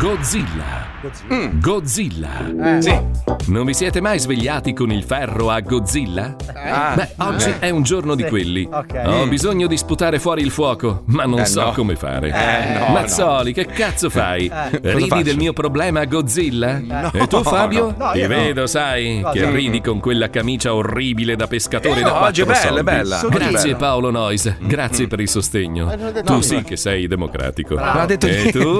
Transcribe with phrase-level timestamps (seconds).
[0.00, 0.86] Godzilla.
[1.30, 1.60] Mm.
[1.60, 2.80] Godzilla.
[2.80, 3.29] Sì.
[3.46, 6.36] Non vi siete mai svegliati con il ferro a Godzilla?
[6.54, 7.58] Ah, Beh, oggi eh.
[7.58, 8.68] è un giorno di quelli.
[8.70, 9.28] Ho Mm.
[9.28, 11.72] bisogno di sputare fuori il fuoco, ma non Eh, so no.
[11.72, 12.28] come fare.
[12.28, 14.46] Eh, no, Mazzoli, che cazzo fai?
[14.46, 14.78] Eh.
[14.82, 15.22] Ridi faccio?
[15.24, 16.78] del mio problema a Godzilla?
[16.78, 17.94] No, e tu, Fabio?
[17.98, 18.04] no.
[18.06, 18.28] No, Ti no.
[18.28, 22.44] vedo, sai, che ridi con quella camicia orribile da pescatore Eh, da no, oggi è
[22.44, 22.82] bella, è soldi.
[22.84, 23.20] bella.
[23.20, 23.76] È Grazie bella.
[23.76, 25.90] Paolo Nois, grazie per il sostegno.
[25.90, 27.74] Eh, Tu sì che sei democratico.
[27.74, 28.78] Non ha detto e tu?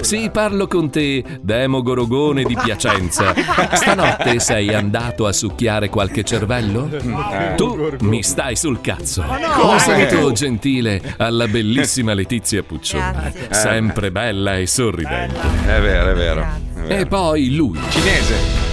[0.00, 3.34] Sì, parlo con te, Demo Gorogone di Piacenza.
[3.92, 6.88] Stanotte sei andato a succhiare qualche cervello?
[6.92, 7.54] Eh.
[7.56, 9.22] Tu mi stai sul cazzo.
[9.22, 13.02] Un saluto gentile alla bellissima Letizia Puccioni.
[13.10, 13.48] Grazie.
[13.50, 15.40] Sempre bella e sorridente.
[15.66, 16.46] È vero, è vero.
[16.86, 17.80] E poi lui.
[17.88, 18.68] Cinese.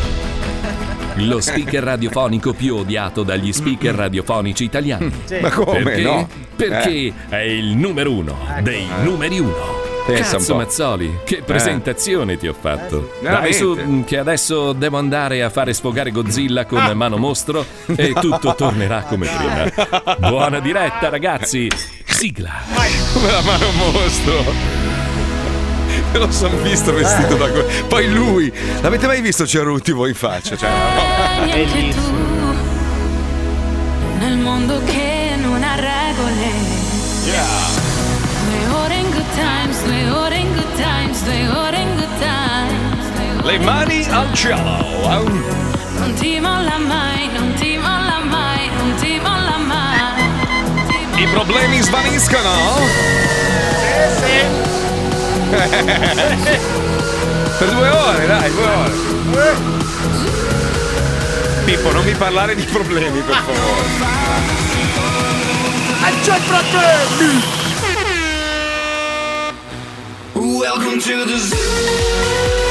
[1.15, 5.11] Lo speaker radiofonico più odiato dagli speaker radiofonici italiani.
[5.25, 5.39] Sì.
[5.41, 6.01] Ma come, Perché?
[6.03, 6.19] no?
[6.19, 6.27] Eh.
[6.55, 9.86] Perché è il numero uno dei numeri uno.
[10.07, 10.55] Pensa Cazzo.
[10.55, 13.11] Mazzoli, che presentazione ti ho fatto.
[13.21, 16.93] No, Dai su, che adesso devo andare a fare sfogare Godzilla con Ah.
[16.93, 20.15] mano mostro e tutto tornerà come prima.
[20.29, 21.69] Buona diretta, ragazzi.
[22.05, 22.51] Sigla.
[23.13, 24.43] Come la mano mostro.
[26.13, 28.51] Me lo son visto vestito da que- Poi lui.
[28.81, 30.55] L'avete mai visto Cerruti voi in faccia?
[30.55, 31.41] Cioè, no.
[31.43, 32.15] Anche tu
[34.19, 36.75] nel mondo che non ha regole.
[37.25, 37.86] Due
[43.43, 44.85] Le in mani good al cielo.
[45.97, 49.99] Non ti molla mai, non ti molla mai, non ti molla mai.
[51.15, 52.51] I problemi svaniscono.
[57.57, 58.91] per due ore, dai, due ore.
[61.63, 64.35] Pippo, non mi parlare di problemi, per favore.
[66.27, 67.56] C'è fratelli!
[70.39, 72.66] Welcome to the zoo.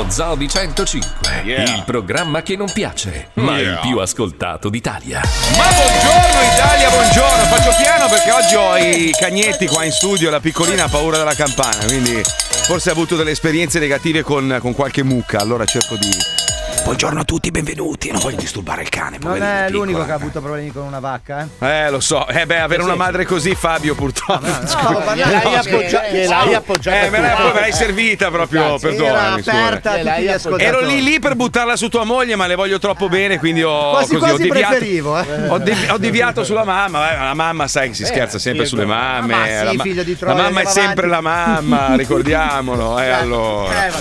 [0.00, 3.72] Lo Zoo di 105, il programma che non piace, ma Yeah.
[3.72, 5.20] il più ascoltato d'Italia.
[5.58, 7.44] Ma buongiorno Italia, buongiorno.
[7.44, 11.34] Faccio piano perché oggi ho i cagnetti qua in studio, la piccolina ha paura della
[11.34, 16.08] campana, quindi forse ha avuto delle esperienze negative con, con qualche mucca, allora cerco di...
[16.82, 18.10] Buongiorno a tutti, benvenuti.
[18.10, 19.84] Non voglio disturbare il cane, Non è piccolo.
[19.84, 21.66] l'unico che ha avuto problemi con una vacca, eh?
[21.84, 22.26] Eh, lo so.
[22.26, 24.40] Eh beh, avere una madre così, Fabio, purtroppo.
[24.44, 26.08] ma gliel'hai No, appoggia- scusa.
[26.10, 29.08] gliel'hai appoggiata Eh, me l'hai, l'hai servita proprio, perdonami.
[29.08, 30.64] Era aperta a tutti gli ascoltatori.
[30.64, 33.90] Ero lì lì per buttarla su tua moglie, ma le voglio troppo bene, quindi ho
[33.90, 34.74] Quasi, così, ho quasi deviato.
[34.76, 35.48] preferivo, eh.
[35.48, 38.66] Ho, devi- ho deviato sulla mamma, eh, la mamma sai che si Eh, scherza sempre
[38.66, 39.34] sulle mamme.
[39.34, 42.98] Ma sì, la, ma- figlio di la Troia, mamma è sempre la mamma, ricordiamolo.
[42.98, 43.86] Eh, allora.
[43.86, 43.92] Eh.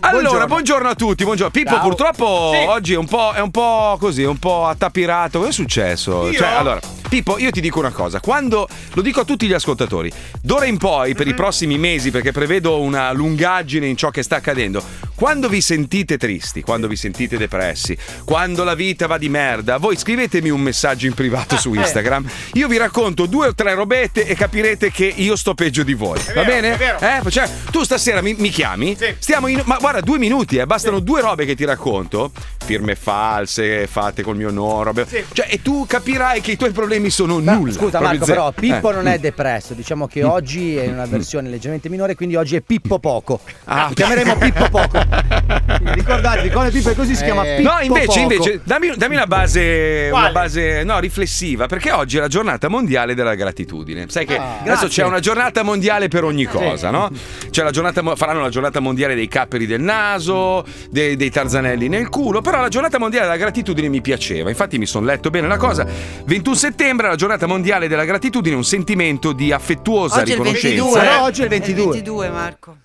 [0.00, 0.88] Allora, buongiorno.
[0.88, 1.50] a tutti, buongiorno.
[1.52, 1.78] Pippo,
[2.12, 2.50] Ciao.
[2.50, 5.38] purtroppo oggi è un, po', è un po' così, un po' attapirato.
[5.38, 6.30] Cosa è successo?
[6.30, 6.38] Io?
[6.38, 6.80] Cioè, allora,
[7.12, 8.20] Pippo, io ti dico una cosa.
[8.20, 12.32] Quando lo dico a tutti gli ascoltatori, d'ora in poi, per i prossimi mesi, perché
[12.32, 14.82] prevedo una lungaggine in ciò che sta accadendo,
[15.14, 19.96] quando vi sentite tristi, quando vi sentite depressi, quando la vita va di merda, voi
[19.96, 22.26] scrivetemi un messaggio in privato su Instagram.
[22.54, 26.18] Io vi racconto due o tre robette e capirete che io sto peggio di voi.
[26.34, 26.72] Va vero, bene?
[26.72, 26.98] è vero.
[26.98, 28.96] Eh, cioè, tu stasera mi, mi chiami?
[29.18, 29.60] Stiamo in.
[29.66, 32.32] Ma guarda, due minuti, eh, bastano due robe che ti racconto.
[32.64, 34.84] Firme false, fatte col mio nome.
[34.84, 35.06] Robe...
[35.32, 37.72] Cioè, e tu capirai che i tuoi problemi sono nulla.
[37.72, 38.50] Scusa Marco, zero.
[38.50, 38.94] però Pippo Eh.
[38.94, 42.60] non è depresso, diciamo che oggi è in una versione leggermente minore, quindi oggi è
[42.60, 43.40] Pippo Poco.
[43.64, 43.86] Ah.
[43.88, 44.98] Lo chiameremo Pippo Poco.
[45.82, 48.20] Ricordatevi, quando Pippo è così si chiama Pippo No, invece, Poco.
[48.20, 53.14] invece dammi, dammi una base, una base no, riflessiva, perché oggi è la giornata mondiale
[53.14, 54.06] della gratitudine.
[54.08, 54.58] Sai che Ah.
[54.60, 54.88] adesso Grazie.
[54.88, 57.10] c'è una giornata mondiale per ogni cosa, no?
[57.50, 62.08] C'è la giornata, faranno la giornata mondiale dei capperi del naso, dei, dei tarzanelli nel
[62.08, 64.48] culo, però la giornata mondiale della gratitudine mi piaceva.
[64.48, 65.86] Infatti mi sono letto bene la cosa.
[66.24, 70.82] 21 settembre, la giornata mondiale della gratitudine, un sentimento di affettuosa Oggi è il riconoscenza.
[70.84, 71.22] 22, no?
[71.24, 71.84] Oggi è il 22.
[71.92, 72.76] 22, Marco.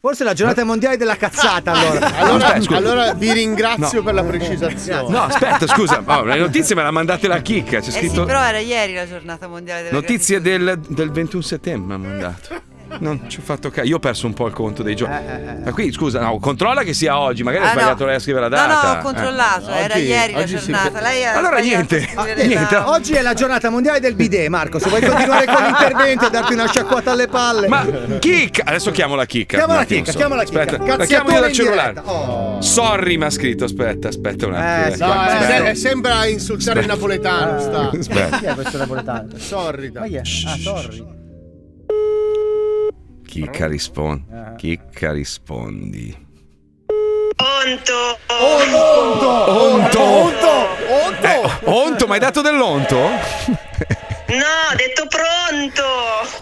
[0.00, 2.16] Forse è la giornata mondiale della cazzata allora.
[2.18, 2.76] Allora, Aspetta, scusa.
[2.76, 4.04] allora vi ringrazio No.
[4.04, 5.08] per la precisazione.
[5.10, 7.80] No, aspetta, scusa, oh, le notizie me la mandate la chicca.
[7.80, 8.24] C'è Eh sì, scritto.
[8.24, 12.66] però era ieri la giornata mondiale della Notizie del, del 21 settembre mi ha mandato.
[13.00, 13.86] Non ci ho fatto caso.
[13.86, 15.14] Io ho perso un po' il conto dei giorni.
[15.64, 17.42] Ma qui, scusa, no, controlla che sia oggi.
[17.42, 17.80] Magari hai Ah, no.
[17.80, 18.92] sbagliato lei a scrivere la No, data.
[18.94, 19.78] no, ho controllato, Eh.
[19.78, 20.70] era Oggi- ieri la oggi sì.
[20.72, 21.00] giornata.
[21.00, 22.74] Lei Allora niente, Ah, niente.
[22.74, 24.78] la- Oggi è la giornata mondiale del bidet, Marco.
[24.78, 27.68] Se vuoi continuare con l'intervento e darti una sciacquata alle palle.
[27.68, 27.86] Ma
[28.18, 29.56] chicca, adesso chiamo la chicca.
[29.58, 30.02] Chiama un la solo.
[30.16, 30.42] chiama la.
[30.42, 32.00] Aspetta, la chiamo io dal cellulare.
[32.04, 32.60] Oh.
[32.62, 33.64] Sorry, mi ha scritto.
[33.64, 34.84] Aspetta, aspetta un attimo.
[34.84, 34.94] Eh, eh.
[34.94, 37.60] sì, No, sembra insultare il napoletano.
[37.60, 37.90] Sta.
[37.96, 38.38] Aspetta.
[38.38, 39.28] Chi è questo napoletano?
[39.36, 40.20] Sorry, Ma chi è?
[40.20, 41.17] Ah, sorry.
[43.28, 44.24] Chicca rispondi.
[44.56, 46.26] Chicca rispondi.
[47.36, 48.18] Onto.
[48.26, 49.28] Onto!
[50.08, 51.26] Onto!
[51.26, 52.96] Eh, onto, ma hai dato dell'onto?
[52.96, 55.84] No, ho detto pronto.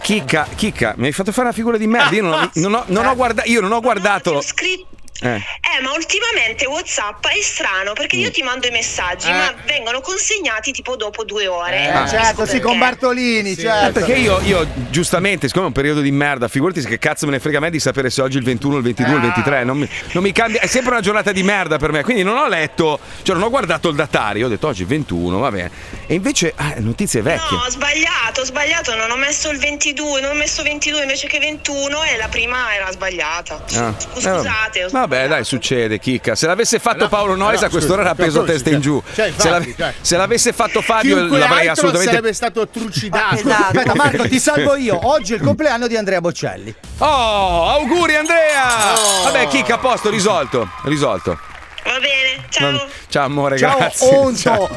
[0.01, 2.15] Chicca, Chicca, mi hai fatto fare una figura di merda.
[2.15, 4.31] Io non ho, non ho- non ho guarda- io non ho guardato.
[4.31, 4.95] Ho scritto.
[5.21, 5.35] Eh.
[5.35, 8.21] Eh, ma ultimamente WhatsApp è strano perché Mm.
[8.21, 9.33] io ti mando i messaggi, Eh.
[9.33, 11.87] ma vengono consegnati tipo dopo due ore.
[11.89, 12.77] Eh, certo, sì, con.
[12.77, 13.61] Bartolini, Sì.
[13.61, 13.91] Eh, certo.
[13.99, 17.39] perché io, io, giustamente, siccome è un periodo di merda, figurati che cazzo me ne
[17.39, 19.63] frega a me di sapere se oggi è il 21, il 22, il 23.
[19.63, 22.03] Non mi, non mi cambia, è sempre una giornata di merda per me.
[22.03, 24.45] Quindi non ho letto, cioè non ho guardato il datario.
[24.45, 25.71] Ho detto oggi è 21, va bene.
[26.05, 27.57] E invece, ah, notizie vecchie.
[27.57, 31.27] No, ho sbagliato, ho sbagliato, non ho messo il 22, non ho messo 22 invece
[31.27, 33.63] che 21 e la prima era sbagliata.
[33.75, 33.93] Ah.
[33.97, 34.79] Scusate.
[34.79, 36.35] Eh, ho vabbè, dai, succede, chicca.
[36.35, 39.01] Se l'avesse fatto No, Paolo Noyes, no, a quest'ora era scusa, testa in giù.
[39.13, 39.93] cioè, se, infatti, l'ave- cioè.
[40.01, 42.09] se l'avesse fatto Fabio, Chiunque l'avrei altro assolutamente.
[42.11, 43.35] sarebbe stato trucidato.
[43.35, 43.77] Esatto.
[43.77, 44.99] Aspetta, Marco, ti salvo io.
[45.07, 46.73] Oggi è il compleanno di Andrea Bocelli.
[46.99, 48.93] Oh, auguri Andrea!
[48.97, 49.23] Oh.
[49.23, 50.69] Vabbè, chicca, a posto, risolto.
[50.83, 51.39] Risolto.
[51.83, 52.87] Va bene, ciao.
[53.09, 54.15] Ciao amore, Ciao, grazie.
[54.17, 54.37] Onto.
[54.39, 54.69] Ciao.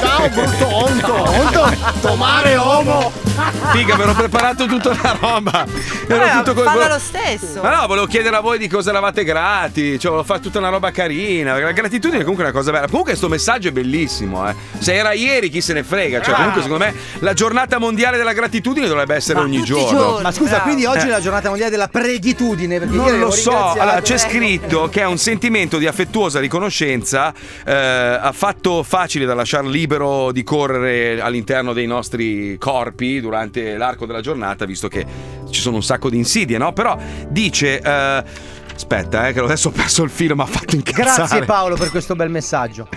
[0.00, 1.14] Ciao, brutto onto.
[1.30, 1.76] Onto.
[2.00, 3.12] Tomare omo.
[3.72, 5.66] Figa, mi ero preparato tutta la roba.
[6.06, 7.60] Ero Vabbè, tutto co- falla lo stesso.
[7.62, 9.98] Ma no, volevo chiedere a voi di cosa eravate grati.
[9.98, 11.58] Cioè, volevo fare tutta una roba carina.
[11.58, 12.86] La gratitudine è comunque una cosa bella.
[12.86, 14.48] Comunque, sto messaggio è bellissimo.
[14.48, 14.54] Eh.
[14.78, 16.22] Se era ieri, chi se ne frega.
[16.22, 19.98] Cioè, comunque, secondo me, la giornata mondiale della gratitudine dovrebbe essere ogni tutti i giorno.
[19.98, 20.22] giorni.
[20.22, 20.62] Ma scusa, Bravo.
[20.64, 21.08] quindi oggi Eh.
[21.08, 22.78] è la giornata mondiale della pregitudine?
[22.78, 25.86] Perché Non lo so, allora c'è scritto che è un sentimento di
[26.24, 27.34] affettuosa riconoscenza
[27.64, 34.20] eh, affatto facile da lasciare libero di correre all'interno dei nostri corpi durante l'arco della
[34.20, 35.04] giornata, visto che
[35.50, 36.72] ci sono un sacco di insidie, no?
[36.72, 36.96] Però
[37.28, 37.80] dice.
[37.80, 41.14] eh, Aspetta, eh, che adesso ho perso il filo, mi ha fatto incazzare.
[41.14, 42.88] Grazie Paolo per questo bel messaggio.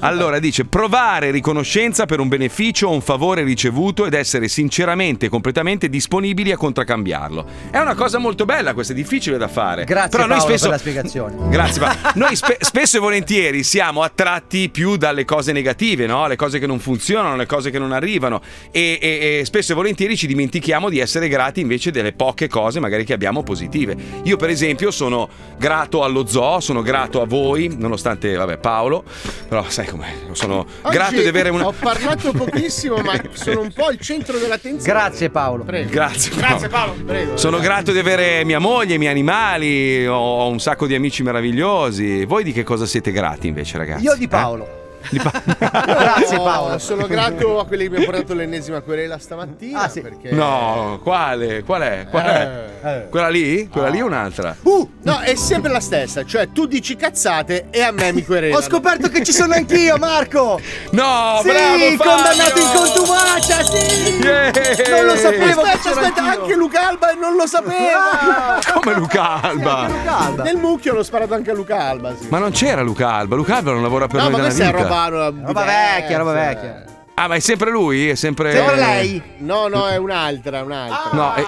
[0.00, 5.28] Allora dice provare riconoscenza per un beneficio o un favore ricevuto ed essere sinceramente e
[5.28, 7.46] completamente disponibili a contraccambiarlo.
[7.70, 9.84] È una cosa molto bella, questa è difficile da fare.
[9.84, 11.36] Grazie Però noi Paolo spesso per la spiegazione.
[11.48, 16.26] Grazie, ma noi spe- spesso e volentieri siamo attratti più dalle cose negative, no?
[16.26, 18.40] Le cose che non funzionano, le cose che non arrivano.
[18.72, 22.80] E, e- e spesso e volentieri ci dimentichiamo di essere grati invece delle poche cose
[22.80, 23.96] magari che abbiamo positive.
[24.24, 25.11] Io, per esempio, sono
[25.56, 29.04] grato allo zoo, sono grato a voi, nonostante, vabbè, Paolo.
[29.48, 30.12] Però sai com'è?
[30.32, 31.66] Sono Oggi grato di avere una.
[31.66, 34.98] Ho parlato pochissimo, ma sono un po' il centro dell'attenzione.
[34.98, 35.64] Grazie Paolo.
[35.64, 35.90] Prego.
[35.90, 36.46] Grazie, Paolo.
[36.48, 37.36] Grazie Paolo, prego.
[37.36, 42.24] Sono grato di avere mia moglie, i miei animali, ho un sacco di amici meravigliosi.
[42.24, 44.04] Voi di che cosa siete grati invece, ragazzi?
[44.04, 44.28] Io di Eh?
[44.28, 44.64] Paolo.
[44.64, 44.80] Pa-
[45.58, 46.78] Grazie No, Paolo.
[46.78, 49.82] Sono grato a quelli che mi hanno portato l'ennesima querela stamattina.
[49.82, 50.00] Ah, sì.
[50.00, 50.30] perché...
[50.32, 51.62] No, quale?
[51.62, 52.06] Qual è?
[52.08, 52.70] Qual è?
[52.82, 53.08] Eh.
[53.08, 53.68] Quella lì?
[53.68, 54.56] Quella lì o un'altra?
[54.62, 56.24] Uh, no, è sempre la stessa.
[56.24, 58.58] Cioè, tu dici cazzate e a me mi querelano.
[58.58, 60.60] Ho scoperto che ci sono anch'io, Marco.
[60.92, 61.96] No, sì, bravo Fabio!
[61.96, 64.18] condannato in contumacia, sì.
[64.18, 64.50] Yeah!
[64.90, 65.60] Non lo sapevo.
[65.62, 66.42] Aspetta, aspetta, anch'io.
[66.42, 68.60] anche Luca Alba non lo sapeva.
[68.74, 69.88] Come Luca Alba?
[70.04, 70.42] Calda.
[70.42, 72.14] Nel mucchio l'ho sparato anche a Luca Alba.
[72.18, 72.26] Sì.
[72.28, 74.52] Ma non c'era Luca Alba, Luca Alba non lavora per no, noi ma da una
[74.54, 74.88] questa è vita.
[74.88, 76.84] roba, roba, Roba vecchia, roba vecchia.
[77.14, 78.08] Ah, ma è sempre lui?
[78.08, 78.52] È sempre.
[78.52, 79.22] Sempre lei.
[79.38, 81.10] No, no, è un'altra, un'altra.
[81.12, 81.46] No, eh, eh,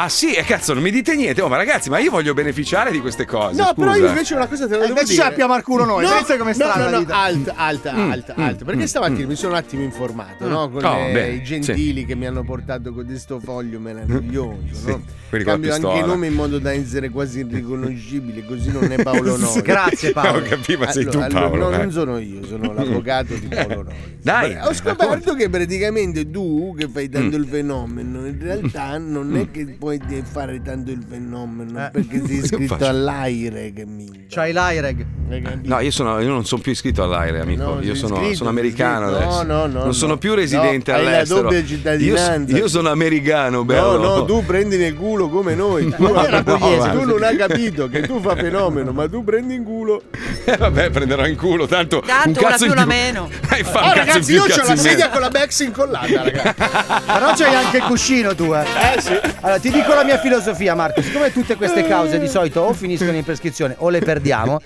[0.00, 1.42] Ah sì, e cazzo, non mi dite niente.
[1.42, 3.60] Oh, ma ragazzi, ma io voglio beneficiare di queste cose.
[3.60, 4.04] No, però scusa.
[4.04, 5.24] io invece una cosa te la E devo invece dire.
[5.24, 6.04] ci abbiamo al culo noi.
[6.04, 7.16] No, Pensa come no, strana no, la no, vita.
[7.16, 8.64] alt, alt, Mm, alt, mm, alt.
[8.64, 9.28] Perché mm, stamattina mm.
[9.28, 10.70] mi sono un attimo informato, no?
[10.70, 15.02] Con Oh, le- bene, i gentili che mi hanno portato con questo foglio meraviglioso, no?
[15.30, 18.90] quelli con la Cambio anche i nomi in modo da essere quasi irriconoscibile, così non
[18.92, 19.62] è Paolo Noi.
[19.62, 20.42] Grazie Paolo.
[20.42, 21.54] Capito, ma sei tu Allora, Paolo.
[21.54, 21.82] allora, no, eh.
[21.84, 23.94] non sono io, sono l'avvocato di Paolo Noi.
[24.22, 27.40] Dai, Beh, ho scoperto che praticamente tu che fai tanto Mm.
[27.42, 31.90] il fenomeno, in realtà non è che puoi fare tanto il fenomeno Eh.
[31.90, 34.26] perché sei Io iscritto faccio- all'aire che mi.
[34.28, 35.06] C'hai l'AIREG.
[35.64, 37.62] No, io, sono, io non sono più iscritto all'aereo, amico.
[37.62, 39.24] No, io sono, iscritto, sono americano iscritto.
[39.24, 39.42] adesso.
[39.44, 40.18] No, no, no, non sono no.
[40.18, 41.42] più residente No, hai la all'estero.
[41.42, 42.56] doppia Io, cittadinanza.
[42.56, 43.96] io sono americano, No, bello.
[43.98, 45.88] no, tu prendi nel culo come noi.
[45.94, 49.64] Tu, No, no, tu non hai capito che tu fa fenomeno, ma tu prendi in
[49.64, 50.02] culo.
[50.44, 51.66] Eh, vabbè, prenderò in culo.
[51.66, 52.90] Tanto, Tanto un una cazzo più, una più.
[52.92, 53.28] meno.
[53.48, 55.08] Hai fa Oh, un ragazzi, più, io ho la sedia meno.
[55.10, 56.54] con la Bex incollata, ragazzi.
[57.12, 58.62] Però c'hai anche il cuscino tu, eh.
[58.94, 59.12] Eh sì.
[59.40, 61.00] Allora, ti dico la mia filosofia, Marco.
[61.02, 64.60] Siccome tutte queste cause di solito o finiscono in prescrizione o le perdiamo,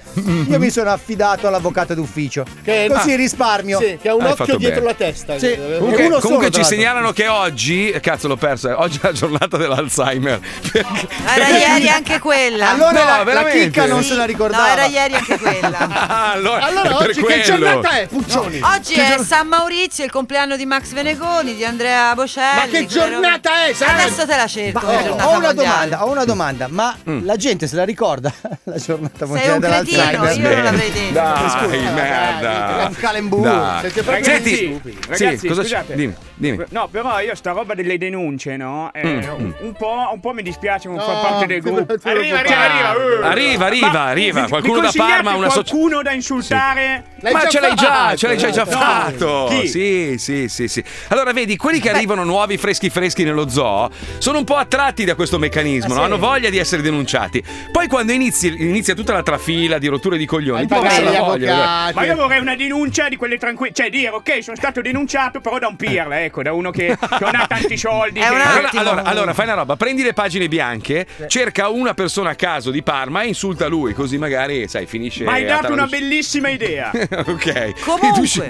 [0.49, 2.45] io mi sono affidato all'avvocato d'ufficio.
[2.63, 3.79] Che- Così ah, risparmio.
[3.79, 4.93] Sì, che ha un Hai occhio dietro bene.
[4.93, 5.39] la testa.
[5.39, 5.49] Sì.
[5.49, 8.99] Che- Comunque, Uno comunque solo, ci segnalano che oggi, eh, cazzo l'ho perso, eh, oggi
[8.99, 10.41] è la giornata dell'Alzheimer.
[10.73, 12.71] Perché- Era ieri anche quella.
[12.71, 14.09] Allora No, la, la chicca non Sì.
[14.11, 14.65] se la ricordava.
[14.67, 15.91] No, era ieri anche quella.
[16.33, 17.43] Allora, Allora, oggi che quello.
[17.43, 18.61] giornata è, Puccioni?
[18.63, 22.57] Oggi è San Maurizio, il compleanno di Max Venegoni, di Andrea Bocelli.
[22.57, 23.75] Ma che giornata è?
[23.79, 24.87] Adesso te la cerco.
[24.87, 25.55] Ma giornata ho una mondiale.
[25.55, 27.25] domanda, ho una domanda, ma Mm.
[27.25, 28.33] la gente se la ricorda
[28.65, 30.03] la giornata Sei mondiale un cretino,
[30.49, 31.13] io non l'avrei detto.
[31.13, 32.87] Dai, Scusa, merda.
[32.89, 33.41] un calembur.
[33.43, 33.81] Dai.
[33.81, 34.99] Siete proprio Senti, stupidi.
[35.09, 35.95] Ragazzi, sì, cosa scusate.
[35.95, 36.65] Dimmi, dimmi.
[36.71, 38.91] No, però io sta roba delle denunce, no?
[38.93, 39.53] Eh, Mm, mm.
[39.61, 41.95] un, po', un po' mi dispiace non No, far parte del gruppo.
[42.05, 42.93] Arriva, arriva, arriva.
[42.93, 43.25] uh.
[43.25, 44.49] Arriva, arriva, arriva.
[44.49, 47.05] Qualcuno da Parma, una socia- qualcuno da insultare?
[47.23, 48.17] Ma ce l'hai già, fatto.
[48.17, 49.49] ce l'hai già, fatto.
[49.67, 50.85] Sì, sì, sì, sì.
[51.09, 55.15] Allora, vedi, quelli che arrivano nuovi, freschi, freschi nello zoo sono un po' attratti da
[55.15, 56.01] questo meccanismo, Ah, no?
[56.01, 56.07] sì?
[56.07, 57.43] hanno voglia di essere denunciati.
[57.73, 61.05] Poi, quando inizi, inizia tutta la trafila di rotture di coglioni, Hai ti passa pagato
[61.05, 61.91] la gli voglia.
[61.95, 63.73] Ma io vorrei una denuncia di quelle tranquille.
[63.73, 67.25] Cioè, dire, ok, sono stato denunciato, però da un pirla, ecco, da uno che, che
[67.25, 68.21] non ha tanti soldi.
[68.21, 71.95] È che- un Allora, allora, allora, fai una roba, prendi le pagine bianche, cerca una
[71.95, 75.25] persona a caso di Parma e insulta lui, così magari, sai, finisce.
[75.25, 76.91] Ma hai dato una bellissima idea.
[76.93, 77.81] ok.
[77.85, 78.41] Comunque, sì,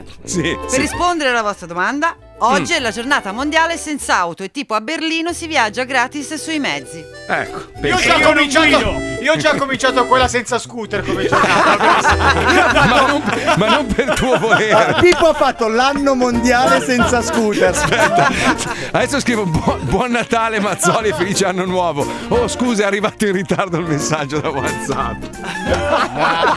[0.41, 0.81] Per sì.
[0.81, 5.33] rispondere alla vostra domanda, oggi è la giornata mondiale senza auto e tipo a Berlino
[5.33, 7.03] si viaggia gratis sui mezzi.
[7.29, 9.01] Ecco, Io ho già io cominciato.
[9.23, 12.73] Io ho già cominciato quella senza scooter come giornata.
[12.75, 13.23] ma, non,
[13.57, 14.97] ma non per tuo volere.
[15.01, 17.71] Pippo ha fatto l'anno mondiale senza scooter.
[18.91, 22.05] Adesso scrivo buon, buon Natale Mazzoli e felice anno nuovo.
[22.29, 25.23] Oh scusa è arrivato in ritardo il messaggio da Whatsapp.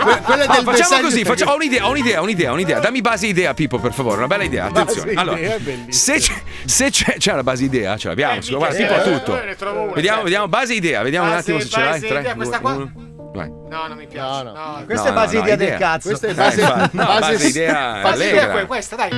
[0.01, 2.49] Que- quello è No, del facciamo così, che- faccia- ho un'idea, ho un'idea, ho un'idea,
[2.49, 2.79] ho un'idea.
[2.79, 5.13] Dammi base idea Pippo per favore, una bella idea, attenzione.
[5.13, 5.57] Base Allora, idea.
[5.89, 6.34] Se c'è,
[6.65, 9.41] se c'è, c'è una base idea, ce l'abbiamo, Eh, guarda, ha eh, tutto.
[9.41, 10.24] eh, una, Vediamo, certo.
[10.24, 11.89] vediamo, base idea, vediamo un Base- attimo se ce l'hai.
[11.91, 12.72] base 3, idea, 2, questa qua?
[12.74, 12.91] 1.
[13.34, 13.50] Vai.
[13.50, 14.44] No, non mi piace.
[14.44, 14.51] No, no.
[14.77, 14.84] no.
[14.86, 15.70] Questa No, è base idea idea.
[15.70, 16.08] del cazzo.
[16.10, 19.10] Questa è base, infatti, no, base idea Base idea que- questa, dai.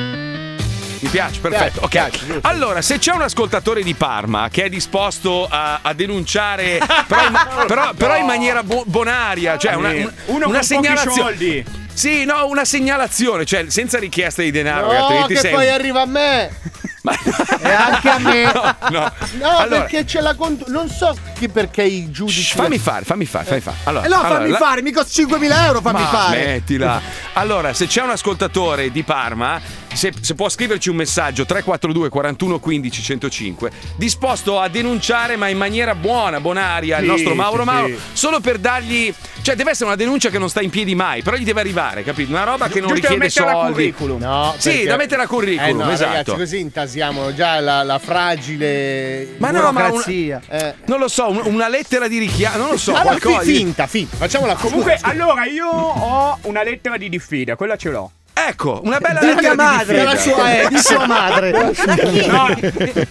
[1.00, 1.82] Mi piace, perfetto.
[1.84, 2.10] Ok.
[2.42, 7.40] allora, se c'è un ascoltatore di Parma che è disposto a, a denunciare, però in,
[7.68, 11.16] però- però in maniera bu- bonaria, cioè una, un- Uno una con pochi segnalazione.
[11.22, 11.66] soldi.
[11.94, 15.70] Sì, no, una segnalazione, cioè senza richiesta di denaro, che No, altrimenti che sei poi
[15.70, 16.52] arriva a me.
[17.02, 17.14] Ma-
[17.62, 18.44] E anche a me.
[18.54, 19.12] No, no.
[19.40, 22.42] No, Allora, perché c'è la cont- Non so chi perché i giudici.
[22.42, 23.78] shh, fammi fare, fammi fare, fammi fare.
[23.86, 26.38] Allora, E no, allora, fammi la- fare, mi costa 5.000 euro, fammi Ma fare.
[26.46, 27.02] Mettila.
[27.34, 29.60] Allora, se c'è un ascoltatore di Parma,
[29.98, 35.58] se, se può scriverci un messaggio 342 41 15 105, disposto a denunciare, ma in
[35.58, 38.00] maniera buona, bonaria, il Sì, nostro Mauro sì, Mauro, sì.
[38.14, 39.14] solo per dargli.
[39.42, 42.04] Cioè, deve essere una denuncia che non sta in piedi mai, però gli deve arrivare,
[42.04, 42.32] capito?
[42.32, 43.72] Una roba che non Giusto richiede soldi.
[43.72, 44.20] curriculum.
[44.22, 46.12] No, Sì, perché- da mettere a curriculum, Eh no, esatto.
[46.12, 50.42] ragazzi, così intasiamo già la, la fragile Ma no, ma una- Burocrazia.
[50.50, 50.74] Eh.
[50.86, 53.40] Non lo so, un- una lettera di richiamo, non lo so, Allora, qualcosa.
[53.42, 58.12] fi- finta, finta, facciamola Comunque, allora io ho una lettera di diffida, quella ce l'ho.
[58.48, 61.52] Ecco, una bella Di lettera mia madre, di sua, eh, di sua madre.
[62.28, 62.48] No,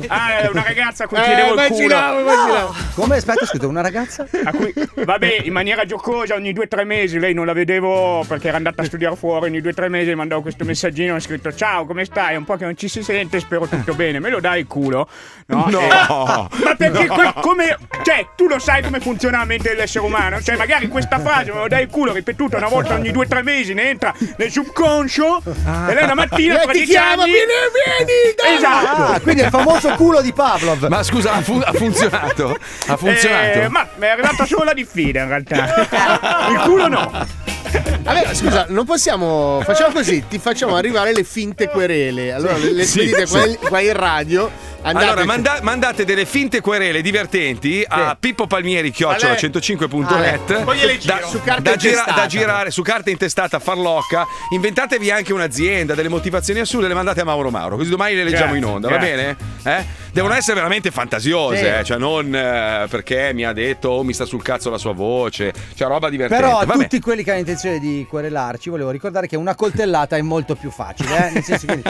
[0.09, 2.33] ah, è una ragazza a cui Eh, chiedevo il immaginavo, culo.
[2.33, 2.75] immaginavo.
[2.95, 3.17] Come?
[3.17, 4.27] Aspetta, scusa, una ragazza?
[4.45, 4.73] A cui,
[5.05, 8.57] vabbè, in maniera giocosa, ogni due o tre mesi, lei non la vedevo perché era
[8.57, 11.53] andata a studiare fuori, ogni due o tre mesi le mandavo questo messaggino, ho scritto
[11.55, 12.35] ciao, come stai?
[12.35, 14.67] È un po' che non ci si sente, spero tutto bene, me lo dai il
[14.67, 15.09] culo?
[15.47, 15.81] No, No.
[15.81, 20.41] Eh, ma perché que- come, cioè, tu lo sai come funziona la mente dell'essere umano?
[20.41, 23.29] Cioè, magari questa frase me lo dai il culo ripetuta una volta ogni due o
[23.29, 27.33] tre mesi, ne entra nel subconscio e lei una mattina tra ti dieci chiama, anni...
[27.33, 28.55] vieni, vieni, dai!
[28.57, 29.03] Esatto.
[29.03, 30.87] Ah, quindi è il famoso culo di Pavlov.
[30.87, 32.59] Ma scusa, ha, fu- ha funzionato?
[32.87, 33.61] Ha funzionato?
[33.61, 36.49] Eh, ma mi è arrivata solo la diffida in realtà.
[36.51, 37.55] Il culo no.
[38.03, 39.61] Vabbè, scusa, non possiamo.
[39.65, 42.33] Facciamo così: ti facciamo arrivare le finte querele.
[42.33, 43.33] Allora, le, le Sì, spedite sì.
[43.33, 44.51] qua, in- qua in radio.
[44.83, 49.41] Andate Allora, manda- mandate delle finte querele divertenti a Pippo Palmieri, chiocciola Ale.
[49.41, 50.63] 105.net.
[50.63, 51.17] Poi gliele giro.
[51.21, 54.25] da, Su carta da gira- da girare su carta intestata farlocca.
[54.53, 57.77] Inventatevi anche un'azienda, delle motivazioni assurde, le mandate a Mauro Mauro.
[57.77, 59.15] Così domani le leggiamo Grazie, in onda, va grazie.
[59.17, 59.37] bene?
[59.79, 60.05] Eh?
[60.13, 61.65] Devono essere veramente fantasiose, Sì.
[61.65, 64.93] eh, cioè non eh, perché mi ha detto o mi sta sul cazzo la sua
[64.95, 66.43] voce, cioè roba divertente.
[66.43, 66.83] Però a Vabbè.
[66.85, 70.71] tutti quelli che hanno intenzione di querelarci, volevo ricordare che una coltellata è molto più
[70.71, 71.29] facile.
[71.29, 71.31] Eh?
[71.33, 71.83] Nel senso che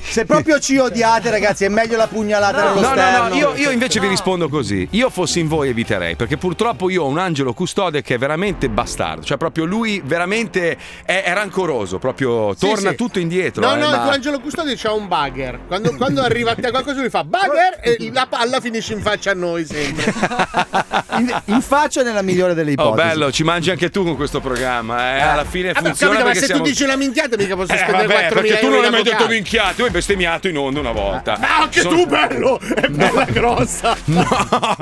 [0.00, 3.28] se proprio ci odiate, ragazzi, è meglio la pugnalata nello No, no, sterno.
[3.28, 4.86] no, io, io invece vi rispondo così.
[4.92, 8.68] Io fossi in voi eviterei, perché purtroppo io ho un angelo custode che è veramente
[8.68, 9.24] bastardo.
[9.24, 12.96] Cioè, proprio lui veramente è, è rancoroso, proprio Sì, torna sì.
[12.96, 13.66] tutto indietro.
[13.66, 15.60] No, eh, no, ma- il tuo angelo custode c'ha un bugger.
[15.66, 19.32] Quando, quando arriva a te qualcosa lui fa bugger e la palla finisce in faccia
[19.32, 20.12] a noi sempre.
[21.18, 23.08] In, in faccia nella migliore delle Oh, ipotesi.
[23.08, 25.05] bello, ci mangi anche tu con questo programma.
[25.05, 25.05] Eh?
[25.06, 26.62] Alla fine Vabbè, funziona capito, ma se siamo...
[26.62, 29.02] tu dici una minchiata mica posso Eh, spendere vabbè, 4.000 perché tu non hai mai
[29.02, 31.36] detto minchiato, tu hai bestemmiato in onda una volta.
[31.38, 32.60] Ma anche Sono- tu, bello!
[32.60, 33.96] È bella grossa!
[34.06, 34.76] No,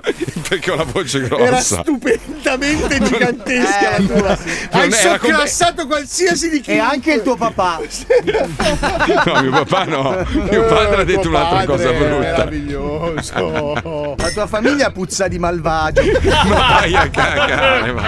[0.49, 1.81] perché ho la voce Era grossa.
[1.83, 4.39] stupendamente gigantesca Eh, la tua.
[4.71, 6.71] Hai era come- socclassato qualsiasi di chi.
[6.73, 7.81] E anche il tuo papà.
[9.25, 10.25] No, mio papà no.
[10.51, 12.45] Mio padre ha detto un'altra cosa brutta.
[12.45, 14.15] Meraviglioso.
[14.17, 16.03] La tua famiglia puzza di malvagio.
[16.23, 18.03] Ma vai a cagare, ma.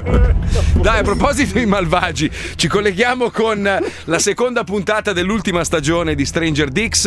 [0.00, 3.62] Dai, a proposito di malvagi, ci colleghiamo con
[4.04, 7.06] la seconda puntata dell'ultima stagione di Stranger Dix.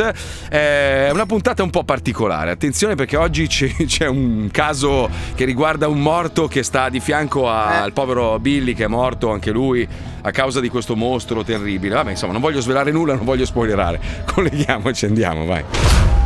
[0.50, 2.52] Eh, È una puntata un po' particolare.
[2.52, 7.82] Attenzione perché oggi c'è, un caso che riguarda un morto che sta di fianco a-
[7.82, 9.88] al povero Billy che è morto anche lui
[10.22, 11.96] a causa di questo mostro terribile.
[11.96, 14.00] Vabbè, insomma, non voglio svelare nulla, non voglio spoilerare.
[14.34, 16.25] Colleghiamoci, andiamo, vai.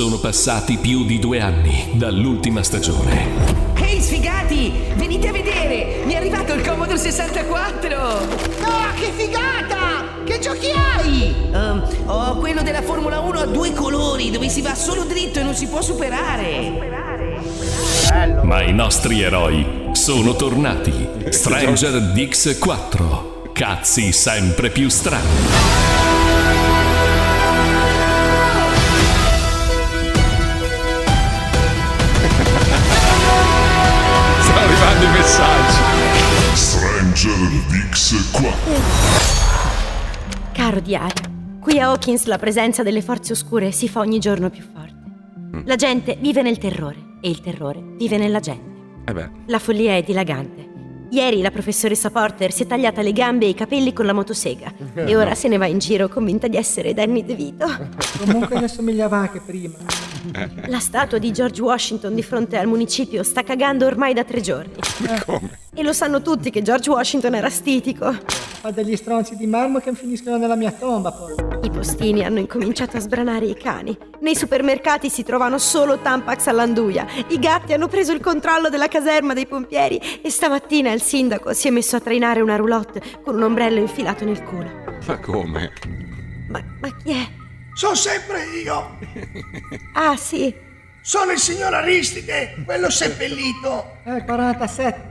[0.00, 3.74] Sono passati più di due anni dall'ultima stagione.
[3.82, 6.04] Ehi sfigati, venite a vedere!
[6.06, 7.98] Mi è arrivato il Commodore 64!
[7.98, 10.22] No, che figata!
[10.24, 11.34] Che giochi hai?
[11.52, 15.42] Ehm, ho quello della Formula 1 a due colori, dove si va solo dritto e
[15.42, 16.72] non si può superare.
[18.42, 21.08] Ma i nostri eroi sono tornati.
[21.28, 23.50] Stranger Dix 4.
[23.52, 25.89] Cazzi sempre più strani.
[35.20, 36.56] Arrivando i messaggi.
[36.56, 38.58] Stranger Dix 4.
[40.52, 44.62] Caro diario, qui a Hawkins la presenza delle forze oscure si fa ogni giorno più
[44.62, 44.88] forte.
[45.64, 48.78] La gente vive nel terrore e il terrore vive nella gente.
[49.04, 49.30] Eh beh.
[49.46, 50.68] La follia è dilagante.
[51.10, 54.72] Ieri la professoressa Porter si è tagliata le gambe e i capelli con la motosega
[54.94, 57.66] e ora se ne va in giro convinta di essere Danny DeVito.
[58.24, 59.74] Comunque ne somigliava anche prima.
[60.66, 64.74] La statua di George Washington di fronte al municipio sta cagando ormai da tre giorni.
[65.24, 65.58] Come?
[65.72, 68.12] E lo sanno tutti che George Washington era stitico.
[68.60, 71.34] Fa degli stronzi di marmo che finiscono nella mia tomba poi.
[71.62, 73.96] I postini hanno incominciato a sbranare i cani.
[74.20, 77.06] Nei supermercati si trovano solo Tampax all'anduia.
[77.28, 81.68] I gatti hanno preso il controllo della caserma dei pompieri e stamattina il sindaco si
[81.68, 84.70] è messo a trainare una roulotte con un ombrello infilato nel culo.
[85.06, 85.72] Ma come?
[86.48, 87.39] Ma, ma chi è?
[87.80, 88.98] Sono sempre io!
[89.94, 90.54] Ah, sì.
[91.00, 94.00] Sono il signor Aristide, quello seppellito!
[94.04, 95.08] Eh, 47.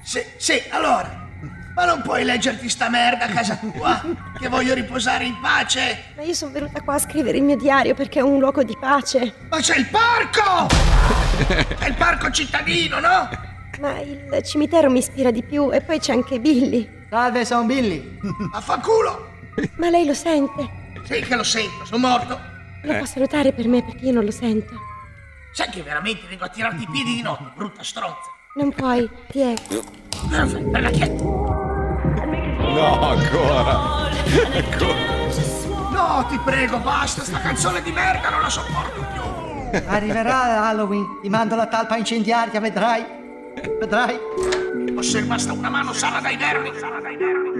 [0.00, 1.28] Sì, sì, allora.
[1.74, 4.00] Ma non puoi leggerti sta merda a casa tua?
[4.38, 6.12] Che voglio riposare in pace?
[6.14, 8.76] Ma io sono venuta qua a scrivere il mio diario perché è un luogo di
[8.78, 9.34] pace.
[9.50, 10.72] Ma c'è il parco!
[11.80, 13.28] È il parco cittadino, no?
[13.80, 17.06] Ma il cimitero mi ispira di più e poi c'è anche Billy.
[17.10, 18.18] Salve, sono Billy.
[18.52, 19.30] Affanculo!
[19.78, 20.81] Ma lei lo sente?
[21.04, 22.38] Sì che lo sento, sono morto.
[22.82, 24.74] Lo può salutare per me perché io non lo sento.
[25.52, 28.30] Sai che veramente vengo a tirarti i piedi di notte, brutta stronza.
[28.54, 29.54] Non puoi, ti è.
[30.60, 31.22] Bella chietta.
[31.22, 34.10] No, ancora.
[35.90, 39.80] No, ti prego, basta, sta canzone di merda non la sopporto più.
[39.86, 43.04] Arriverà Halloween, ti mando la talpa incendiaria, vedrai.
[43.78, 44.18] Vedrai.
[44.74, 45.92] Mi fosse rimasta una mano.
[45.92, 47.51] Sana dai nervi, sana dai nervi.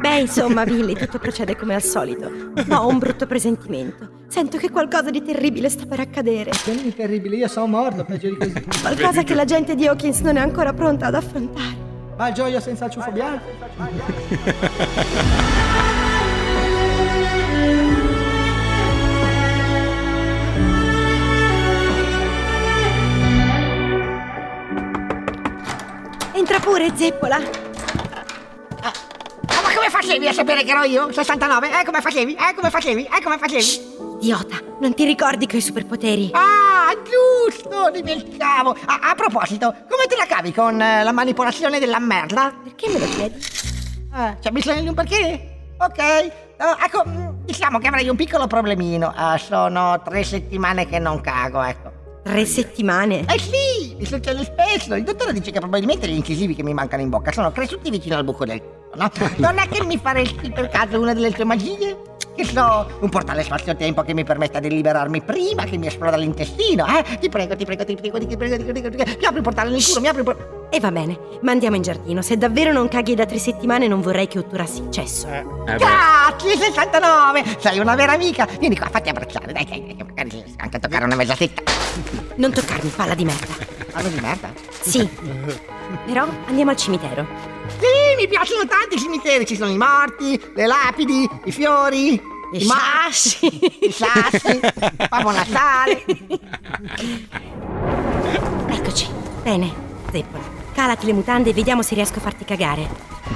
[0.00, 2.30] Beh, insomma, Billy, tutto procede come al solito.
[2.66, 4.16] Ma ho un brutto presentimento.
[4.28, 6.50] Sento che qualcosa di terribile sta per accadere.
[6.50, 8.64] Tieni terribile, io sono morto, peggio di così.
[8.80, 11.86] Qualcosa che la gente di Hawkins non è ancora pronta ad affrontare.
[12.16, 13.46] Ma il gioio senza il ciuffo bianco?
[26.34, 27.67] Entra pure, Zeppola.
[29.88, 31.10] Come facevi a sapere che ero io?
[31.10, 31.80] 69?
[31.80, 32.34] Eh, come facevi?
[32.34, 33.04] Eh, come facevi?
[33.04, 34.18] Eh, come facevi?
[34.20, 36.28] Idiota, non ti ricordi che ho i superpoteri?
[36.34, 38.76] Ah, giusto, dimenticavo.
[38.84, 42.52] A, a proposito, come te la cavi con eh, la manipolazione della merda?
[42.62, 43.42] Perché me lo chiedi?
[44.10, 45.76] Ah, c'è bisogno di un perché?
[45.78, 45.98] Ok.
[45.98, 46.32] Eh,
[46.84, 49.10] ecco, mm, diciamo che avrei un piccolo problemino.
[49.16, 51.92] Ah, sono tre settimane che non cago, ecco.
[52.24, 53.20] Tre settimane?
[53.20, 54.94] Eh sì, mi succede spesso.
[54.94, 58.16] Il dottore dice che probabilmente gli incisivi che mi mancano in bocca sono cresciuti vicino
[58.16, 58.60] al buco del
[58.94, 59.10] no?
[59.36, 61.96] Non è che mi faresti per caso una delle tue magie?
[62.38, 66.86] Che so, un portale spazio-tempo che mi permetta di liberarmi prima che mi esploda l'intestino,
[66.86, 67.18] eh?
[67.18, 69.18] Ti prego, ti prego, ti prego, ti prego, ti prego, ti prego.
[69.18, 70.56] Mi apri il portale nel culo, mi apri il portale.
[70.70, 72.22] E va bene, ma andiamo in giardino.
[72.22, 75.26] Se davvero non caghi da tre settimane, non vorrei che otturassi il cesso.
[75.64, 77.44] Cazzo, 69!
[77.58, 78.46] Sei una vera amica!
[78.60, 81.62] Vieni qua, fatti abbracciare, dai, dai, dai, magari riesco anche a toccare una mezza tetta.
[82.36, 83.46] Non toccarmi, palla di merda.
[83.90, 84.52] Parlo di merda?
[84.80, 85.08] Sì.
[86.06, 87.56] Però andiamo al cimitero.
[87.68, 92.14] Sì, mi piacciono tanti i cimiteri, ci sono i morti, le lapidi, i fiori,
[92.52, 92.74] I ma-
[93.10, 93.46] sassi.
[93.82, 94.60] i sassi,
[95.08, 96.04] Babbo Natale.
[98.68, 99.08] Eccoci.
[99.42, 99.72] Bene,
[100.10, 100.42] Zeppola.
[100.72, 102.88] Calati le mutande e vediamo se riesco a farti cagare.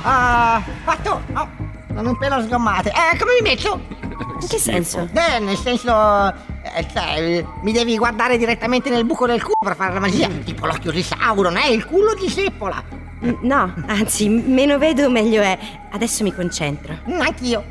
[0.02, 1.22] Ah, fatto!
[1.34, 1.48] Oh,
[1.88, 2.90] non un pelo sgommate.
[2.90, 3.80] Eh, come mi metto?
[4.40, 5.08] In che senso?
[5.12, 5.92] Eh, nel senso...
[6.74, 10.28] eh, cioè, mi devi guardare direttamente nel buco del culo per fare la magia.
[10.44, 12.82] Tipo l'occhio di Sauron, eh, il culo di Seppola.
[13.40, 15.56] No, anzi, meno vedo meglio è.
[15.92, 16.98] Adesso mi concentro.
[17.20, 17.64] Anch'io.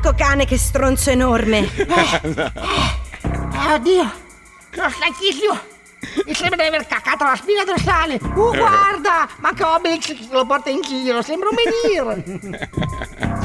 [0.00, 1.68] Ecco cane che stronzo enorme.
[3.68, 4.12] Oddio,
[4.70, 5.58] sono stanchissimo.
[6.24, 8.18] Mi sembra di aver caccato la spina dorsale.
[8.22, 12.04] Uh, guarda, ma Obelix lo porta in giro, sembra un menhir.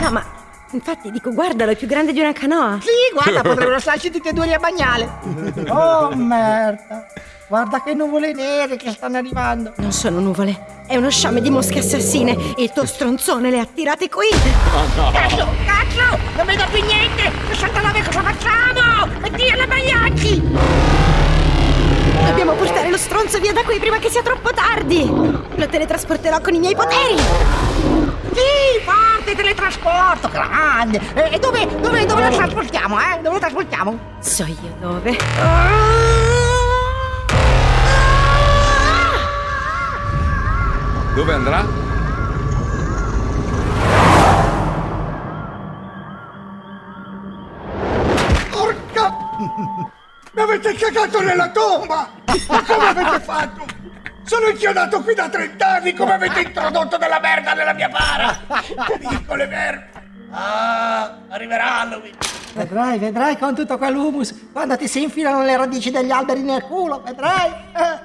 [0.02, 0.45] No, ma
[0.76, 2.80] infatti dico, guardalo, è più grande di una canoa.
[2.82, 5.10] Sì, guarda, potrebbero starci tutti e due lì a bagnale.
[5.76, 7.08] Oh, merda.
[7.48, 9.74] Guarda che nuvole nere che stanno arrivando.
[9.78, 12.36] Non sono nuvole, è uno sciame di mosche assassine.
[12.58, 14.28] Il tuo stronzone le ha tirate qui.
[14.30, 17.32] Cazzo, cazzo, non vedo più niente.
[17.52, 19.14] 69, cosa facciamo?
[19.26, 20.42] Oddio, la Magliacchi.
[22.26, 25.06] Dobbiamo portare lo stronzo via da qui prima che sia troppo tardi.
[25.08, 28.15] Lo teletrasporterò con i miei poteri.
[28.36, 31.00] Sì, forte teletrasporto, grande.
[31.14, 33.16] E, e dove, dove, dove lo trasportiamo, eh?
[33.22, 33.98] Dove lo trasportiamo?
[34.20, 35.18] So io dove.
[41.14, 41.66] Dove andrà?
[48.50, 49.18] Porca!
[50.34, 52.10] Mi avete cagato nella tomba!
[52.50, 53.75] Ma come avete fatto?
[54.26, 58.36] Sono inchiodato qui da 30 anni, come avete introdotto della merda nella mia bara?
[58.98, 60.02] Piccole merda!
[60.32, 62.16] Ah, arriverà Halloween!
[62.54, 67.04] Vedrai, vedrai con tutto quell'humus quando ti si infilano le radici degli alberi nel culo,
[67.06, 67.52] vedrai.
[67.76, 68.00] Eh.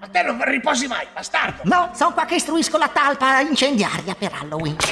[0.00, 1.60] A te non riposi mai, bastardo!
[1.64, 4.76] No, sono qua che istruisco la talpa incendiaria per Halloween.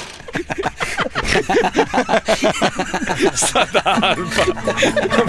[3.35, 4.17] Sta talpa.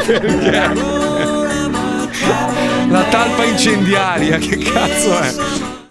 [0.06, 1.43] Perché?
[2.90, 5.34] La talpa incendiaria, che cazzo è?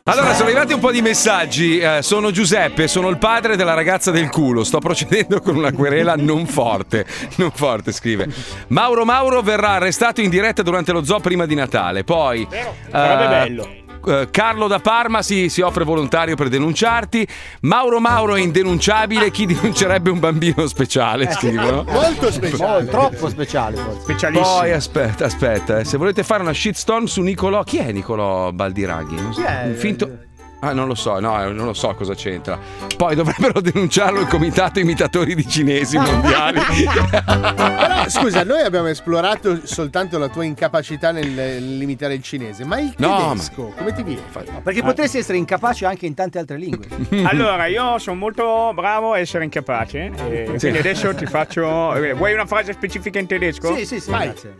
[0.04, 1.78] Allora, sono arrivati un po' di messaggi.
[1.78, 4.64] Eh, sono Giuseppe, sono il padre della ragazza del culo.
[4.64, 7.06] Sto procedendo con una querela non forte.
[7.36, 8.28] Non forte, scrive.
[8.68, 12.02] Mauro Mauro verrà arrestato in diretta durante lo zoo prima di Natale.
[12.02, 12.48] Poi.
[12.90, 13.81] Sarebbe eh, bello.
[14.06, 17.26] Eh, Carlo da Parma si, si offre volontario per denunciarti.
[17.62, 19.30] Mauro Mauro è indenunciabile.
[19.30, 21.30] Chi denuncerebbe un bambino speciale?
[21.32, 21.84] Scrivono.
[21.90, 22.84] Molto speciale.
[22.84, 23.76] Oh, troppo speciale.
[24.02, 24.58] Specialissimo.
[24.58, 29.14] Poi aspetta, aspetta, eh, se volete fare una shitstorm su Nicolò, chi è Nicolò Baldiraghi?
[29.14, 29.62] Non so, Chi è?
[29.66, 30.18] un finto.
[30.64, 32.56] Ah, non lo so, no, eh, non lo so cosa c'entra.
[32.96, 36.60] Poi dovrebbero denunciarlo il comitato imitatori di cinesi mondiali.
[37.10, 42.78] Però scusa, noi abbiamo esplorato soltanto la tua incapacità nel, nel imitare il cinese, ma
[42.78, 44.22] il No, ma- tedesco, come ti viene?
[44.62, 46.86] Perché potresti essere incapace anche in tante altre lingue.
[47.26, 50.12] Allora, io sono molto bravo a essere incapace.
[50.30, 50.58] E Sì.
[50.58, 51.94] Quindi adesso ti faccio.
[51.96, 53.74] eh, Vuoi una frase specifica in tedesco?
[53.74, 54.26] Sì, sì, sì, Vai.
[54.26, 54.54] grazie.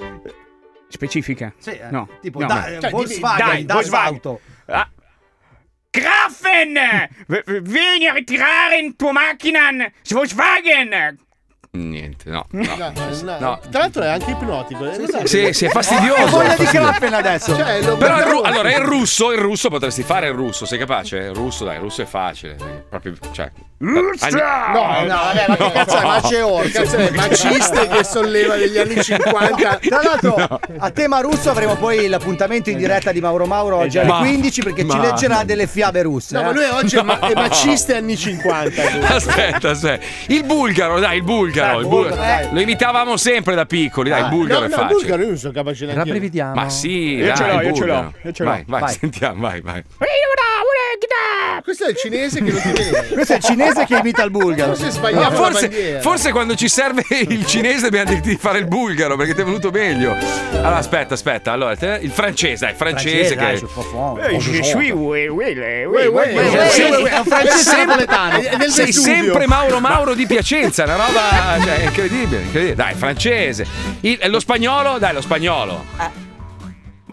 [0.88, 1.52] Specifica?
[1.58, 2.08] Sì, eh, No.
[2.20, 2.46] tipo no.
[2.46, 4.14] da- Cioè, Volkswagen, dai, Volkswagen.
[4.14, 4.40] Auto.
[4.66, 4.88] Ah.
[5.92, 6.74] Grafen!
[7.26, 9.70] V- v- Vieni a ritirare in tua macchina
[10.14, 11.18] Volkswagen!
[11.82, 12.44] Niente, no.
[12.50, 12.92] No, no.
[13.40, 13.58] No.
[13.70, 14.84] Tra l'altro è anche ipnotico.
[14.90, 15.26] eh, lo sai?
[15.26, 16.20] Sì, sì, è fastidioso.
[16.22, 16.66] Ho voglia è di.
[16.66, 17.56] Krappen adesso.
[17.56, 21.16] Cioè, Però il ru- allora il russo, il russo potresti fare il russo, sei capace?
[21.16, 22.56] Il russo, dai, il russo è facile.
[22.60, 23.50] eh, Proprio, cioè.
[23.78, 26.02] No, no, vabbè, ma che cazzo è?
[26.02, 27.10] Maceor, cazzo è?
[27.16, 29.78] Maciste che solleva degli anni 50.
[29.80, 34.08] Tra l'altro, a tema russo avremo poi l'appuntamento in diretta di Mauro Mauro oggi alle
[34.08, 36.34] Ma- 15 perché ci ma- leggerà delle fiabe russe.
[36.34, 36.44] No, eh.
[36.44, 38.82] ma lui oggi è, ma- è maciste anni 50.
[39.14, 40.04] Aspetta, aspetta.
[40.26, 41.60] Il bulgaro, dai, il bulgaro.
[41.80, 42.14] Il bulgaro.
[42.16, 42.48] dai.
[42.52, 44.94] Lo imitavamo sempre da piccoli, dai, il bulgaro no, è no, facile.
[44.98, 46.06] bulgaro io non sono capace neanche io.
[46.06, 46.54] Rabbrividiamo.
[46.54, 48.12] Ma sì, Io dai, ce l'ho, io ce l'ho, bulgaro.
[48.22, 48.48] io ce l'ho.
[48.50, 48.92] Vai, vai, Vai.
[48.94, 49.82] sentiamo, vai, vai.
[51.62, 53.14] Questo è il cinese che non ti.
[53.14, 54.74] Questo è il cinese che imita il bulgaro.
[54.74, 58.66] Forse è Ma forse, forse quando ci serve il cinese dobbiamo dirti di fare il
[58.66, 60.16] bulgaro perché ti è venuto meglio.
[60.52, 61.52] Allora, aspetta, aspetta.
[61.52, 63.52] Allora, te- il francese, dai, il francese, che.
[63.52, 63.58] Eh,
[67.24, 68.40] francese sempre- napoletano.
[68.40, 69.02] Sei Vesuvio.
[69.14, 72.74] sempre Mauro Mauro di Piacenza, una roba cioè, incredibile, incredibile.
[72.74, 73.66] Dai, francese.
[74.00, 75.84] Il- lo spagnolo, dai, lo spagnolo.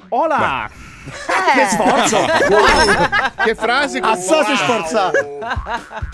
[0.09, 0.69] Hola!
[1.09, 2.25] Che sforzo!
[3.39, 5.39] Che frase con Assasso sforzato.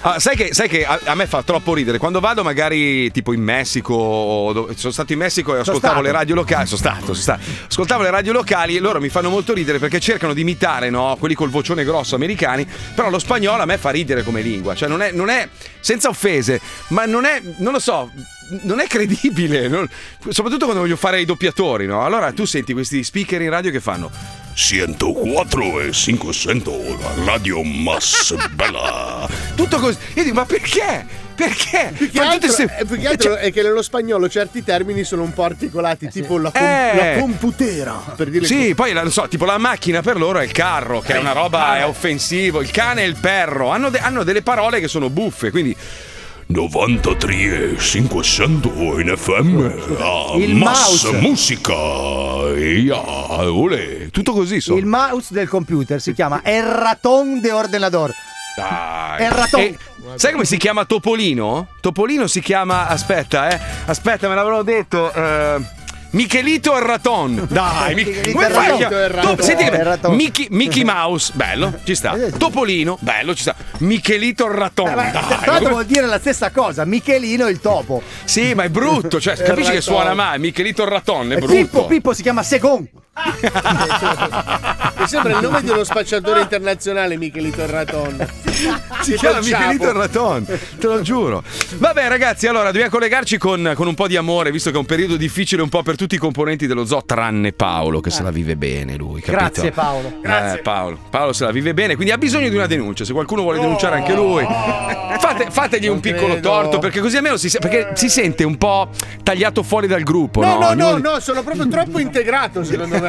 [0.01, 3.33] Ah, sai che, sai che a, a me fa troppo ridere quando vado magari tipo
[3.33, 7.01] in Messico o dove- sono stato in Messico e ascoltavo le radio locali sono stato,
[7.01, 7.41] sono stato.
[7.67, 11.15] ascoltavo le radio locali e loro mi fanno molto ridere perché cercano di imitare no,
[11.19, 14.87] quelli col vocione grosso americani però lo spagnolo a me fa ridere come lingua cioè
[14.87, 18.11] non è, non è senza offese ma non è non lo so
[18.63, 19.87] non è credibile non-
[20.29, 22.03] soprattutto quando voglio fare i doppiatori no?
[22.05, 24.11] allora tu senti questi speaker in radio che fanno
[24.53, 29.27] 104 e 500, la radio más bella.
[29.55, 31.05] tutto così io dico ma perché?
[31.35, 31.91] perché?
[31.97, 35.23] Più che altro, queste- eh, più che altro è che nello spagnolo certi termini sono
[35.23, 36.95] un po' articolati, tipo la, com- Eh.
[37.15, 37.91] la computera.
[38.15, 41.01] Per dire Sì, poi la- non so, tipo la macchina per loro è il carro,
[41.01, 44.41] che è una roba è offensivo, il cane è il perro, hanno, de- hanno delle
[44.43, 45.75] parole che sono buffe, quindi
[46.47, 49.97] 93 e 500 in FM.
[49.99, 51.11] Ah, Il más mouse.
[51.19, 51.73] musica.
[51.73, 54.09] Ja, olè.
[54.11, 54.77] tutto così sono.
[54.77, 58.11] Il mouse del computer si chiama Erraton de Ordenador.
[58.55, 59.21] Dai.
[59.23, 59.59] Erraton.
[59.61, 59.77] E,
[60.15, 61.67] Sai come si chiama Topolino?
[61.81, 62.87] Topolino si chiama.
[62.87, 63.59] Aspetta, eh.
[63.85, 65.11] Aspetta, me l'avevano detto.
[65.11, 65.57] eh,
[66.15, 67.45] Michelito il raton.
[67.49, 69.21] Dai, mi- Michelito come il fai a raton.
[69.35, 70.15] Top- senti che Eh, il bello.
[70.15, 72.15] Mickey, Mickey Mouse, bello, ci sta.
[72.37, 73.53] Topolino, bello, ci sta.
[73.79, 74.89] Michelito il raton.
[74.89, 75.11] Eh, dai.
[75.11, 78.01] Tra l'altro vuol dire la stessa cosa, Michelino il topo.
[78.23, 79.81] Sì, ma è brutto, cioè, Il capisci che raton.
[79.93, 80.37] suona male?
[80.39, 81.53] Michelito il raton, è brutto.
[81.53, 82.87] Pippo, Pippo si chiama Segon.
[84.97, 88.27] Mi sembra il nome di uno spacciatore internazionale, Michelito il Raton.
[89.01, 91.43] Si chiama Michelito il raton, te lo giuro.
[91.75, 94.85] Vabbè, ragazzi, allora dobbiamo collegarci con, con un po' di amore, visto che è un
[94.85, 98.31] periodo difficile un po' per tutti i componenti dello zoo, tranne Paolo, che se la
[98.31, 99.21] vive bene lui.
[99.21, 99.37] Capito?
[99.37, 100.13] Grazie Paolo.
[100.23, 100.99] Eh, Paolo.
[101.09, 103.03] Paolo se la vive bene, quindi ha bisogno di una denuncia.
[103.05, 104.45] Se qualcuno vuole denunciare anche lui,
[105.19, 106.49] fate- fategli un piccolo credo.
[106.49, 108.89] torto, perché così almeno si, perché si sente un po'
[109.23, 110.41] tagliato fuori dal gruppo.
[110.41, 113.04] No, No, no, no, no, sono proprio troppo integrato secondo me.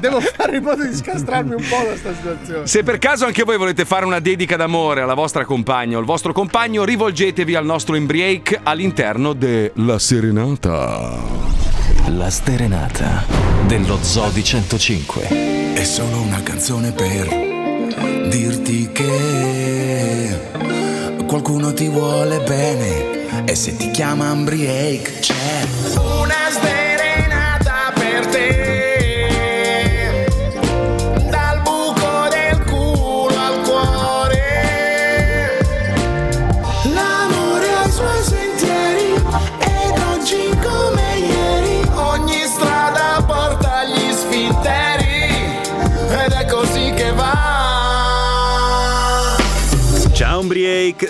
[0.00, 2.66] Devo fare in modo di scastrarmi un po' da sta situazione.
[2.66, 6.06] Se per caso anche voi volete fare una dedica d'amore alla vostra compagna o al
[6.06, 11.18] vostro compagno, rivolgetevi al nostro Embriake all'interno della Serenata.
[12.08, 13.24] La Sterenata
[13.66, 15.74] dello Zoo di 105.
[15.74, 17.28] È solo una canzone per
[18.28, 20.38] dirti che
[21.26, 26.75] qualcuno ti vuole bene e se ti chiama Ambriake c'è una sdrenata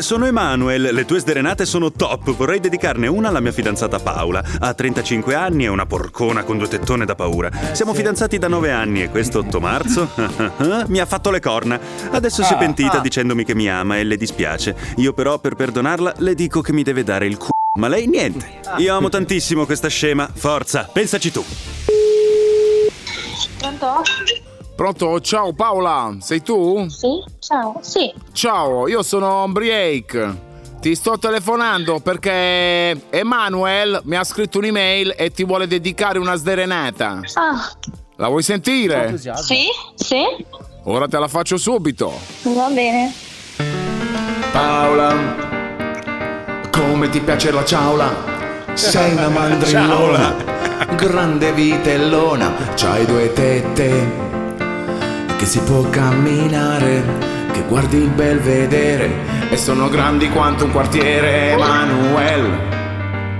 [0.06, 4.40] sono Emanuel, le tue sdrenate sono top, vorrei dedicarne una alla mia fidanzata Paola.
[4.60, 7.50] Ha 35 anni, è una porcona con due tettone da paura.
[7.72, 10.08] Siamo fidanzati da 9 anni e questo 8 marzo
[10.86, 11.80] mi ha fatto le corna.
[12.12, 13.00] Adesso si è Ah, pentita ah.
[13.00, 14.76] dicendomi che mi ama e le dispiace.
[14.98, 17.48] Io però per perdonarla le dico che mi deve dare il c***o,
[17.80, 18.60] ma lei niente.
[18.76, 21.44] Io amo tantissimo questa scema, forza, pensaci tu.
[23.58, 24.02] Pronto?
[24.76, 25.20] Pronto?
[25.20, 26.86] Ciao Paola, sei tu?
[26.88, 27.22] Sì?
[27.38, 28.12] Ciao, sì.
[28.32, 30.44] Ciao, io sono Briake.
[30.80, 37.20] Ti sto telefonando perché Emanuel mi ha scritto un'email e ti vuole dedicare una sderenata.
[37.34, 37.70] Ah,
[38.16, 39.16] La vuoi sentire?
[39.18, 39.64] sì?
[39.94, 40.22] Sì?
[40.84, 42.12] Ora te la faccio subito.
[42.42, 43.12] Va bene.
[44.52, 45.14] Paola,
[46.70, 48.34] come ti piace la ciaula?
[48.74, 50.34] Sei una mandrillona,
[50.96, 54.25] grande vitellona, c'hai due tette,
[55.36, 57.02] che si può camminare,
[57.52, 59.10] che guardi il bel vedere,
[59.50, 62.58] e sono grandi quanto un quartiere, Emanuel,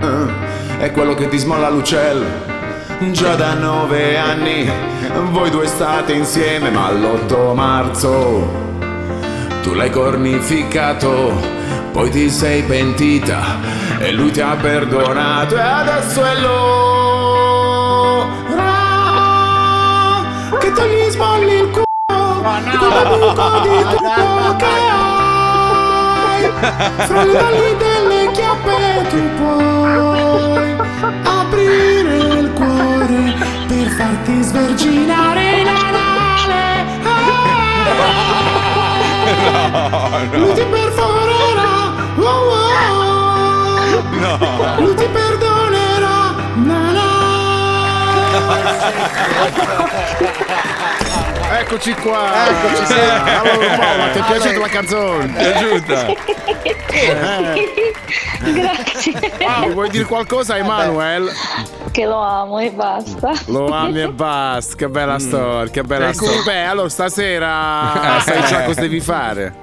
[0.01, 2.45] eh, è quello che ti smolla l'uccello.
[3.11, 4.71] Già da nove anni
[5.31, 8.65] voi due state insieme, ma l'8 marzo
[9.67, 11.35] tu l'hai cornificato,
[11.91, 13.59] poi ti sei pentita
[13.99, 16.96] e lui ti ha perdonato e adesso è l'ora
[22.47, 26.43] con la buca di culo che hai.
[27.07, 30.77] Fra le valli delle chiappe tu puoi
[31.25, 33.35] aprire il cuore
[33.67, 36.65] per farti sverginare l'anale.
[40.33, 42.25] Lui ti perforerà, oh,
[44.23, 44.81] oh.
[44.81, 45.56] lui ti perdonerà.
[51.49, 52.49] Eccoci qua.
[52.49, 52.93] Eccoci, sì.
[52.93, 54.59] Allora Paola, ti è piaciuta Allora.
[54.59, 55.33] la canzone?
[55.33, 56.07] Ti è piaciuta?
[58.53, 59.33] Grazie.
[59.41, 61.31] Wow, vuoi dire qualcosa a Emanuel?
[61.91, 63.33] Che lo amo e basta.
[63.47, 66.25] Lo ami e basta, che bella storia, che bella Ecco.
[66.27, 66.43] storia.
[66.43, 69.55] Beh, allora stasera sai già cosa devi fare.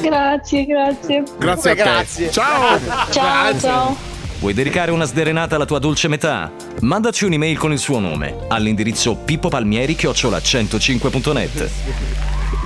[0.00, 1.22] Grazie, grazie.
[1.38, 1.74] Grazie a
[2.04, 2.30] te.
[2.30, 2.78] Ciao.
[3.10, 4.14] Ciao, ciao.
[4.38, 6.50] Vuoi dedicare una sderenata alla tua dolce metà?
[6.80, 11.70] Mandaci un'email con il suo nome all'indirizzo pippopalmieri-105.net.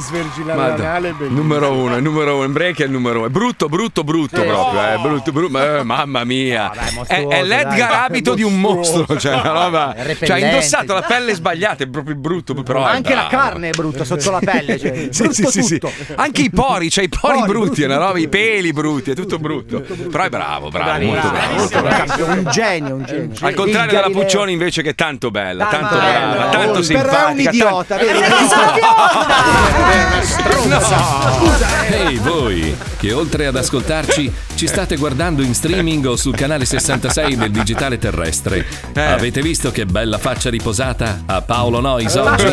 [0.00, 0.82] Sverginare Madonna.
[0.82, 1.42] l'anale è bellissimo.
[1.42, 3.26] Numero uno, il numero uno, in break è il numero uno.
[3.28, 4.46] È brutto, brutto, brutto Sì.
[4.46, 4.80] proprio.
[4.80, 5.76] Eh, brutto, brutto.
[5.78, 6.70] eh, mamma mia.
[6.72, 8.04] è, mostruoso, è l'Edgar dai.
[8.06, 9.04] abito di un mostro.
[9.18, 9.94] Cioè, una roba.
[9.94, 10.16] È.
[10.16, 12.54] Cioè, ha indossato la pelle sbagliata, è proprio brutto.
[12.54, 13.44] Però è Anche la bravo.
[13.44, 14.78] carne è brutta sotto la pelle.
[14.78, 15.78] Cioè, Sì, brutto sì, sì, sì.
[15.78, 15.92] tutto.
[16.14, 19.10] Anche i pori, cioè i pori, Pori brutti, è una brutti, roba, i peli brutti,
[19.10, 19.80] è tutto brutto.
[19.80, 21.59] Però è bravo, bravo, molto bravo.
[21.60, 22.24] Molto bravo.
[22.24, 23.30] Un genio, un genio.
[23.40, 24.22] Al contrario Il della Galileo.
[24.22, 26.48] Puccioni invece che è tanto bella, tanto Tanto brava, bella.
[26.50, 27.26] tanto Però simpatica.
[27.26, 28.18] è un idiota, tanto- vedi?
[31.90, 37.36] Ehi voi, che oltre ad ascoltarci ci state guardando in streaming o sul canale 66
[37.36, 38.66] del digitale terrestre.
[38.94, 42.46] Avete visto che bella faccia riposata a Paolo Nois oggi?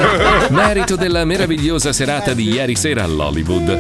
[0.50, 3.76] Merito della meravigliosa serata di ieri sera all'Hollywood.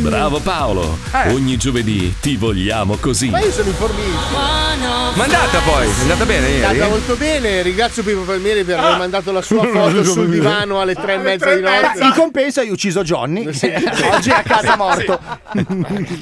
[0.00, 3.30] Bravo Paolo, ogni giovedì ti vogliamo così.
[3.30, 4.69] Ma io sono informito.
[4.72, 5.86] Ma è andata poi?
[5.86, 6.64] È andata bene È ieri?
[6.64, 10.94] andata molto bene, ringrazio Pippo Palmieri per aver mandato la sua foto sul divano alle
[10.94, 12.04] tre e mezza di notte.
[12.04, 13.46] In compenso hai ucciso Johnny.
[13.50, 15.18] Oggi è a casa morto.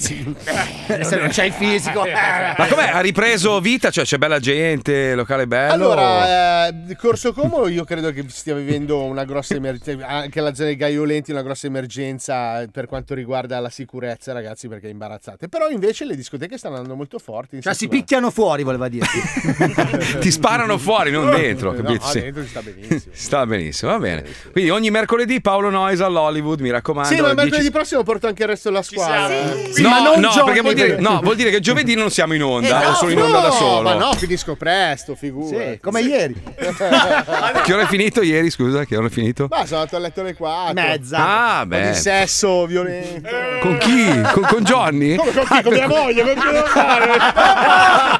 [0.01, 2.01] Se non c'hai il fisico.
[2.01, 2.91] Ma com'è?
[2.93, 3.91] Ha ripreso vita?
[3.91, 5.73] Cioè c'è bella gente, locale bello?
[5.73, 10.69] Allora, eh, Corso Como io credo che stia vivendo una grossa emergenza, anche la zona
[10.69, 15.49] dei Gaiolenti una grossa emergenza per quanto riguarda la sicurezza, ragazzi, perché è imbarazzate.
[15.49, 17.61] Però invece le discoteche stanno andando molto forti.
[17.61, 18.01] Cioè si settimana.
[18.01, 19.19] picchiano fuori, voleva dirti.
[20.21, 22.07] Ti sparano fuori, non dentro, No, capito?
[22.07, 22.21] Sì.
[22.21, 22.99] dentro si sta benissimo.
[23.01, 24.25] Si sta benissimo, va bene.
[24.53, 27.09] Quindi ogni mercoledì Paolo Noyes all'Hollywood, mi raccomando.
[27.13, 27.71] Sì, ma mercoledì 10.
[27.73, 29.35] prossimo porto anche il resto della squadra.
[29.79, 32.87] no, no, perché vuol dire, no, vuol dire che giovedì non siamo in onda, Eh,
[32.87, 33.83] o no, sono in onda da no, solo.
[33.89, 35.59] Ma no, finisco presto, figura.
[35.73, 36.37] Sì, come ieri.
[37.69, 38.85] Che ora è finito ieri, scusa?
[38.85, 39.49] Che ora è finito?
[39.51, 40.75] Ma sono andato a letto alle 4.
[40.75, 41.57] Mezza.
[41.59, 41.91] Ah, beh.
[41.91, 43.29] di sesso violento.
[43.61, 44.21] Con chi?
[44.33, 45.17] Con, con Johnny?
[45.17, 45.63] Come con chi?
[45.63, 46.67] Con mia moglie, con chi devo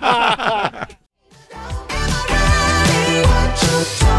[0.09, 0.99] what
[3.63, 4.18] you're talking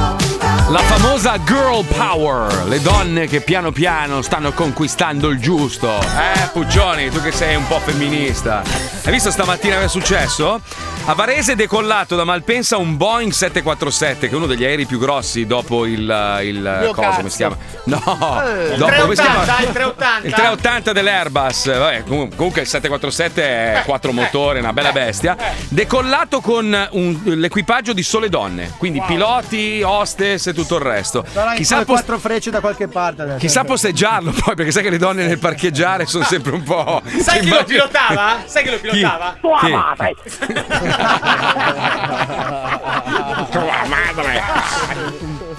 [0.72, 6.00] La famosa girl power, le donne che piano piano stanno conquistando il giusto.
[6.00, 8.62] Eh, Puccioni, tu che sei un po' femminista.
[9.04, 10.62] Hai visto stamattina che è successo?
[11.06, 15.00] A Varese è decollato da Malpensa un Boeing 747, che è uno degli aerei più
[15.00, 16.02] grossi dopo il.
[16.44, 17.58] il Mio cosa, come si chiama?
[17.86, 19.62] No, Eh, il dopo come si 380, chiama?
[19.62, 20.28] il 380.
[20.28, 21.78] Il 380 dell'Airbus.
[21.80, 25.36] Vabbè, comunque, il 747 è quattro motori, una bella bestia.
[25.68, 31.26] Decollato con un- l'equipaggio di sole donne, quindi piloti, hostess e tutto il resto.
[31.32, 33.22] Saranno Chissà, post- quattro frecce da qualche parte.
[33.24, 33.38] adesso.
[33.38, 37.02] chissà posteggiarlo poi, perché sai che le donne nel parcheggiare sono sempre un po'.
[37.20, 38.38] Sai chi lo pilotava?
[38.46, 39.34] Sai chi lo pilotava?
[39.34, 39.40] Chi?
[39.42, 39.72] Tua Chi?
[39.72, 40.16] madre.
[43.50, 44.42] Tua madre!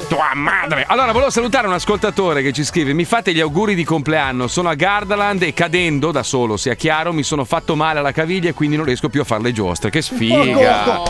[0.08, 0.84] Tua madre!
[0.88, 4.46] Allora, volevo salutare un ascoltatore che ci scrive: Mi fate gli auguri di compleanno.
[4.48, 8.48] Sono a Gardaland e cadendo da solo, sia chiaro, mi sono fatto male alla caviglia
[8.50, 9.90] e quindi non riesco più a fare le giostre.
[9.90, 11.02] Che sfiga!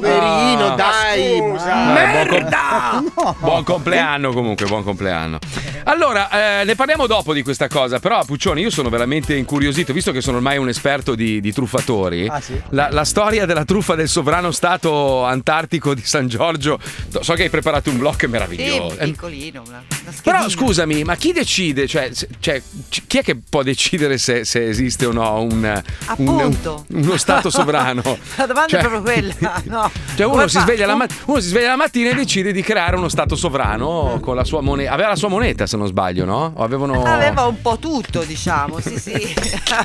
[0.00, 0.74] Poverino, Ah.
[0.74, 1.36] dai.
[1.36, 5.38] Eh, buon, com- buon compleanno comunque, buon compleanno.
[5.84, 10.12] Allora, eh, ne parliamo dopo di questa cosa, però Puccioni io sono veramente incuriosito, visto
[10.12, 12.26] che sono ormai un esperto di, di truffatori.
[12.28, 12.60] Ah, sì?
[12.70, 16.78] la, la storia della truffa del sovrano stato antartico di San Giorgio,
[17.20, 18.90] so che hai preparato un blocco meraviglioso.
[18.98, 19.62] Sì, piccolino.
[19.66, 21.86] una- una Però scusami, ma chi decide?
[21.86, 22.10] Cioè,
[22.40, 22.62] cioè,
[23.06, 25.82] chi è che può decidere se, se esiste o no un,
[26.16, 26.56] un-
[26.88, 28.02] uno stato sovrano?
[28.36, 29.38] La domanda Cioè- è proprio quella.
[29.70, 29.89] No.
[30.16, 30.62] Cioè uno si, fa?
[30.64, 34.18] sveglia la mat- uno si sveglia la mattina e decide di creare uno stato sovrano
[34.20, 34.92] con la sua moneta.
[34.92, 36.52] Aveva la sua moneta se non sbaglio, no?
[36.56, 37.02] O avevano...
[37.04, 39.12] Aveva un po' tutto, diciamo, sì, sì.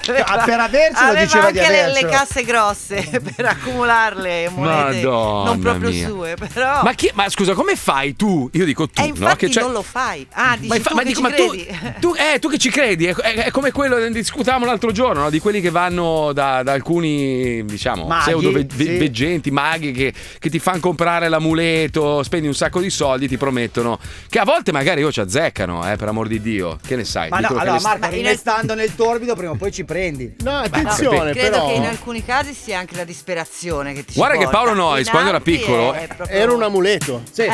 [0.07, 5.03] Aveva, Ah, per avercelo aveva diceva di anche le, le casse grosse per accumularle monete
[5.03, 6.07] Madonna non proprio mia.
[6.07, 8.49] sue, però Ma, chi- ma scusa, come fai tu?
[8.53, 9.35] Io dico tu, e no?
[9.35, 10.25] Che c'è- non lo fai.
[10.33, 11.79] Ah, dici Ma, infa- tu ma che dico, ci ma tu, credi?
[11.99, 13.05] tu, eh, tu che ci credi?
[13.05, 15.29] È, è- è come quello che discutavamo l'altro giorno, no?
[15.29, 18.83] di quelli che vanno da, da alcuni, diciamo, Maghi, pseudo ve- sì.
[18.83, 23.37] ve- veggenti, maghi che, che ti fanno comprare l'amuleto, spendi un sacco di soldi, ti
[23.37, 23.97] promettono
[24.29, 26.77] che a volte magari io ci azzeccano, eh, per amor di Dio.
[26.85, 27.29] Che ne sai?
[27.29, 29.83] Ma no, Dicono che allora Marco, Ma in- restando nel torbido, prima o poi ci
[29.85, 30.35] prendi.
[30.43, 34.37] No, attenzione, Credo però- che in alcuni casi sia anche la disperazione che ti Guarda
[34.37, 34.47] che.
[34.49, 37.23] Paolo Noyes, In quando era piccolo, proprio- Era un amuleto.
[37.31, 37.43] Sì.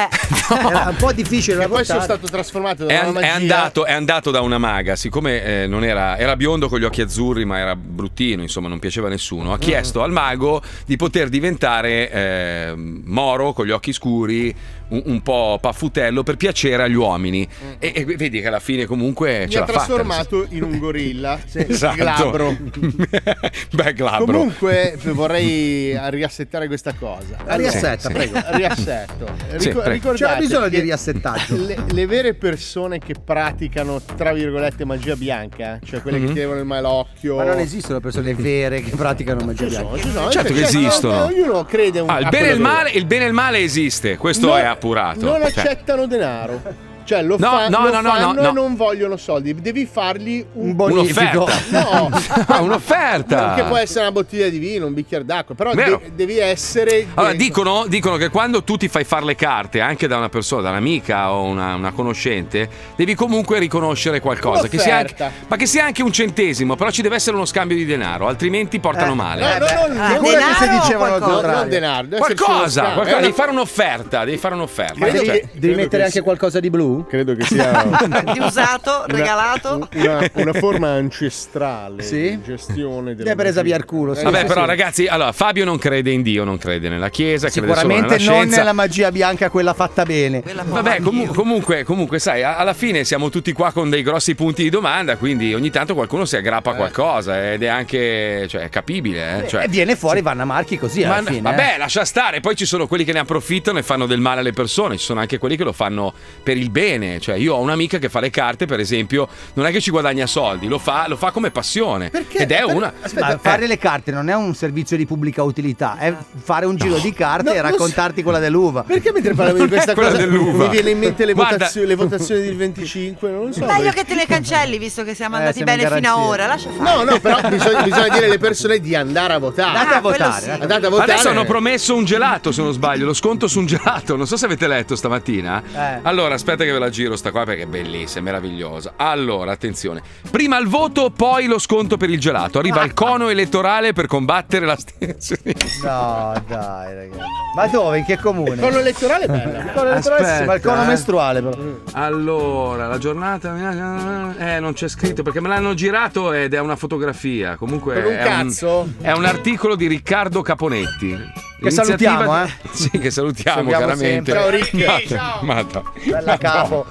[0.51, 3.27] Era un po' difficile da E poi sono stato trasformato da È, una an- magia.
[3.27, 6.83] è andato, è andato da una maga, siccome eh, non era, era biondo con gli
[6.83, 9.53] occhi azzurri, ma era bruttino, insomma, non piaceva a nessuno.
[9.53, 14.55] Ha chiesto al mago di poter diventare eh, moro con gli occhi scuri,
[14.91, 17.47] un, un po' paffutello per piacere agli uomini.
[17.79, 19.77] E, e vedi che alla fine comunque Mi ce ha l'ha fatta.
[19.85, 21.39] trasformato in un gorilla.
[21.53, 21.95] Esatto.
[21.95, 22.57] Glabro.
[23.71, 24.25] Beh, glabro.
[24.25, 27.37] Comunque vorrei riassettare questa cosa.
[27.45, 28.13] La riassetta, Sì.
[28.13, 28.39] prego.
[28.51, 29.25] Riassetto.
[29.57, 30.11] Sì, Rico- prego.
[30.13, 31.55] C'era bisogno di riassettaggio.
[31.55, 36.27] Le, le vere persone che praticano, tra virgolette, magia bianca, cioè quelle Mhm.
[36.27, 37.35] che ti levano il malocchio.
[37.37, 40.03] Ma non esistono persone vere che praticano magia Ci sono, bianca.
[40.07, 41.23] ci sono, Certo che cioè, esistono.
[41.25, 44.17] Ognuno crede un Ah, il bene e il male, il bene e il male esiste,
[44.17, 45.25] questo Non- è appurato.
[45.25, 46.89] Non Cioè, accettano denaro.
[47.03, 48.49] Cioè, lo, No, fa- no, lo no, no, fanno no, no.
[48.49, 49.53] e non vogliono soldi.
[49.55, 51.43] Devi fargli un, bonifico.
[51.43, 51.59] Un'offerta.
[51.81, 52.09] No,
[52.47, 53.53] Ah, un'offerta.
[53.55, 57.07] che può essere una bottiglia di vino, un bicchiere d'acqua, però de- devi essere.
[57.15, 60.61] Allora, dicono, dicono che quando tu ti fai fare le carte anche da una persona,
[60.61, 64.67] da un'amica o una, una conoscente, devi comunque riconoscere qualcosa.
[64.67, 65.45] Che sia anche- Un'offerta.
[65.47, 68.79] ma che sia anche un centesimo, però ci deve essere uno scambio di denaro, altrimenti
[68.79, 69.41] portano male.
[69.41, 71.51] No, no, no, Ah, Figurati denaro se o dicevano qualcosa?
[71.53, 74.95] non denaro, Qualcosa, qualcosa, Eh, devi fare un'offerta, devi fare un'offerta.
[74.97, 76.21] Ma devi, Cioè, devi mettere che anche sì.
[76.21, 76.90] qualcosa di blu.
[77.07, 77.83] Credo che sia
[78.33, 79.87] Di usato, regalato.
[79.95, 82.21] una, una forma ancestrale Sì?
[82.37, 84.13] di gestione della hai presa via il culo.
[84.15, 84.67] sì, Vabbè, sì, però, sì.
[84.67, 88.47] ragazzi, allora Fabio non crede in Dio, non crede nella Chiesa, crede Sicuramente nella non
[88.47, 90.43] nella magia bianca, quella fatta bene.
[90.65, 94.69] Vabbè, comu- comunque, comunque, sai, alla fine siamo tutti qua con dei grossi punti di
[94.69, 99.43] domanda, quindi ogni tanto qualcuno si aggrappa a qualcosa ed è anche cioè, è capibile.
[99.43, 99.47] Eh?
[99.47, 101.41] Cioè, e viene fuori Vanna Marchi così ma- alla fine.
[101.41, 101.77] vabbè, eh.
[101.77, 102.39] lascia stare.
[102.39, 104.97] Poi ci sono quelli che ne approfittano e fanno del male alle persone.
[104.97, 106.13] Ci sono anche quelli che lo fanno
[106.43, 106.80] per il bene.
[107.19, 110.25] Cioè, io ho un'amica che fa le carte, per esempio, non è che ci guadagna
[110.25, 112.11] soldi, lo fa, lo fa come passione.
[112.31, 112.91] Ed è una.
[113.01, 116.13] Aspetta, Eh, fare le carte non è un servizio di pubblica utilità, è
[116.43, 118.83] fare un giro di carte No, e raccontarti quella dell'uva.
[118.83, 120.63] Perché mentre parlavi di questa cosa dell'uva.
[120.63, 123.29] mi viene in mente le, votazioni, le votazioni del 25?
[123.29, 123.59] Non lo so.
[123.65, 126.17] Meglio perché- che te le cancelli, visto che siamo Eh, andati siamo bene fino a
[126.17, 126.47] ora.
[126.47, 126.95] Lascia fare.
[126.95, 129.77] No, no, però bisogna, bisogna dire alle persone di andare a votare.
[129.77, 130.49] Andate a Ah, quello votare, sì.
[130.49, 131.11] Andate a votare.
[131.11, 134.15] Adesso hanno promesso un gelato, se non sbaglio, lo sconto su un gelato.
[134.15, 135.61] Non so se avete letto stamattina.
[135.73, 135.99] Eh.
[136.01, 138.93] Allora, aspetta che ve la giro sta qua perché è bellissima, è meravigliosa.
[138.95, 140.01] Allora, attenzione.
[140.29, 142.59] Prima il voto, poi lo sconto per il gelato.
[142.59, 145.55] Arriva il cono elettorale per combattere l'astensione.
[145.83, 147.29] No, dai, ragazzi.
[147.55, 147.97] Ma dove?
[147.99, 148.53] In che comune?
[148.53, 149.57] Il cono elettorale è bello.
[149.59, 150.87] Il cono elettorale sì, ma il cono Aspetta, eh.
[150.87, 151.57] mestruale però.
[151.93, 154.35] Allora, la giornata.
[154.37, 157.55] Eh, non c'è scritto perché me l'hanno girato ed è una fotografia.
[157.55, 157.93] Comunque.
[157.95, 158.87] Per un è cazzo?
[159.01, 161.49] è un articolo di Riccardo Caponetti.
[161.61, 164.31] Che salutiamo, di- Sì, che salutiamo, Salutiamo chiaramente.
[164.31, 164.33] sempre.
[164.33, 164.73] Ciao, Rick.
[164.85, 165.39] Ma- Ciao.
[165.43, 165.93] ma no.
[166.05, 166.85] Bella capo.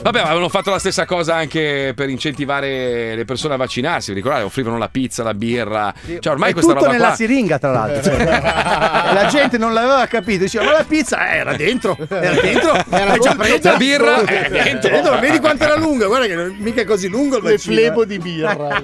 [0.00, 4.10] Vabbè, avevano fatto la stessa cosa anche per incentivare le persone a vaccinarsi.
[4.12, 4.44] Vi ricordate?
[4.44, 5.92] Offrivano la pizza, la birra.
[6.20, 7.16] Cioè, ormai è questa tutto roba nella qua.
[7.16, 8.16] siringa, tra l'altro.
[8.16, 10.44] la gente non l'aveva capito.
[10.44, 11.96] Diceva, ma la pizza eh, era dentro.
[12.08, 12.74] Era dentro.
[12.88, 13.58] Era Hai già preso.
[13.68, 14.90] La birra è dentro.
[14.90, 16.06] Dentro, Vedi quanto era lunga.
[16.06, 18.06] Guarda che non- mica è così lungo il flebo eh.
[18.06, 18.82] di birra.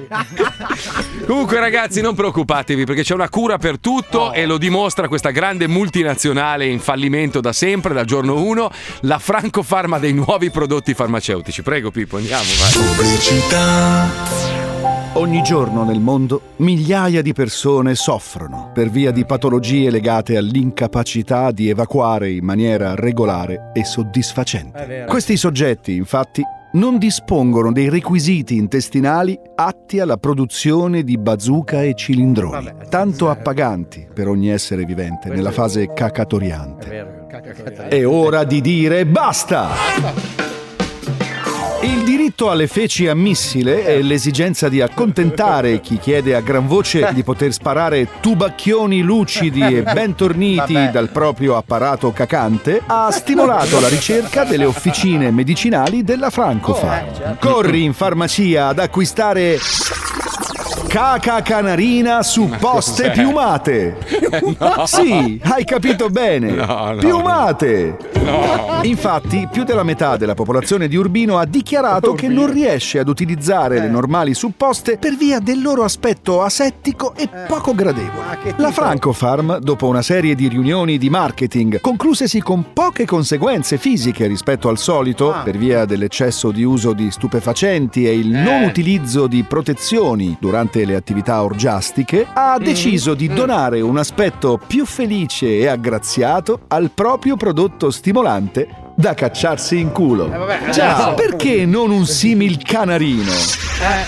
[1.26, 5.68] Comunque, ragazzi, non preoccupatevi perché c'è una cura per tutto e lo dimostra questa grande
[5.68, 8.70] multinazionale in fallimento da sempre, dal giorno 1,
[9.02, 11.62] la Franco Pharma dei nuovi prodotti farmaceutici.
[11.62, 12.42] Prego, Pippo, andiamo.
[12.42, 12.72] Vai.
[15.14, 21.68] Ogni giorno nel mondo migliaia di persone soffrono per via di patologie legate all'incapacità di
[21.68, 25.04] evacuare in maniera regolare e soddisfacente.
[25.06, 26.42] Questi soggetti, infatti,
[26.72, 34.28] non dispongono dei requisiti intestinali atti alla produzione di bazooka e cilindroni, tanto appaganti per
[34.28, 37.28] ogni essere vivente nella fase cacatoriante.
[37.88, 40.41] È ora di dire basta!
[41.82, 47.10] Il diritto alle feci a missile e l'esigenza di accontentare chi chiede a gran voce
[47.12, 50.90] di poter sparare tubacchioni lucidi e ben torniti Vabbè.
[50.92, 57.38] dal proprio apparato cacante ha stimolato la ricerca delle officine medicinali della Francofarm.
[57.40, 59.58] Corri in farmacia ad acquistare
[60.92, 63.12] Caca canarina su poste cos'è?
[63.12, 63.96] piumate.
[64.58, 64.84] No.
[64.84, 66.50] Sì, hai capito bene.
[66.50, 66.96] No, no.
[66.96, 67.96] Piumate.
[68.22, 68.80] No.
[68.82, 73.80] Infatti, più della metà della popolazione di Urbino ha dichiarato che non riesce ad utilizzare
[73.80, 78.54] le normali supposte per via del loro aspetto asettico e poco gradevole.
[78.56, 84.68] La Francofarm, dopo una serie di riunioni di marketing, conclusesi con poche conseguenze fisiche rispetto
[84.68, 90.36] al solito, per via dell'eccesso di uso di stupefacenti e il non utilizzo di protezioni
[90.38, 96.90] durante le attività orgiastiche, ha deciso di donare un aspetto più felice e aggraziato al
[96.92, 100.30] proprio prodotto stimolante da cacciarsi in culo.
[100.70, 103.32] Già, adesso- perché non un simil canarino?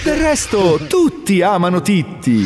[0.05, 2.45] Del resto, tutti amano Titti.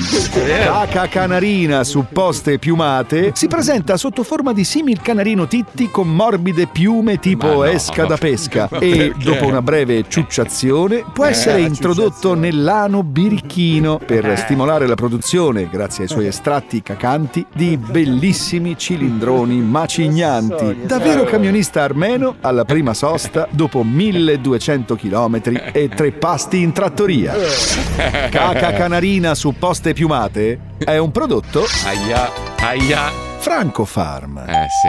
[0.65, 6.69] Caca canarina su poste piumate si presenta sotto forma di simil canarino Titti con morbide
[6.69, 7.65] piume tipo no.
[7.65, 13.99] esca da pesca e, dopo una breve ciucciazione, può Eh, essere la introdotto nell'ano birichino
[14.03, 20.79] per stimolare la produzione, grazie ai suoi estratti cacanti, di bellissimi cilindroni macignanti.
[20.87, 25.41] Davvero camionista armeno alla prima sosta dopo 1200 km
[25.73, 27.35] e tre pasti in trattoria.
[28.31, 32.31] Caca canarina su poste piumate è un prodotto Aia,
[32.61, 33.11] aia.
[33.39, 34.39] Franco Farm.
[34.39, 34.89] Eh sì.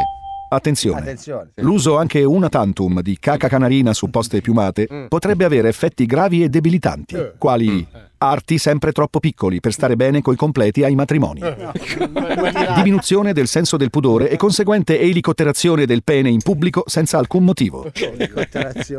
[0.51, 0.99] Attenzione.
[1.01, 1.49] Attenzione.
[1.57, 5.05] L'uso anche una tantum di caca canarina su poste piumate Mm.
[5.07, 7.87] potrebbe avere effetti gravi e debilitanti, quali
[8.19, 11.41] arti sempre troppo piccoli per stare bene coi completi ai matrimoni,
[12.75, 17.89] diminuzione del senso del pudore e conseguente elicotterazione del pene in pubblico senza alcun motivo,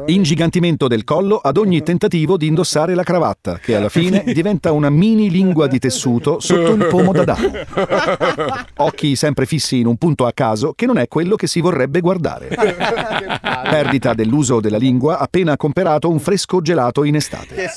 [0.06, 4.88] ingigantimento del collo ad ogni tentativo di indossare la cravatta, che alla fine diventa una
[4.88, 7.50] mini lingua di tessuto sotto il pomo d'Adamo.
[8.78, 12.00] Occhi sempre fissi in un punto a caso che non è quello che si vorrebbe
[12.00, 12.48] guardare.
[12.48, 17.70] Perdita dell'uso della lingua appena comperato un fresco gelato in estate.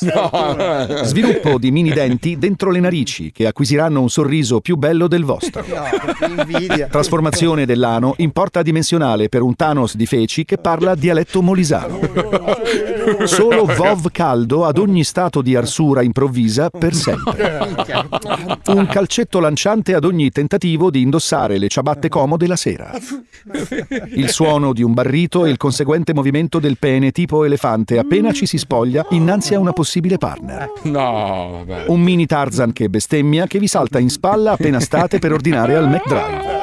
[1.03, 5.23] Sviluppo gruppo di mini denti dentro le narici che acquisiranno un sorriso più bello del
[5.23, 5.63] vostro.
[6.27, 6.87] invidia.
[6.87, 11.99] Trasformazione dell'ano in porta dimensionale per un Thanos di feci che parla dialetto molisano.
[13.25, 17.59] Solo Vov caldo ad ogni stato di arsura improvvisa per sempre.
[18.67, 22.91] Un calcetto lanciante ad ogni tentativo di indossare le ciabatte comode la sera.
[24.15, 28.45] Il suono di un barrito e il conseguente movimento del pene tipo elefante appena ci
[28.45, 30.71] si spoglia innanzi a una possibile partner.
[30.83, 31.85] No, vabbè.
[31.87, 35.89] Un mini Tarzan che bestemmia che vi salta in spalla appena state per ordinare al
[35.89, 36.61] McDrive.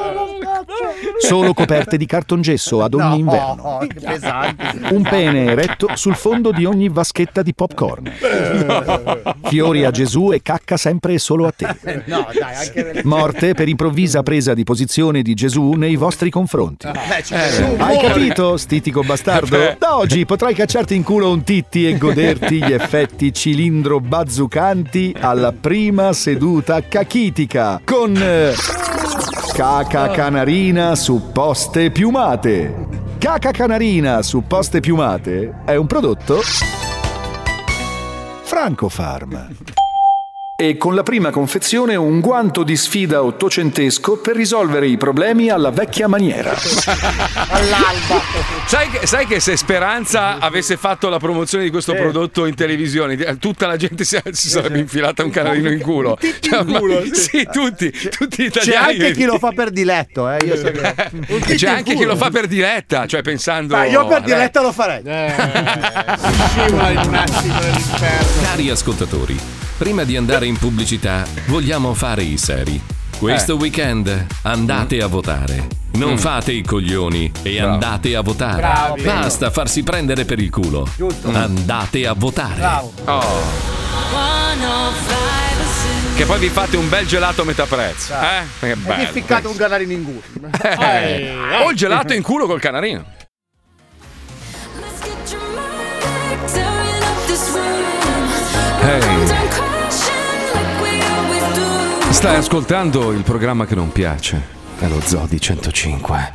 [1.21, 3.61] Solo coperte di cartongesso ad ogni inverno.
[3.63, 4.79] Oh, che pesante.
[4.91, 8.11] Un pene eretto sul fondo di ogni vaschetta di popcorn.
[9.43, 11.67] Fiori a Gesù e cacca sempre e solo a te.
[12.05, 13.01] No, dai, anche.
[13.03, 16.87] Morte per improvvisa presa di posizione di Gesù nei vostri confronti.
[16.91, 17.83] Beh, ci Eh, sono.
[17.83, 19.57] hai capito, stitico bastardo?
[19.77, 25.51] Da oggi potrai cacciarti in culo un titti e goderti gli effetti cilindro bazzucanti alla
[25.53, 28.53] prima seduta cachitica con eh,
[29.53, 32.87] caca canarina su poste piumate.
[33.17, 36.39] Caca canarina su poste piumate è un prodotto
[38.43, 39.80] Francofarm.
[40.61, 45.71] E con la prima confezione un guanto di sfida ottocentesco per risolvere i problemi alla
[45.71, 46.51] vecchia maniera.
[46.51, 48.21] All'alba.
[48.67, 53.15] Sai che, sai che se Speranza avesse fatto la promozione di questo prodotto in televisione,
[53.15, 56.15] eh, tutta la gente si, si sarebbe infilata un canarino in culo.
[56.21, 57.15] Tutti Cioè, in culo, sì.
[57.15, 58.91] sì, tutti, tutti gli C'è italiani.
[58.99, 60.45] anche chi lo fa per diletto, eh.
[60.45, 60.93] Io so che...
[61.17, 63.75] Eh, C'è anche chi lo fa per diretta, cioè pensando.
[63.75, 65.01] Ma io per diretta lo farei.
[65.01, 68.41] Scivola in un attimo nell'inferno.
[68.43, 69.39] Cari ascoltatori,
[69.81, 72.79] prima di andare in pubblicità, vogliamo fare i seri.
[73.17, 75.65] Questo weekend andate a votare.
[75.93, 76.17] Non Mm.
[76.17, 77.73] fate i coglioni e Bravo.
[77.73, 78.57] andate a votare.
[78.61, 78.95] Bravo.
[79.01, 80.87] Basta farsi prendere per il culo.
[81.23, 82.63] Andate a votare.
[83.05, 83.41] Oh.
[86.15, 88.13] Che poi vi fate un bel gelato a metà prezzo.
[88.13, 88.43] Eh?
[88.59, 89.01] Che E bello.
[89.01, 90.21] mi ficcato un canarino in culo.
[90.79, 91.33] Eh,
[91.65, 93.03] O il gelato in culo col canarino.
[102.11, 104.59] Stai ascoltando il programma che non piace.
[104.77, 106.31] È lo Zodi 105.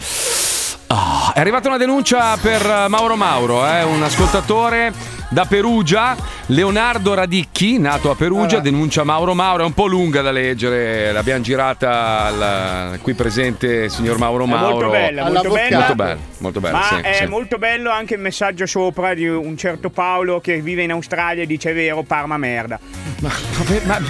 [0.87, 4.93] Ah, è arrivata una denuncia per eh, Mauro Mauro, eh, un ascoltatore
[5.29, 6.16] da Perugia,
[6.47, 11.43] Leonardo Radicchi, nato a Perugia, denuncia Mauro Mauro, è un po' lunga da leggere, l'abbiamo
[11.43, 14.70] girata al qui presente signor Mauro È Mauro.
[14.70, 15.77] molto bella, molto bella.
[15.79, 17.27] Molto bello, molto bello, Ma sì, è sì.
[17.27, 21.47] molto bello anche il messaggio sopra di un certo Paolo che vive in Australia e
[21.47, 22.79] dice è vero, Parma merda.
[23.18, 23.31] Ma,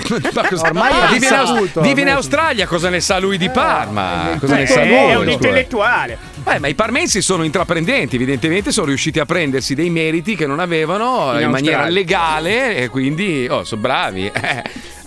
[0.06, 3.18] cosa- Ormai Ma è vive, in, Aus- saputo, vive in ormai- Australia, cosa ne sa
[3.18, 4.36] lui di Parma?
[4.38, 5.14] Cosa ne Eh, sa è lui?
[5.14, 5.30] un scusa?
[5.30, 6.18] intellettuale.
[6.48, 10.60] Eh, ma i parmensi sono intraprendenti, evidentemente sono riusciti a prendersi dei meriti che non
[10.60, 14.30] avevano In in, maniera legale e quindi oh, sono bravi.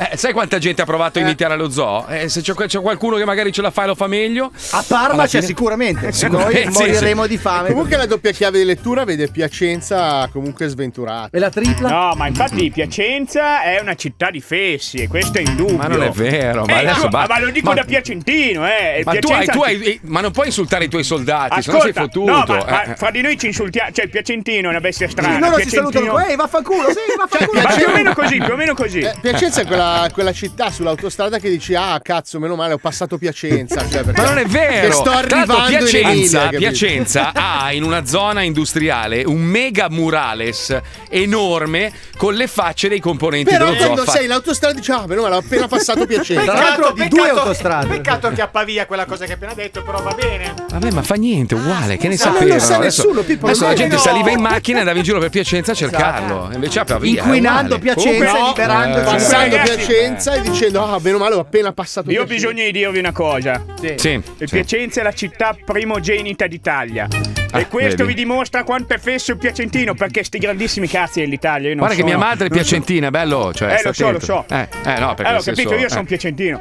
[0.02, 2.08] Eh, eh, sai quanta gente ha provato a imitare lo zoo?
[2.08, 4.50] Eh, se c'è, c'è qualcuno che magari ce la fa e lo fa meglio.
[4.72, 6.12] A Parma c'è fine- sicuramente.
[6.14, 7.30] Sicuramente, Noi moriremo sì.
[7.30, 7.68] di fame.
[7.70, 11.30] Comunque la doppia chiave di lettura vede Piacenza comunque sventurata.
[11.36, 11.90] E la tripla?
[11.90, 15.76] No, ma infatti Piacenza è una città di fessi e questo è indubbio.
[15.76, 19.02] Ma non è vero, ma Eh, adesso tu- ma lo dico Ma- da piacentino, eh.
[19.04, 21.82] Ma tu, hai, tu hai- eh, ma non puoi insultare i tuoi soldati, se no
[21.82, 22.32] sei Ascolta, fottuto.
[22.32, 22.96] no, ma, ma eh.
[22.96, 25.34] fra di noi ci insultiamo, cioè il Piacentino è una bestia strana.
[25.34, 26.26] Sì, loro si Piacentino- salutano.
[26.30, 27.62] Ehi, vaffanculo, sì, vaffanculo.
[27.62, 29.00] Ma più o meno così, più o meno così.
[29.00, 33.18] Eh, Piacenza è quella, quella città sull'autostrada che dici ah cazzo meno male ho passato
[33.18, 34.92] Piacenza cioè, Ma non è vero!
[34.92, 36.58] sto arrivando in Piacenza, Emilia?
[36.58, 40.78] Piacenza ha in una zona industriale un mega murales
[41.10, 45.06] enorme con le facce dei componenti però dello quando Fa- sei in autostrada dici ah
[45.08, 47.88] meno male ho appena passato Piacenza Tra l'altro di due autostrade.
[47.88, 50.54] Peccato che appa via quella cosa che hai appena detto, però va bene.
[50.70, 52.54] Vabbè, ma fa niente, uguale, che ne Ma non sapevano?
[52.54, 54.02] lo sa adesso nessuno, Pippo, adesso la gente no.
[54.02, 56.50] saliva in macchina e andava in giro per Piacenza a cercarlo.
[56.54, 57.22] Invece a via.
[57.22, 57.80] è Inquinando.
[57.80, 62.22] Piacenza, no, liberando eh, Ragazzi, Piacenza e dicendo ah meno male ho appena passato Io
[62.22, 63.64] ho Piacenza bisogno di dirvi una cosa.
[63.80, 64.46] Sì, Il sì.
[64.50, 67.08] Piacenza è la città primogenita d'Italia.
[67.54, 68.10] e questo vedi.
[68.10, 71.70] vi dimostra quanto è fesso il piacentino, perché sti grandissimi cazzi dell'Italia.
[71.70, 73.52] Io non Guarda che sono- mia madre è non so- piacentina, bello.
[73.54, 74.26] Cioè, Eh, sta lo so, lo attento.
[74.26, 74.46] so.
[74.50, 75.90] Eh, eh, no, perché Eh, ho nel capito, senso- io eh.
[75.90, 76.60] sono piacentino.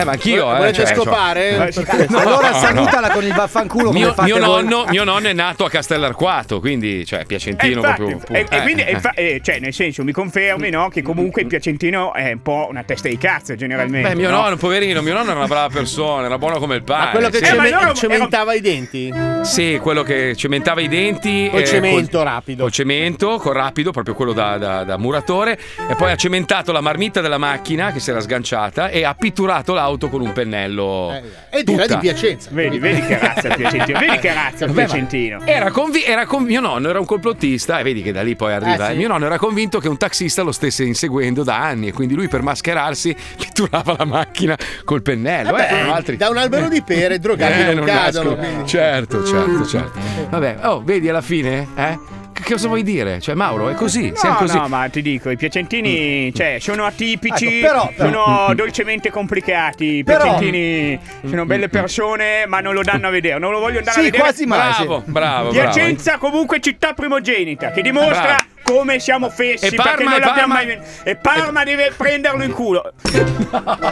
[0.00, 0.56] Eh, ma anch'io, eh.
[0.56, 1.48] volete cioè, scopare?
[1.68, 2.58] Eh, Perché- No, allora no.
[2.58, 7.04] salutala con il vaffanculo come Mio, mio nonno, mio nonno è nato a Castellarquato, quindi
[7.04, 8.36] cioè Eh, piacentino infatti, proprio.
[8.36, 8.56] e, puro.
[8.58, 8.92] e quindi, Eh, e eh.
[8.92, 10.88] infa- eh, cioè, nel senso, mi confermi, no?
[10.88, 14.08] Che comunque il piacentino è un po' una testa di cazzo, generalmente.
[14.10, 14.40] Beh, mio no?
[14.42, 17.04] nonno, poverino, mio nonno era una brava persona, era buono come il pane.
[17.06, 17.44] Ma quello che sì.
[17.44, 21.48] Eh, ma cementava i denti Sì, quello che cementava i denti.
[21.50, 22.62] Col eh, cemento col- rapido.
[22.62, 25.58] Col cemento, col rapido, proprio quello da, da- da muratore.
[25.88, 29.72] E poi ha cementato la marmitta della macchina che si era sganciata e ha pitturato
[29.74, 31.12] l'auto l'auto con un pennello.
[31.50, 31.94] E dirà Tutta.
[31.94, 32.50] di Piacenza.
[32.52, 33.98] Vedi, vedi che razza il Piacentino.
[33.98, 35.40] Vedi che razza Vabbè, Piacentino.
[35.44, 38.52] Era, convi- era con- mio nonno era un complottista e vedi che da lì poi
[38.52, 38.88] arriva.
[38.88, 38.98] Eh, sì.
[38.98, 42.28] Mio nonno era convinto che un taxista lo stesse inseguendo da anni e quindi lui
[42.28, 45.50] per mascherarsi pitturava la macchina col pennello.
[45.52, 48.30] Vabbè, Eh, altri- da un albero di pere drogati Eh, non, cadono.
[48.30, 48.36] nascono.
[48.36, 48.68] quindi.
[48.68, 49.98] Certo, certo, certo.
[50.28, 51.66] Vabbè, oh, vedi alla fine?
[51.74, 51.98] Eh?
[52.40, 53.20] Che cosa vuoi dire?
[53.20, 54.12] Cioè, Mauro, è così.
[54.14, 54.56] siamo No, così.
[54.56, 59.96] no, ma ti dico, i piacentini cioè, sono atipici, Ecco, però- sono dolcemente complicati.
[59.98, 63.38] I Però- piacentini sono belle persone, ma non lo danno a vedere.
[63.38, 64.22] Non lo voglio andare Sì, a vedere.
[64.22, 64.84] quasi mai, sì.
[64.84, 68.44] Bravo, bravo, Piacenza, comunque, città primogenita, che dimostra Bravo.
[68.68, 69.66] Come siamo fessi.
[69.66, 72.92] E Parma, perché non e l'abbiamo Parma- mai E Parma deve prenderlo in culo.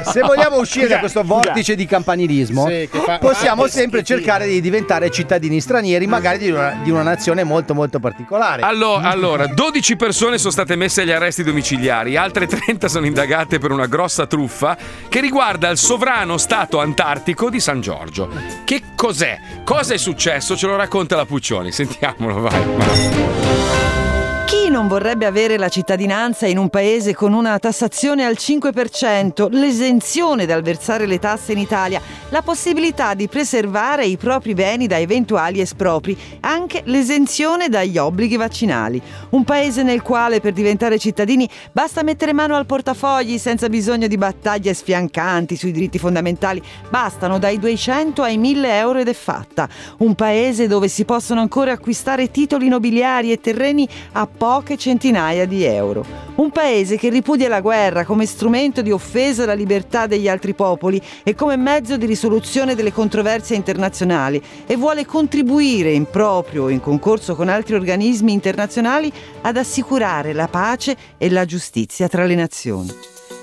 [0.05, 4.61] Se vogliamo uscire da questo vortice di campanilismo, Sì, fa- possiamo fa sempre cercare di
[4.61, 8.63] diventare cittadini stranieri, magari di una, di una nazione molto molto particolare.
[8.63, 13.71] Allora, allora, 12 persone sono state messe agli arresti domiciliari, altre 30 sono indagate per
[13.71, 14.77] una grossa truffa
[15.09, 18.29] che riguarda il sovrano stato antartico di San Giorgio.
[18.65, 19.39] Che cos'è?
[19.65, 20.57] Cosa è successo?
[20.57, 21.73] Ce lo racconta la Puccioni.
[21.73, 24.06] Sentiamolo, vai.
[24.47, 30.47] Chi non vorrebbe avere la cittadinanza in un paese con una tassazione al 5%, l'esenzione
[30.47, 35.61] dal versare le tasse in Italia, la possibilità di preservare i propri beni da eventuali
[35.61, 39.03] espropri, anche l'esenzione dagli obblighi vaccinali?
[39.31, 44.17] Un paese nel quale per diventare cittadini basta mettere mano al portafogli senza bisogno di
[44.17, 49.69] battaglie sfiancanti sui diritti fondamentali, bastano dai 200 ai 1000 euro ed è fatta.
[49.99, 55.65] Un paese dove si possono ancora acquistare titoli nobiliari e terreni a poche centinaia di
[55.65, 56.05] euro.
[56.37, 61.01] Un paese che ripudia la guerra come strumento di offesa alla libertà degli altri popoli
[61.23, 66.81] e come mezzo di risoluzione delle controversie internazionali e vuole contribuire in proprio o in
[66.81, 69.13] concorso con altri organismi internazionali
[69.43, 72.93] ad assicurare la pace e la giustizia tra le nazioni.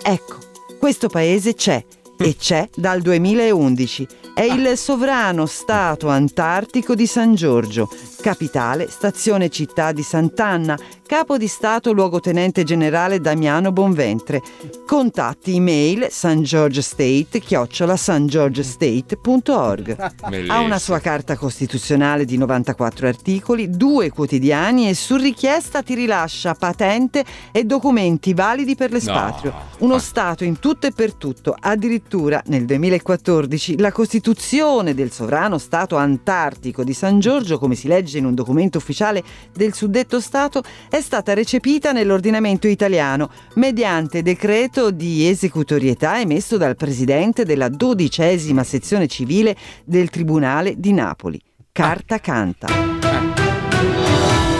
[0.04, 0.38] Ecco,
[0.80, 1.84] questo paese c'è
[2.18, 4.08] e c'è dal 2011.
[4.34, 7.90] È il sovrano Stato antartico di San Giorgio,
[8.24, 14.42] capitale, stazione città di Sant'Anna, capo di Stato luogotenente generale Damiano Bonventre.
[14.88, 20.12] Contatti email sangiorgestate chiocciola sangiorgestate.org.
[20.48, 26.54] Ha una sua carta costituzionale di 94 articoli, due quotidiani e su richiesta ti rilascia
[26.54, 29.54] patente e documenti validi per l'espatrio.
[29.80, 31.54] Uno Stato in tutto e per tutto.
[31.60, 38.13] Addirittura nel 2014 la Costituzione del sovrano Stato antartico di San Giorgio, come si legge
[38.18, 45.28] in un documento ufficiale del suddetto Stato, è stata recepita nell'ordinamento italiano mediante decreto di
[45.28, 49.56] esecutorietà emesso dal Presidente della dodicesima sezione civile
[49.86, 51.42] del Tribunale di Napoli.
[51.72, 52.68] Carta Canta.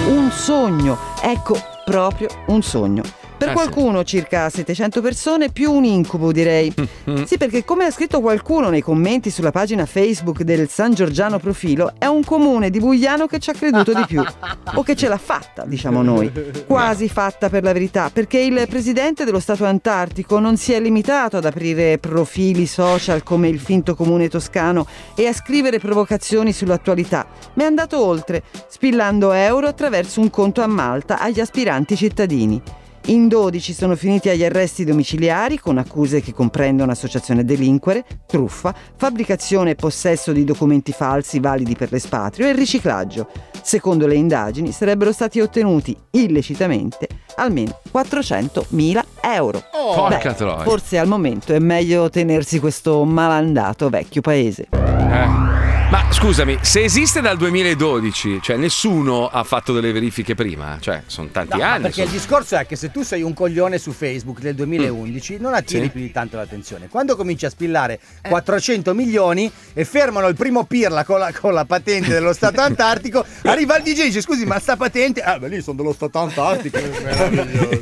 [0.08, 3.04] Un sogno, ecco proprio un sogno.
[3.44, 6.74] Per Eh, qualcuno circa 700 persone più un incubo direi.
[7.26, 11.94] Sì perché come ha scritto qualcuno nei commenti sulla pagina Facebook del San Giorgiano Profilo
[11.98, 14.24] è un comune di Bugliano che ci ha creduto di più.
[14.76, 16.32] O che ce l'ha fatta, diciamo noi.
[16.66, 21.38] Quasi fatta per la verità, perché il presidente dello Stato Antartico non si è limitato
[21.38, 27.64] ad aprire profili social come il finto comune toscano e a scrivere provocazioni sull'attualità, ma
[27.64, 32.62] è andato oltre, spillando euro attraverso un conto a Malta agli aspiranti cittadini.
[33.08, 38.74] In 12 sono finiti agli arresti domiciliari con accuse che comprendono associazione a delinquere, truffa,
[38.96, 43.28] fabbricazione e possesso di documenti falsi validi per l'espatrio e riciclaggio.
[43.62, 49.64] Secondo le indagini sarebbero stati ottenuti illecitamente almeno 400.000 euro.
[49.74, 49.94] Oh.
[49.94, 50.60] Troia.
[50.60, 54.68] forse al momento è meglio tenersi questo malandato vecchio paese.
[54.72, 55.53] Eh.
[55.94, 61.28] Ma scusami, se esiste dal 2012, cioè nessuno ha fatto delle verifiche prima, cioè sono
[61.32, 61.82] tanti No, anni.
[61.84, 65.38] perché il sono- discorso è che se tu sei un coglione su Facebook del 2011
[65.40, 65.90] non attiri Sì.
[65.92, 66.88] più di tanto l'attenzione.
[66.88, 71.66] Quando cominci a spillare 400 milioni e fermano il primo pirla con la, con la
[71.66, 75.22] patente dello Stato Antartico, arriva il DJ e dice scusi ma sta patente...
[75.22, 76.80] Ah beh lì sono dello Stato Antartico.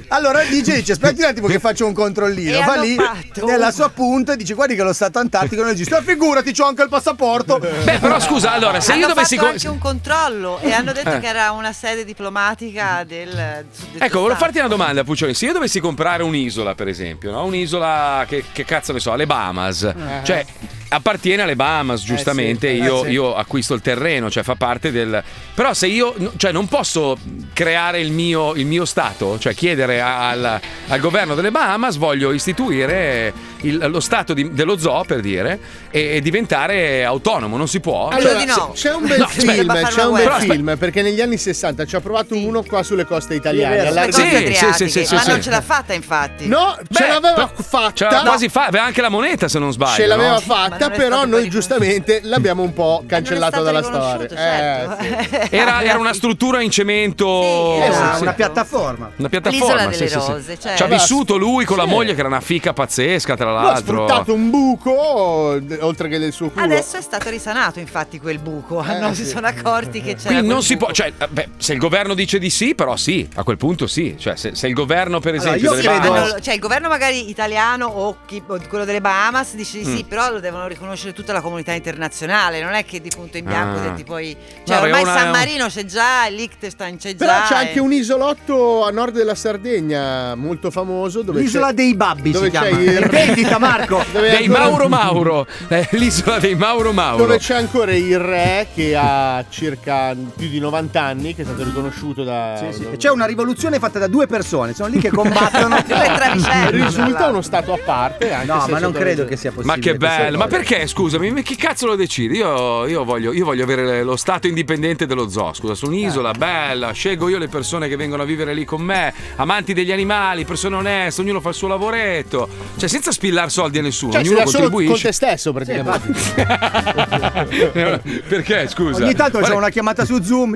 [0.09, 2.59] allora il DJ dice aspetti un attimo che faccio un controllino.
[2.59, 5.71] E Va lì fatto nella sua punta e dice guardi che lo Stato Antartico non
[5.71, 5.95] esiste.
[5.95, 7.57] "Ah, figurati c'ho anche il passaporto.
[7.57, 9.35] Beh però scusa, allora se hanno io dovessi...
[9.35, 11.19] fatto co- anche un controllo e hanno detto Eh.
[11.19, 13.65] che era una sede diplomatica del
[13.97, 15.33] Ecco, volevo farti una domanda, Puccioni.
[15.33, 17.45] Se io dovessi comprare un'isola, per esempio, no?
[17.45, 19.93] un'isola che, che cazzo ne so, alle Bahamas,
[20.23, 20.45] cioè
[20.89, 22.67] appartiene alle Bahamas, giustamente.
[22.69, 23.09] sì, eh io, sì.
[23.11, 25.23] io acquisto il terreno, cioè fa parte del.
[25.53, 27.17] Però se io, cioè non posso
[27.53, 33.31] creare il mio, il mio stato, cioè chiedere al, al governo delle Bahamas voglio istituire
[33.61, 35.59] il- lo stato di- dello zoo per dire
[35.91, 37.90] e, e diventare autonomo, non si può?
[38.09, 41.37] Allora, Cioè, c'è- c'è un bel No, film, c'è un bel film perché negli anni
[41.37, 43.87] 60 ci ha provato uno qua sulle coste italiane.
[43.87, 45.29] Alla Sì, adriatiche, sì, sì, sì, ma sì.
[45.29, 46.47] non ce l'ha fatta infatti.
[46.47, 47.93] No, ce Beh, l'aveva però- fatta.
[47.93, 49.95] Ce l'aveva quasi fatta, aveva anche la moneta se non sbaglio.
[49.95, 50.39] Ce l'aveva no?
[50.39, 54.27] fatta, però noi giustamente l'abbiamo un po' cancellato dalla storia.
[54.27, 55.03] certo.
[55.03, 55.47] Eh, sì.
[55.61, 57.41] Era, era una struttura in cemento.
[57.83, 58.21] Sì, sì.
[58.21, 59.11] una piattaforma.
[59.17, 59.65] Una piattaforma.
[59.65, 60.31] L'isola delle sì, sì, sì.
[60.31, 60.77] rose, certo.
[60.77, 61.89] Ci ha vissuto lui con la Sì.
[61.89, 64.05] moglie, che era una fica pazzesca, tra Lui ha l'altro.
[64.05, 66.63] sfruttato un buco oltre che del suo culo.
[66.65, 69.23] Adesso è stato risanato infatti quel buco, Eh, non sì.
[69.25, 70.85] si sono accorti che c'era Quindi non si buco.
[70.85, 73.87] può, cioè, eh, beh, se il governo dice di sì, però sì, a quel punto
[73.87, 74.15] sì.
[74.17, 76.87] Cioè, se, se il governo, per Allora, esempio, io delle credo- Bahamas- cioè il governo
[76.87, 80.07] magari italiano o, chi- o quello delle Bahamas dice di sì, Mm.
[80.07, 83.79] però lo devono riconoscere tutta la comunità internazionale, non è che di punto in bianco
[83.89, 83.91] Ah.
[83.93, 84.35] ti poi...
[84.65, 87.43] Cioè No, ormai una- San Marino c'è già, Liechtenstein c'è Però già.
[87.47, 91.95] c'è e- anche un isolotto a nord della Sardegna molto famoso dove L'isola c'è- dei
[91.95, 92.67] babbi dove si chiama.
[92.69, 94.03] il- vendita, Marco.
[94.11, 97.23] Dove dei ancora- Mauro Mauro, eh, l'isola dei Mauro Mauro.
[97.23, 101.63] Dove c'è ancora il re che ha circa più di 90 anni, che è stato
[101.63, 102.55] riconosciuto da.
[102.71, 102.97] Sì, sì.
[102.97, 105.77] C'è una rivoluzione fatta da due persone, sono lì che combattono.
[106.71, 108.31] Risulta uno stato a parte.
[108.31, 109.75] Anche No, se ma non credo che sia possibile.
[109.77, 112.35] Ma che bello, ma perché scusami, ma chi cazzo lo decide?
[112.35, 116.91] Io, io voglio, io voglio avere lo stato indipendente dello zoo, scusa, su un'isola bella,
[116.91, 120.75] scelgo io le persone che vengono a vivere lì con me, amanti degli animali, persone
[120.75, 122.47] oneste, ognuno fa il suo lavoretto,
[122.77, 125.07] cioè senza spillare soldi a nessuno, Cioè, ognuno l'ha solo con contribuisce.
[125.07, 127.49] te stesso praticamente.
[128.27, 129.03] perché scusa?
[129.03, 130.55] Ogni tanto c'è Guarda- una chiamata su Zoom.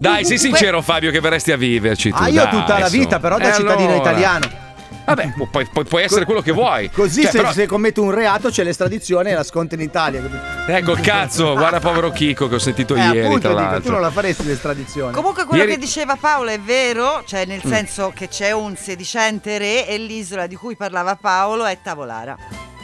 [0.00, 0.36] Dai, cu.
[0.36, 2.16] sincero Fabio che verresti a viverci tu.
[2.22, 4.10] Ah, io dai, tutta la vita, però da E cittadino allora?
[4.10, 4.62] italiano.
[5.06, 6.88] Vabbè, pu- puoi, puoi- puoi essere quello che vuoi.
[6.90, 10.22] Così Cioè, se, però- se commetto un reato c'è l'estradizione e la sconto in Italia.
[10.66, 14.00] Ecco cazzo, guarda povero Chicco che ho sentito Eh, ieri, appunto, tra dico, tu non
[14.00, 15.12] la faresti l'estradizione.
[15.12, 17.70] Comunque quello Ieri- che diceva Paolo è vero, cioè nel Mm.
[17.70, 22.36] senso che c'è un sedicente re e l'isola di cui parlava Paolo è Tavolara.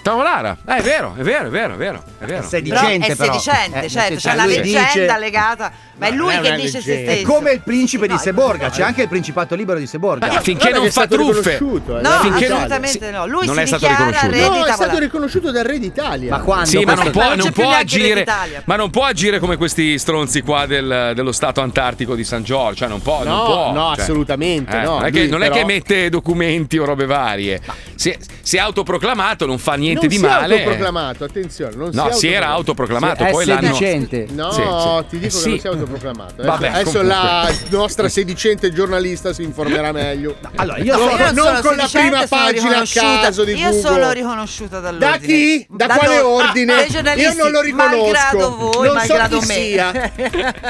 [0.03, 2.03] Tavolara, eh, è vero, è vero, è vero, è vero.
[2.18, 2.26] È vero.
[2.26, 6.80] Però è sedicente, certo, c'è una leggenda dice- legata, ma è lui Non che dice
[6.80, 7.11] se leggenda.
[7.11, 7.32] È stesso.
[7.32, 10.26] come il principe di Seborga, c'è anche il principato libero di Seborga.
[10.26, 11.59] Ma finché non fa truffe.
[11.61, 13.26] No, Finché assolutamente no.
[13.26, 14.30] Lui non si è stato riconosciuto.
[14.32, 16.30] re No, è stato riconosciuto dal re d'Italia.
[16.30, 16.66] Ma quando?
[16.66, 18.62] Sì, ma non può, non può agire, d'Italia.
[18.64, 22.78] ma non può agire come questi stronzi qua del- dello Stato Antartico di San Giorgio.
[22.80, 23.22] Cioè, non può.
[23.22, 24.03] non No, può, no, cioè.
[24.03, 24.94] assolutamente Eh, no.
[25.01, 27.61] Non, è che, è però- che mette documenti o robe varie.
[28.03, 30.55] È- si è autoproclamato, non fa niente non di si è male.
[30.55, 31.74] autoproclamato, attenzione.
[31.76, 33.61] Non No, si, si era autoproclamato, Sì, poi è l'hanno.
[33.74, 34.26] sedicente.
[34.30, 35.05] No, Sì, sì.
[35.09, 35.61] ti dico Eh, che non sì.
[35.61, 36.32] si è autoproclamato.
[36.43, 37.05] Adesso, Vabbè, adesso comunque.
[37.07, 40.36] la nostra sedicente giornalista si informerà meglio.
[40.57, 43.45] Allora, io non, No, io non non sono con la prima sono pagina a caso
[43.45, 43.80] di Io Google.
[43.80, 45.11] sono riconosciuta dall'ordine.
[45.11, 45.66] Da chi?
[45.68, 46.28] Da Da quale loro.
[46.45, 46.72] ordine?
[46.74, 47.97] Ah, Io non lo riconosco.
[47.97, 49.55] malgrado voi, non so malgrado chi me.
[49.55, 50.12] sia.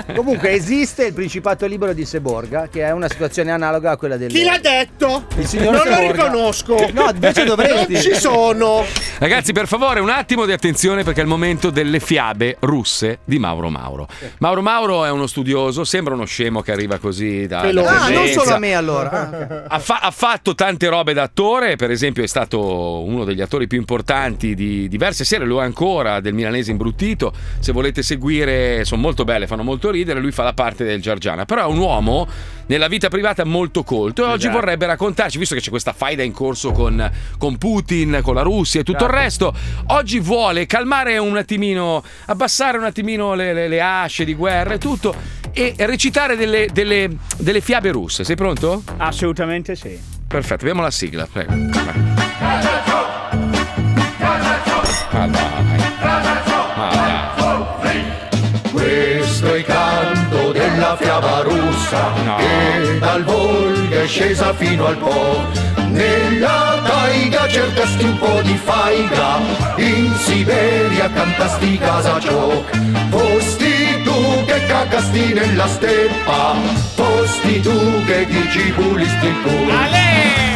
[0.15, 4.31] Comunque esiste il principato libero di Seborga, che è una situazione analoga a quella del.
[4.31, 5.25] Chi l'ha detto?
[5.37, 6.89] Il signor non lo riconosco.
[6.93, 7.93] No, invece dovresti.
[7.93, 8.85] Non ci sono.
[9.19, 13.39] Ragazzi, per favore, un attimo di attenzione perché è il momento delle fiabe russe di
[13.39, 14.09] Mauro Mauro.
[14.39, 17.61] Mauro Mauro è uno studioso, sembra uno scemo che arriva così da.
[17.61, 19.11] Ah, non solo a me allora.
[19.11, 19.65] Ah.
[19.69, 23.67] Ha, fa- ha fatto tante robe da attore, per esempio è stato uno degli attori
[23.67, 27.33] più importanti di diverse serie, lo è ancora, del milanese imbruttito.
[27.59, 31.45] Se volete seguire, sono molto belle, fanno molto ridere, lui fa la parte del Giargiana,
[31.45, 32.27] però è un uomo
[32.67, 34.61] nella vita privata molto colto e oggi Esatto.
[34.61, 38.81] vorrebbe raccontarci, visto che c'è questa faida in corso con, con Putin, con la Russia
[38.81, 39.55] e tutto il resto,
[39.89, 44.79] oggi vuole calmare un attimino, abbassare un attimino le, le- le asce di guerra e
[44.79, 45.15] tutto
[45.53, 48.25] e recitare delle, delle- delle fiabe russe.
[48.25, 48.83] Sei pronto?
[48.99, 49.99] Assolutamente sì.
[50.29, 51.53] Perfetto, abbiamo la sigla, prego.
[55.13, 55.79] Ma dai.
[56.77, 56.89] Ma
[57.83, 58.03] dai.
[58.73, 62.37] Questo è il canto della fiaba russa No.
[62.37, 65.45] che dal Volga è scesa fino al Po.
[65.91, 69.39] Nella taiga cercasti un po' di faiga,
[69.77, 72.79] in Siberia cantasti Kazachok.
[73.11, 76.55] Fosti tu che cagasti nella steppa,
[76.95, 80.50] fosti tu che dici pulisti il culo.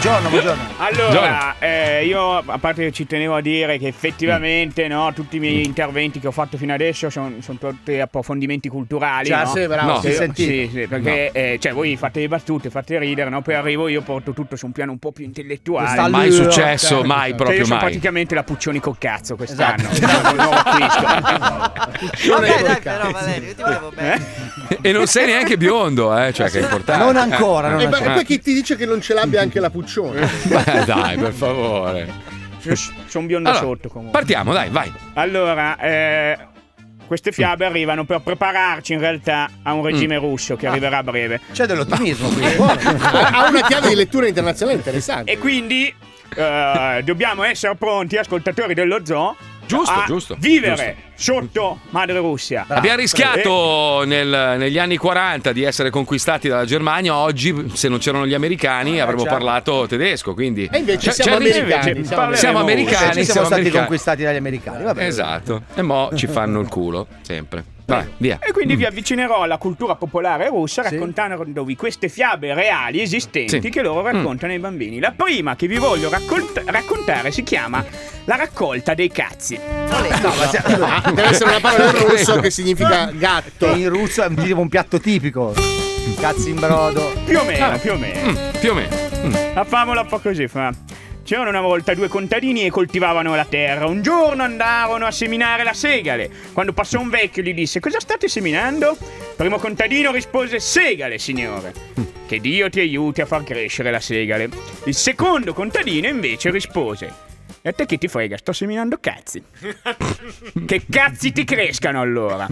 [0.00, 0.62] Buongiorno, buongiorno.
[0.76, 5.40] Allora, eh, io a parte che ci tenevo a dire che effettivamente no, tutti i
[5.40, 9.26] miei interventi che ho fatto fino adesso sono tutti approfondimenti culturali.
[9.26, 9.50] Cioè, no?
[9.52, 10.00] sì, bravo, No.
[10.00, 13.42] si sì, sì, perché eh, cioè, voi fate le battute, fate ridere, no?
[13.42, 15.86] poi arrivo io porto tutto su un piano un po' più intellettuale.
[15.86, 17.34] Questa Mai successo, certo, mai certo.
[17.36, 17.84] proprio Cioè, io sono mai.
[17.88, 20.34] praticamente la Puccioni col cazzo quest'anno, Esatto.
[20.36, 21.02] nuovo acquisto.
[22.34, 24.26] Vabbè, dai, però Valerio, io ti volevo bene.
[24.80, 27.02] E non sei neanche biondo, eh, cioè che è importante.
[27.04, 28.02] Non ancora, non E, ancora.
[28.04, 30.28] beh, e poi chi ti dice che non ce l'abbia anche la Puccione?
[30.44, 32.36] Beh, dai, per favore.
[33.06, 34.18] Sono biondo Allora, sotto comunque.
[34.18, 34.92] Partiamo, dai, vai.
[35.14, 36.38] Allora, eh,
[37.06, 41.40] queste fiabe arrivano per prepararci in realtà a un regime russo che arriverà a breve.
[41.52, 42.44] C'è dell'ottimismo qui.
[42.60, 45.32] ha ha una chiave di lettura internazionale interessante.
[45.32, 45.92] E quindi
[46.36, 49.34] eh, dobbiamo essere pronti, ascoltatori dello zoo,
[49.68, 52.64] Giusto, a giusto, vivere sotto Madre Russia.
[52.68, 58.26] Abbiamo rischiato nel- negli anni 40 di essere conquistati dalla Germania, oggi se non c'erano
[58.26, 59.36] gli americani avremmo certo.
[59.36, 60.68] parlato tedesco, quindi...
[60.72, 63.12] E invece C'è- siamo americani, invece siamo siamo americani.
[63.12, 63.70] siamo siamo stati americani.
[63.86, 64.84] conquistati dagli americani.
[64.84, 65.04] Vabbè.
[65.04, 67.76] Esatto, e mo ci fanno il culo, sempre.
[67.88, 68.38] Vai, via.
[68.42, 73.70] E quindi vi avvicinerò alla cultura popolare russa raccontandovi queste fiabe reali esistenti Sì.
[73.70, 74.12] che loro Mm.
[74.12, 75.00] raccontano ai bambini.
[75.00, 77.82] La prima che vi voglio raccont- raccontare si chiama
[78.26, 79.58] La raccolta dei cazzi.
[79.58, 80.02] Ah,
[81.14, 83.68] deve essere una parola in russo che significa gatto.
[83.74, 85.54] In russo è un, tipo un piatto tipico.
[86.20, 87.10] Cazzi in brodo.
[87.24, 88.30] Più o meno, più o meno.
[88.32, 88.94] Mm, più o meno.
[89.54, 90.70] La favola un po' così fa.
[91.28, 93.84] C'erano una volta due contadini e coltivavano la terra.
[93.84, 96.30] Un giorno andarono a seminare la segale.
[96.54, 98.96] Quando passò un vecchio gli disse: Cosa state seminando?
[98.98, 101.74] Il primo contadino rispose: Segale, signore.
[102.26, 104.48] Che Dio ti aiuti a far crescere la segale.
[104.84, 107.27] Il secondo contadino invece rispose:
[107.68, 108.36] E te che ti frega?
[108.38, 109.42] Sto seminando cazzi.
[110.66, 112.46] che cazzi ti crescano allora?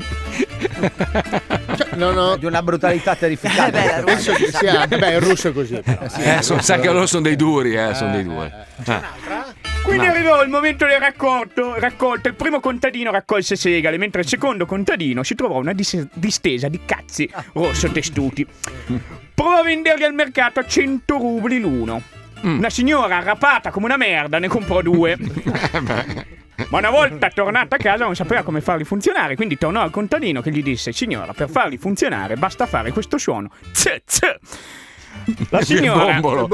[1.95, 2.37] No, no.
[2.37, 4.03] Di una brutalità terrificante.
[4.05, 4.87] Penso che sia.
[4.87, 5.81] Beh, il russo è così.
[5.83, 6.03] però.
[6.19, 8.51] Eh, so- sa che loro sono dei duri, eh, sono dei duri.
[8.87, 9.01] Eh.
[9.83, 10.13] Quindi No.
[10.13, 12.29] arrivò il momento del raccolto, raccolto.
[12.29, 16.81] Il primo contadino raccolse segale, mentre il secondo contadino si trovò una dis- distesa di
[16.85, 18.47] cazzi rosso testuti.
[19.33, 22.03] Provò a venderli al mercato a 100 rubli l'uno.
[22.43, 25.17] Una signora arrapata come una merda ne comprò due.
[26.69, 30.41] Ma una volta tornata a casa non sapeva come farli funzionare, quindi tornò al contadino
[30.41, 33.51] che gli disse: Signora, per farli funzionare basta fare questo suono.
[33.73, 34.21] Tz, tz.
[35.51, 36.15] La signora.
[36.15, 36.49] Il bombolo.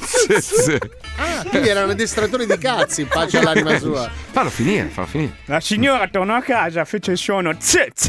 [0.00, 0.78] Sì, sì.
[1.18, 4.10] Ah, quindi era un addestratore di cazzi, pace all'anima sua.
[4.30, 5.32] Fallo finire, fallo finire.
[5.46, 8.08] La signora tornò a casa, fece il suono tz tz.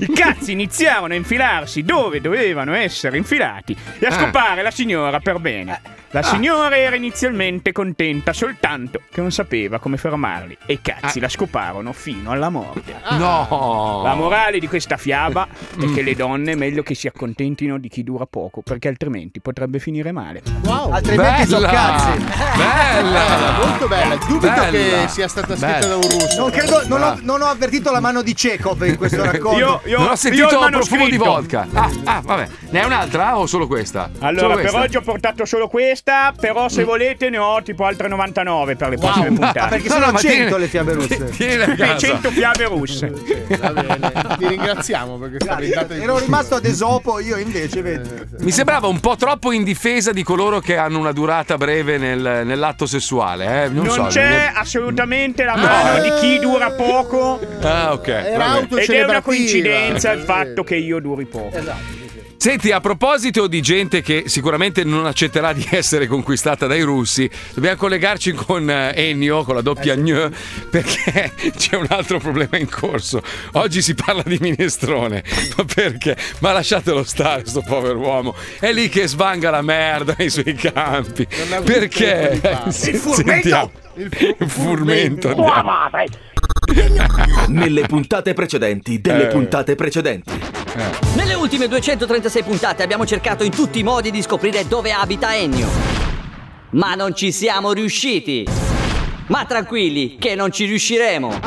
[0.00, 4.12] I cazzi iniziarono a infilarsi dove dovevano essere infilati e a Ah.
[4.18, 5.80] scopare la signora per bene.
[6.10, 11.28] La signora era inizialmente contenta soltanto che non sapeva come fermarli e i cazzi la
[11.28, 12.94] scoparono fino alla morte.
[13.10, 14.00] No!
[14.02, 15.46] La morale di questa fiaba
[15.78, 19.40] è che le donne è meglio che si accontentino di chi dura poco perché altrimenti
[19.40, 20.42] potrebbe finire male.
[20.62, 20.90] Wow.
[20.92, 22.24] Altrimenti sono cazzi.
[22.56, 23.58] Bella!
[23.58, 24.14] Molto bella.
[24.16, 24.70] Dubito Bella.
[24.70, 25.86] che sia stata scritta Bella.
[25.86, 26.40] da un russo.
[26.40, 29.58] Non, credo, non, ho, non ho avvertito la mano di Chekhov in questo racconto.
[29.58, 31.66] Io, io, non ho io sentito il profumo di vodka.
[31.72, 32.48] Ah, ah, vabbè.
[32.70, 34.10] Ne hai un'altra o solo questa?
[34.20, 34.80] Allora, Solo per questa?
[34.80, 38.96] oggi ho portato solo questa, però se volete ne ho tipo altre 99 per le
[38.96, 39.58] prossime puntate.
[39.58, 41.24] Ah, perché No, sono no, ma 100 tieni- le fiabe russe.
[41.30, 41.98] Tienile a casa.
[41.98, 43.12] 100 fiabe russe.
[43.58, 44.12] Va bene.
[44.38, 48.08] Ti ringraziamo per questa puntata di Ero rimasto ad Esopo, io invece, vedi.
[48.38, 52.42] Mi sembrava un po' troppo in difesa di coloro che hanno una durata breve nel-
[52.44, 53.64] nell'atto sessuale.
[53.64, 53.68] Eh?
[53.68, 57.40] Non, Non, so, c'è assolutamente la mano di chi dura poco.
[57.62, 58.08] Ah, ok.
[58.08, 61.56] Ed è una coincidenza il fatto che io duri poco.
[61.56, 61.95] Esatto.
[62.38, 67.76] Senti, a proposito di gente che sicuramente non accetterà di essere conquistata dai russi, dobbiamo
[67.76, 70.30] collegarci con eh, Ennio, con la doppia gn,
[70.70, 73.22] perché c'è un altro problema in corso.
[73.52, 75.24] Oggi si parla di minestrone,
[75.56, 76.16] ma perché?
[76.40, 78.34] Ma lasciatelo stare, sto povero uomo.
[78.60, 81.26] È lì che svanga la merda nei suoi campi.
[81.64, 82.38] Perché?
[82.40, 82.70] farlo.
[82.70, 83.70] sentiamo.
[83.94, 85.34] Il, fu- Il furmento.
[85.34, 86.06] Tua madre!
[87.48, 89.28] Nelle puntate precedenti delle Eh.
[89.28, 90.30] puntate precedenti.
[91.14, 95.68] Nelle ultime 236 puntate abbiamo cercato in tutti i modi di scoprire dove abita Ennio.
[96.70, 98.44] Ma non ci siamo riusciti.
[99.26, 101.40] Ma tranquilli, che non ci riusciremo.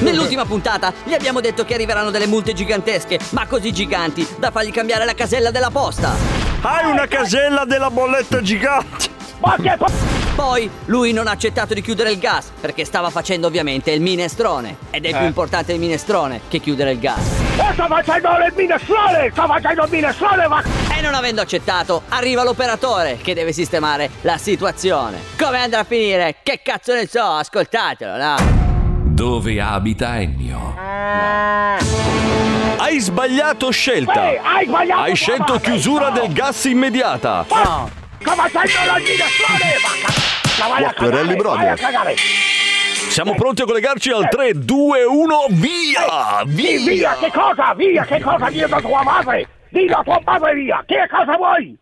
[0.00, 4.70] Nell'ultima puntata gli abbiamo detto che arriveranno delle multe gigantesche, ma così giganti da fargli
[4.70, 6.14] cambiare la casella della posta.
[6.60, 9.08] Hai una casella della bolletta gigante!
[9.40, 9.86] Ma che po-
[10.36, 14.76] Poi lui non ha accettato di chiudere il gas, perché stava facendo ovviamente il minestrone.
[14.90, 15.26] Ed è più Eh.
[15.26, 17.20] importante il minestrone che chiudere il gas.
[17.58, 19.30] Oh, sto facendo il minestrone!
[19.30, 20.62] Sto facendo il minestrone, ma...
[20.96, 25.18] E non avendo accettato, arriva l'operatore che deve sistemare la situazione.
[25.38, 26.36] Come andrà a finire?
[26.42, 28.36] Che cazzo ne so, ascoltatelo, no?
[29.04, 30.74] Dove abita Ennio?
[32.78, 34.30] Hai sbagliato scelta!
[34.30, 36.14] Ehi, hai sbagliato Hai scelto madre, chiusura no.
[36.20, 37.44] del gas immediata!
[37.48, 37.90] No.
[38.18, 40.68] Sto facendo il minestrone, ma...
[40.68, 41.80] Ma Guacquerelli cagare, vai a Brothers.
[41.80, 42.14] cagare!
[43.12, 46.42] Siamo pronti a collegarci al 3, 2, 1, via!
[46.46, 47.74] Via, via, che cosa?
[47.74, 48.48] Via, che cosa?
[48.48, 49.46] Dillo a tua madre!
[49.68, 50.82] Dillo a tua madre, via!
[50.86, 51.76] Che cosa vuoi?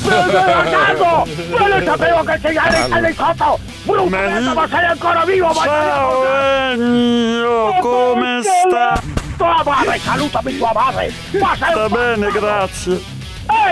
[0.00, 1.26] Bastardo!
[1.50, 3.58] Io non sapevo che sei alle sotto!
[3.82, 4.08] Brutto,
[4.54, 5.46] ma sei ancora vivo!
[5.48, 6.24] ma- Ciao
[6.72, 9.02] Ennio, come sta?
[9.36, 11.10] Tua madre, salutami tua madre!
[11.10, 13.19] Sta bene, grazie.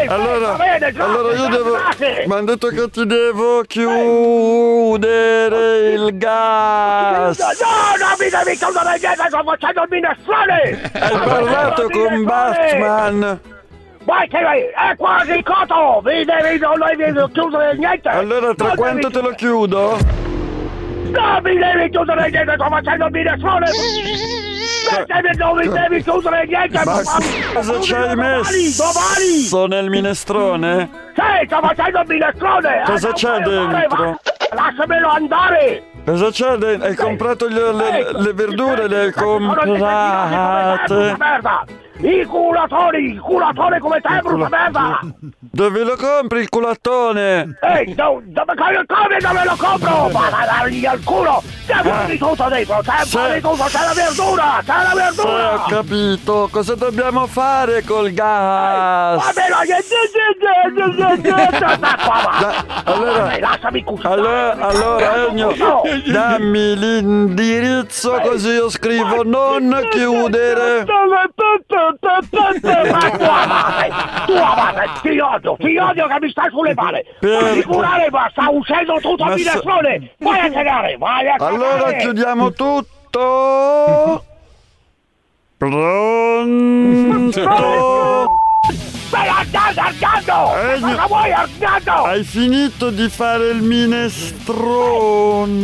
[0.00, 1.76] Ehi, Allora, va bene, grazie, allora io devo.
[2.26, 3.62] Mi hanno detto che ti devo
[4.88, 7.38] chiudere il gas.
[7.38, 7.46] No,
[7.98, 10.90] non mi devi chiudere niente, sto facendo il minestrone!
[10.92, 13.40] Hai parlato con Batman.
[14.04, 16.00] Vai che vai, è quasi cotto!
[16.04, 18.08] Mi devi, non devi chiudere niente!
[18.08, 19.98] Allora, tra Non quanto devi- te lo chiudo?
[21.10, 23.66] No, mi devi chiudere niente, sto facendo il minestrone!
[25.38, 26.80] Non mi devi chiudere niente!
[26.84, 27.00] Ma
[27.54, 28.92] cosa ci hai messo
[29.56, 29.74] Domani!
[29.74, 30.88] nel minestrone?
[31.14, 32.82] Sì, sto facendo il minestrone!
[32.84, 34.20] Cosa Eh, c'è dentro?
[34.54, 35.82] Lasciamelo andare!
[36.04, 36.88] Cosa c'è dentro?
[36.88, 38.86] Hai comprato le verdure?
[38.88, 41.16] Le hai comprate?
[42.00, 43.12] I culatori!
[43.14, 45.00] I culatori come te, brutta merda!
[45.40, 47.58] Dove lo compri il culattone?
[47.60, 50.08] Ehi, do- dove come come dove lo compro?
[50.10, 51.42] Ma vai dargli al culo!
[51.66, 52.78] C'è fuori di tutto dentro!
[52.82, 53.64] C'è fuori tutto!
[53.64, 54.60] C'è la verdura!
[54.64, 55.54] C'è la Sì, verdura!
[55.54, 56.48] ho capito.
[56.52, 59.24] Cosa dobbiamo fare col gas?
[59.24, 59.54] Va bene,
[62.84, 64.08] allora, lasciami cucire!
[64.12, 65.52] allora, allora Ennio,
[66.06, 70.84] dammi l'indirizzo così io scrivo non chiudere.
[72.90, 73.88] Ma tua madre!
[74.26, 74.88] Tua madre!
[75.02, 75.56] Ti odio!
[75.58, 76.74] Ti odio che mi stai sulle
[77.20, 80.10] Non curare, ma sta uscendo tutto so- minestrone!
[80.18, 80.96] Vai a cagare!
[80.98, 81.54] Vai a cagare!
[81.54, 84.24] Allora chiudiamo tutto.
[85.58, 87.36] Pronto?
[89.08, 90.54] Stai andando, andando!
[90.54, 91.92] Ennio, Cosa vuoi, andando?
[91.92, 95.62] Hai finito di fare il minestrone?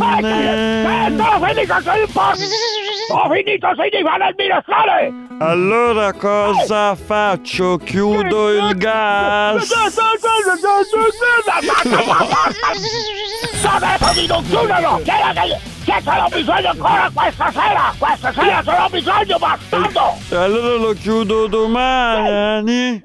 [1.07, 2.33] Eh, no, ho finito, sei un po'!
[3.11, 5.13] Ho finito, sei di fare il minestrone!
[5.41, 7.77] Allora cosa faccio?
[7.77, 9.67] Chiudo il gas?
[13.61, 15.03] Sapevo di non chiuderlo!
[15.05, 17.93] Che, che, che ce l'ho bisogno ancora questa sera!
[17.99, 20.15] Questa sera ce l'ho bisogno, bastardo!
[20.31, 23.03] E allora lo chiudo domani?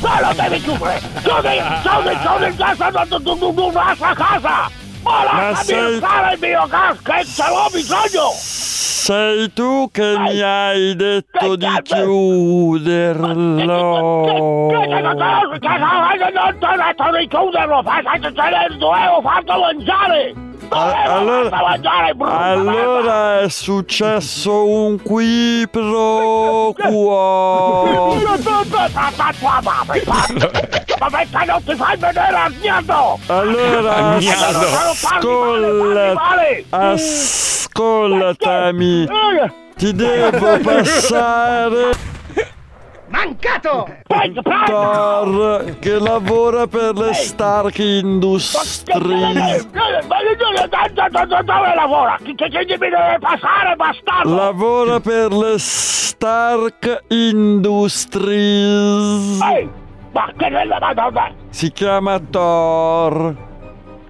[0.00, 1.00] Ma lo devi chiudere!
[1.22, 1.60] Chiudi!
[1.82, 2.16] Chiudi!
[2.20, 2.78] Chiudi il gas
[3.66, 4.70] un'altra casa!
[5.02, 8.30] Ma lasciami usare il mio gas che ce l'ho bisogno!
[8.32, 13.28] Sei tu che mi hai detto di chiuderlo.
[13.28, 15.68] Che non te
[16.32, 17.82] non ti ho detto di chiuderlo!
[17.82, 18.30] Che ne
[18.78, 20.34] dovevo farlo mangiare!
[20.68, 21.78] Allora,
[22.18, 28.14] allora è successo un qui pro quo.
[30.98, 33.18] Ma perché non ti fai vedere Agnando?
[33.26, 34.16] Allora,
[34.90, 36.14] ascolla,
[37.70, 39.06] ascoltami,
[39.76, 42.14] ti devo passare
[43.08, 43.86] Mancato!
[44.66, 48.82] Thor che lavora per le Stark Industries.
[51.44, 52.18] Dove lavora?
[52.22, 54.34] Che che che mi deve passare, bastardo?
[54.34, 58.30] Lavora per le Stark Industries.
[59.40, 59.70] Ehi,
[60.12, 60.50] ma che?
[61.50, 63.34] Si chiama Thor.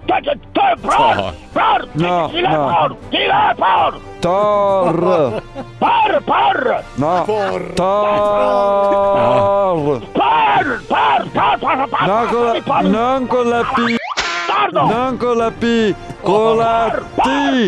[0.07, 1.33] Por!
[1.53, 1.87] Por!
[1.95, 2.97] No, no.
[3.11, 3.99] L'è Por?
[4.21, 5.41] Thor.
[5.79, 6.21] Por!
[6.97, 7.23] No.
[7.25, 7.61] Por!
[7.75, 8.15] Thor.
[9.75, 10.03] Por!
[10.13, 10.79] Por!
[10.87, 11.29] Por!
[11.33, 11.59] Por!
[11.89, 12.07] Por!
[12.07, 12.53] No, con la,
[12.83, 13.97] non con la P.
[14.71, 15.95] Non con la P.
[16.23, 17.67] Con la T.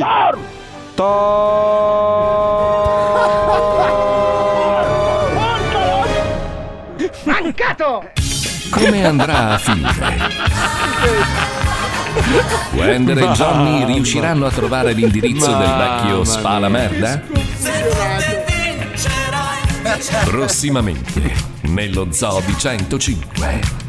[7.25, 8.03] Mancato!
[8.71, 10.27] Come andrà a finire?
[12.71, 16.69] Wender e Johnny riusciranno a trovare l'indirizzo del vecchio Spala.
[16.69, 17.21] Merda?
[20.25, 23.88] Prossimamente, nello Zoo di 105.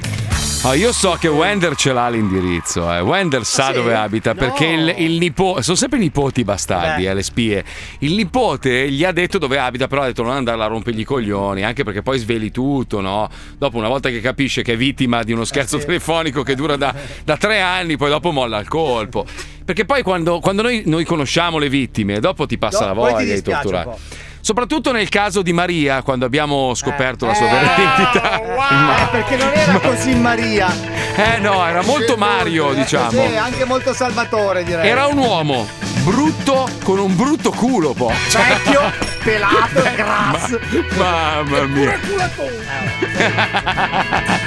[0.63, 3.01] Oh, io so che Wender ce l'ha l'indirizzo, eh.
[3.01, 7.23] Wender sa dove abita perché il, il nipote, sono sempre i nipoti bastardi, eh, le
[7.23, 7.65] spie.
[8.01, 11.05] Il nipote gli ha detto dove abita, però ha detto non andare a rompergli i
[11.05, 13.27] coglioni, anche perché poi sveli tutto, no?
[13.57, 16.95] Dopo, una volta che capisce che è vittima di uno scherzo telefonico che dura da,
[17.25, 19.25] da tre anni, poi dopo molla il colpo.
[19.65, 23.33] Perché poi quando, quando noi, noi conosciamo le vittime, dopo ti passa No, la voglia
[23.35, 24.29] di torturare.
[24.41, 28.39] Soprattutto nel caso di Maria, quando abbiamo scoperto la sua vera identità.
[28.71, 30.69] Eh, perché non era così Maria.
[31.17, 33.11] Eh no, era molto Mario, diciamo.
[33.11, 34.89] Sì, anche molto Salvatore, direi.
[34.89, 35.67] Era un uomo
[36.03, 38.15] brutto con un brutto culo, poi.
[38.33, 38.93] Vecchio,
[39.25, 40.61] pelato, grasso.
[40.97, 41.99] Mamma mia.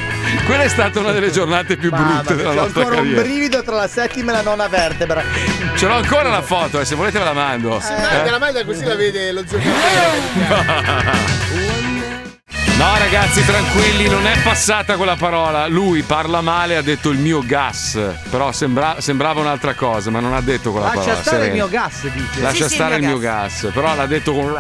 [0.46, 3.22] Quella è stata una delle giornate più brutte della nostra ancora un carriera.
[3.22, 5.24] brivido tra la settima e la nona vertebra.
[5.76, 7.70] Ce l'ho ancora la foto, eh, se volete ve la mando.
[7.80, 8.30] Manca Eh?
[8.30, 9.60] la maglia così la vede lo zio
[12.78, 15.68] No, ragazzi, tranquilli, non è passata quella parola.
[15.68, 18.00] Lui parla male, ha detto il mio gas.
[18.30, 21.22] Però sembra- sembrava un'altra cosa, ma non ha detto quella Lascia parola.
[21.22, 22.42] stare il mio gas, dice.
[22.42, 23.70] Lascia stare il mio gas.
[23.74, 24.54] però l'ha detto con.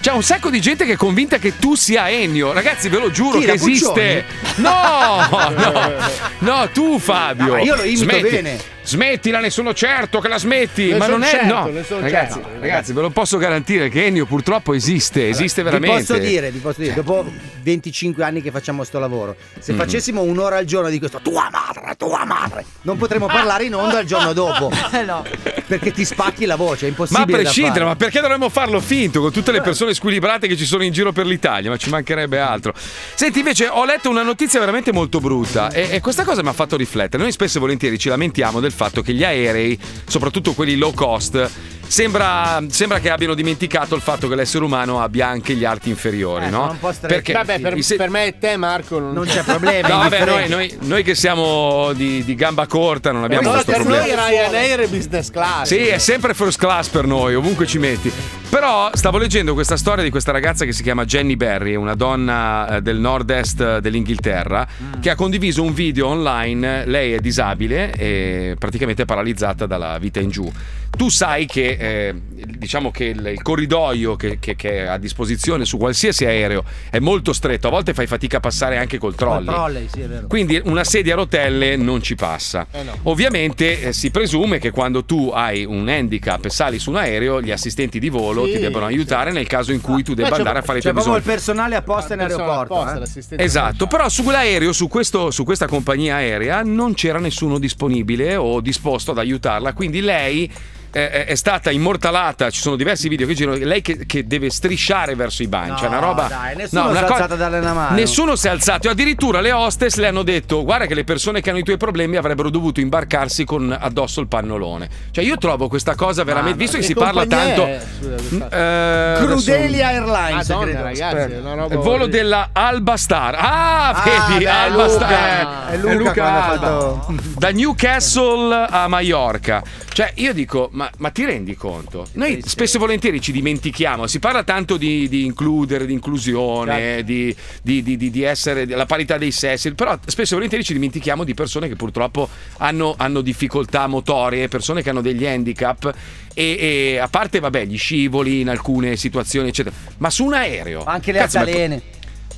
[0.00, 2.52] C'è un sacco di gente che è convinta che tu sia Ennio.
[2.52, 4.24] Ragazzi, ve lo giuro Chi, che esiste.
[4.56, 5.92] No, no,
[6.38, 7.44] no, tu Fabio.
[7.46, 8.28] No, ma io lo imito Smetti.
[8.30, 8.58] bene.
[8.88, 10.90] Smettila, ne sono certo che la smetti.
[10.92, 11.28] Ne ma non è.
[11.28, 12.48] certo, no, ne sono ragazzi, certo.
[12.60, 15.28] ragazzi, ve lo posso garantire che Ennio purtroppo esiste.
[15.28, 16.04] Esiste Vi veramente.
[16.06, 17.30] posso dire, vi posso dire, dopo
[17.62, 19.76] 25 anni che facciamo sto lavoro, se Mm.
[19.76, 24.00] facessimo un'ora al giorno di questo, tua madre, tua madre, non potremmo parlare in onda
[24.00, 24.70] il giorno dopo.
[25.68, 27.26] Perché ti spacchi la voce, è Ma a impossibile.
[27.26, 27.84] da prescindere, fare.
[27.90, 31.12] ma perché dovremmo farlo finto con tutte le persone squilibrate che ci sono in giro
[31.12, 31.68] per l'Italia?
[31.68, 32.72] Ma ci mancherebbe altro.
[33.14, 36.52] Senti, invece, ho letto una notizia veramente molto brutta e, e questa cosa mi ha
[36.54, 37.22] fatto riflettere.
[37.22, 41.50] Noi spesso e volentieri ci lamentiamo del fatto che gli aerei, soprattutto quelli low cost,
[41.88, 46.44] Sembra, sembra che abbiano dimenticato il fatto che l'essere umano abbia anche gli arti inferiori,
[46.44, 46.58] Eh, no?
[46.60, 47.32] sono un po' stretti.
[47.32, 49.88] Vabbè, per, se- per me e te, Marco, non, Non c'è problema.
[49.88, 53.72] No, vabbè, noi, noi- noi che siamo di, di gamba corta non abbiamo No, questo
[53.72, 54.04] per problema.
[54.04, 55.66] noi Ryanair e business class.
[55.68, 58.12] Sì, è sempre first class per noi, ovunque ci metti.
[58.50, 62.76] Però stavo leggendo questa storia di questa ragazza che si chiama Jenny Berry, una donna
[62.76, 64.66] eh, del nord-est dell'Inghilterra,
[65.00, 66.86] che ha condiviso un video online.
[66.86, 70.50] Lei è disabile e praticamente paralizzata dalla vita in giù.
[70.98, 72.14] Tu sai che eh,
[72.58, 76.98] diciamo che il, il corridoio che, che- che è a disposizione su qualsiasi aereo è
[76.98, 79.44] molto stretto, a volte fai fatica a passare anche col trolley.
[79.44, 80.26] Trolley, sì, è vero.
[80.26, 82.66] Quindi una sedia a rotelle non ci passa.
[82.72, 82.96] Eh no.
[83.04, 87.40] Ovviamente eh, si presume che quando tu hai un handicap e sali su un aereo,
[87.40, 90.38] gli assistenti di volo Sì, ti debbano aiutare nel caso in cui tu debba c'è-
[90.38, 91.32] andare a fare i c'è tuoi proprio bisogni.
[91.32, 92.82] il personale apposta in personale aeroporto.
[92.82, 93.44] apposta, eh.
[93.44, 98.60] Esatto, però su quell'aereo, su, questo- su questa compagnia aerea, non c'era nessuno disponibile o
[98.60, 99.72] disposto ad aiutarla.
[99.74, 100.50] Quindi lei
[100.90, 102.50] eh, è stata immortalata.
[102.50, 103.56] Ci sono diversi video che girano.
[103.58, 105.76] Lei che, che deve strisciare verso i bagni.
[105.76, 106.26] Cioè, una No, roba.
[106.28, 107.94] dai, nessuno una si è cosa- alzato a darle una mano.
[107.96, 108.88] Nessuno si è alzato.
[108.88, 111.76] E addirittura le hostess le hanno detto: Guarda, che le persone che hanno i tuoi
[111.76, 114.88] problemi avrebbero dovuto imbarcarsi con addosso il pannolone.
[115.10, 116.56] Cioè, io trovo questa cosa veramente.
[116.56, 117.64] Ma visto che che si parla tanto.
[117.64, 117.80] è?
[118.00, 120.82] Questa- Eh, Crudelia adesso- Airlines, Madonna, credo.
[120.82, 123.34] ragazzi, è una roba il volo della Alba Star.
[123.34, 124.88] Ah, Ah, vedi, beh, Alba Luca.
[125.06, 125.68] Star.
[125.70, 126.66] È Luca quando ha Alba.
[126.66, 129.62] fatto- Da Newcastle a Mallorca.
[129.92, 132.06] Cioè, io dico, ma, ma ti rendi conto?
[132.12, 134.06] Noi spesso e volentieri ci dimentichiamo.
[134.06, 137.02] Si parla tanto di, di includere, di inclusione, Certo.
[137.04, 139.74] di, di- di- essere la parità dei sessi.
[139.74, 144.82] Però spesso e volentieri ci dimentichiamo di persone che purtroppo hanno, hanno difficoltà motorie, persone
[144.82, 145.92] che hanno degli handicap.
[146.32, 149.74] E, e a parte, vabbè, gli scivoli in alcune situazioni, eccetera.
[149.98, 150.84] Ma su un aereo.
[150.84, 151.82] Anche le Cazzo, altalene.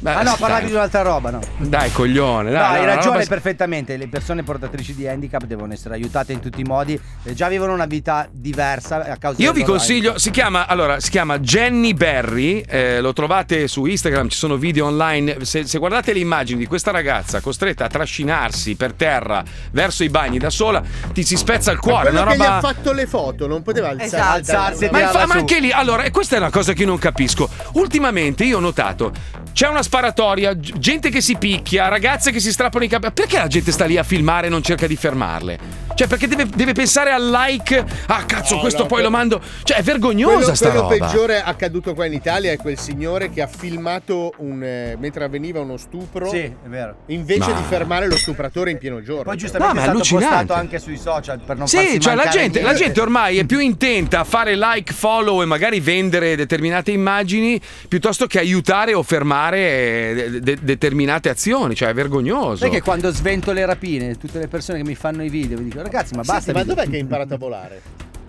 [0.02, 1.40] Beh, ah no, parlavi di un'altra roba, no?
[1.58, 2.50] Dai, coglione.
[2.50, 3.98] No, Dai, hai no, ragione roba- perfettamente.
[3.98, 6.98] Le persone portatrici di handicap devono essere aiutate in tutti i modi.
[7.22, 11.10] Eh, già vivono una vita diversa a causa Io vi consiglio, si chiama, allora, si
[11.10, 15.44] chiama Jenny Berry, eh, lo trovate su Instagram, ci sono video online.
[15.44, 20.08] Se, se guardate le immagini di questa ragazza costretta a trascinarsi per terra verso i
[20.08, 20.82] bagni da sola,
[21.12, 22.08] ti si spezza il cuore.
[22.08, 22.56] Quello Una che gli roba...
[22.56, 24.32] ha fatto le foto non poteva alzare, Esatto.
[24.36, 26.88] alzarsi e Ma, infa- ma anche lì, allora, e questa è una cosa che io
[26.88, 27.48] non capisco.
[27.72, 29.12] Ultimamente io ho notato,
[29.52, 33.12] c'è una sparatoria, gente che si picchia, ragazze che si strappano i capelli.
[33.12, 35.88] Perché la gente sta lì a filmare e non cerca di fermarle?
[35.94, 37.84] Cioè, perché deve, deve pensare al like?
[38.06, 39.42] Ah, cazzo, No, questo no, poi quello- lo mando.
[39.64, 41.06] Cioè, è vergognosa quello, sta quello roba.
[41.06, 45.60] peggiore accaduto qua in Italia è quel signore che ha filmato un, eh, mentre avveniva
[45.60, 46.30] uno stupro.
[46.30, 46.96] Sì, è vero.
[47.06, 49.24] Invece Ma- di fermare lo stupratore in pieno giorno.
[49.24, 51.76] Poi Cioè, giustamente No, ma è è stato postato anche sui social per non Sì,
[51.76, 55.44] farsi cioè la gente, la gente ormai è più intenta a fare like, follow e
[55.44, 61.74] magari vendere determinate immagini piuttosto che aiutare o fermare eh, de- de- determinate azioni.
[61.74, 62.56] Cioè, è vergognoso.
[62.56, 65.64] Sai che quando svento le rapine, tutte le persone che mi fanno i video mi
[65.64, 66.40] dicono ragazzi ma basta.
[66.42, 67.80] Senti, ma video." dov'è che hai imparato a volare?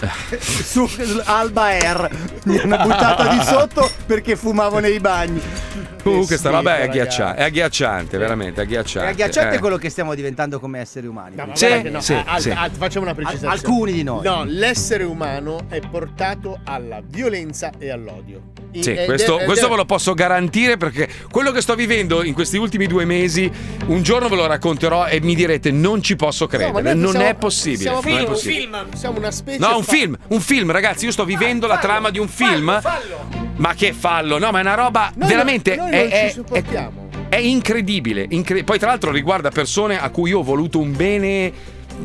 [0.39, 0.89] Su
[1.26, 2.09] Alba Air
[2.45, 5.39] mi hanno buttato di sotto perché fumavo nei bagni.
[6.01, 9.09] Comunque, sta roba è, agghiaccia- è agghiacciante, veramente agghiacciante.
[9.09, 9.59] È agghiacciante Eh.
[9.59, 11.36] quello che stiamo diventando come esseri umani.
[11.36, 12.49] No, ma Sì, no, sì, ah, sì.
[12.49, 13.53] ah, facciamo una precisazione.
[13.53, 14.24] alcuni di noi.
[14.24, 18.51] No, l'essere umano è portato alla violenza e all'odio.
[18.80, 22.34] Sì, è- questo, è- questo ve lo posso garantire perché quello che sto vivendo in
[22.34, 23.51] questi ultimi due mesi,
[23.88, 27.11] un giorno ve lo racconterò e mi direte non ci posso No, credere, noi non
[27.11, 27.82] siamo- è possibile.
[27.82, 28.59] Siamo, non è un possibile.
[28.61, 31.05] film, siamo una specie No, un fa- film, un film, ragazzi.
[31.05, 32.82] Io sto vivendo la trama di un film.
[33.57, 34.38] Ma che fallo?
[34.39, 35.76] No, ma è una roba Noi veramente.
[35.76, 37.09] non- è, noi non è- ci supportiamo.
[37.30, 38.26] è incredibile.
[38.30, 41.51] incre- Poi, tra l'altro, riguarda persone a cui io ho voluto un bene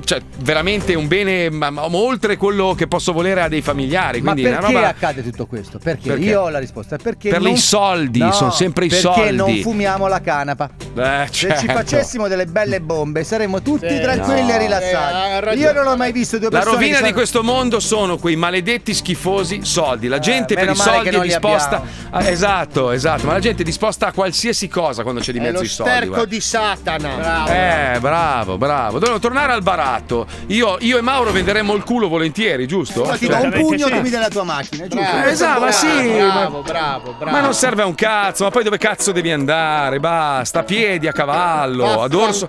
[0.04, 4.20] cioè, veramente un bene, ma, ma oltre quello che posso volere a dei familiari.
[4.20, 4.88] Ma Quindi è perché una roba.
[4.90, 5.78] accade tutto questo?
[5.78, 6.08] Perché?
[6.10, 6.24] Perché?
[6.24, 6.96] Io ho la risposta.
[6.96, 9.36] Perché Per non- i soldi, No, sono sempre i perché soldi.
[9.36, 10.70] non fumiamo la canapa.
[10.96, 11.72] Eh, Se ci certo.
[11.72, 14.48] facessimo delle belle bombe saremmo tutti Sì, tranquilli no.
[14.50, 15.40] e Eh, rilassati.
[15.44, 15.54] ragione.
[15.66, 18.16] Io non ho mai visto due La persone rovina che di sono- questo mondo sono
[18.18, 20.08] quei maledetti schifosi soldi.
[20.08, 21.82] La gente per i soldi è disposta.
[22.10, 23.26] Ah, esatto, esatto.
[23.26, 25.68] Ma la gente è disposta a qualsiasi cosa quando c'è di È mezzo lo i
[25.68, 25.90] soldi.
[25.92, 26.26] sterco guarda.
[26.26, 27.94] di Satana.
[27.94, 28.98] Eh, bravo, bravo.
[28.98, 30.26] Dobbiamo tornare al baratto.
[30.48, 33.04] Io, io e Mauro venderemmo il culo volentieri, giusto?
[33.04, 35.04] Ma ti do Cioè- un pugno, tu mi dai la tua macchina, giusto?
[35.10, 37.30] Bravo, esatto, ma sì, Bravo, ma- bravo, bravo.
[37.36, 40.00] Ma non serve a un cazzo, ma poi dove cazzo devi andare?
[40.00, 42.48] Basta, a piedi, a cavallo, a dorso,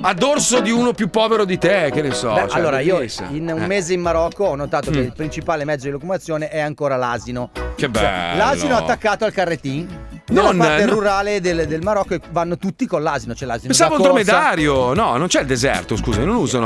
[0.00, 2.32] a dorso di uno più povero di te, che ne so.
[2.32, 3.28] Beh, cioè, allora, io bellissimo.
[3.30, 3.66] in un Eh.
[3.66, 5.04] mese in Marocco ho notato che Mm.
[5.04, 7.50] il principale mezzo di locomozione è ancora l'asino.
[7.76, 8.36] Che bello.
[8.36, 10.12] L'asino attaccato al carrettin.
[10.26, 10.92] Non- Nella parte no.
[10.92, 13.34] rurale del, del Marocco vanno tutti con l'asino.
[13.34, 14.94] C'è l'asino Pensavo un dromedario.
[14.94, 16.63] No, non c'è il deserto, scusa, non usano.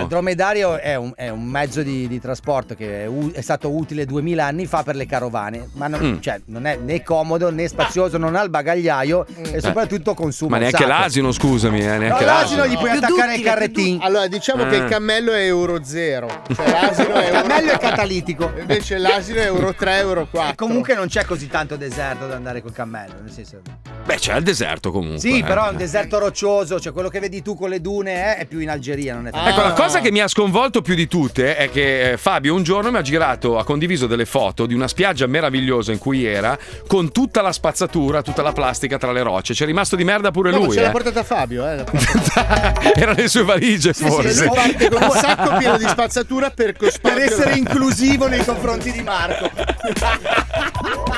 [0.00, 3.70] Il dromedario è un, è un mezzo di, di trasporto che è, u- è stato
[3.70, 6.20] utile 2000 anni fa per le carovane, ma non, Mm.
[6.20, 10.50] cioè, non è né comodo né spazioso, non ha il bagagliaio e soprattutto consuma.
[10.52, 10.88] Ma neanche sacco.
[10.88, 13.98] l'asino, scusami, eh, No, neanche l'asino gli puoi Più attaccare duttile, il carrettin.
[14.02, 14.78] Allora, diciamo che Eh.
[14.78, 16.28] il cammello è euro zero.
[16.54, 17.40] Cioè, l'asino è Il euro...
[17.46, 18.52] cammello è catalitico.
[18.58, 20.52] Invece l'asino è euro 3, euro 4.
[20.52, 23.60] E comunque non c'è così tanto deserto da andare col cammello, nel senso...
[24.04, 25.18] Beh, c'è il deserto comunque.
[25.20, 25.44] Sì, eh.
[25.44, 28.44] però è un deserto roccioso, cioè quello che vedi tu con le dune eh, è
[28.46, 29.48] più in Algeria, non è tanto.
[29.50, 32.62] Ecco, la cosa che mi ha sconvolto più di tutte è che eh, Fabio un
[32.62, 36.58] giorno mi ha girato, ha condiviso delle foto di una spiaggia meravigliosa in cui era,
[36.86, 39.54] con tutta la spazzatura, tutta la plastica tra le rocce.
[39.54, 40.74] C'è rimasto di merda pure No, ma lui.
[40.74, 40.92] ce l'ha eh.
[40.92, 41.84] portata Fabio, eh.
[42.94, 44.50] Era nelle sue valigie, Sì, sì, forse.
[44.52, 49.50] parte con un sacco pieno di spazzatura per, Per essere inclusivo nei confronti di Marco.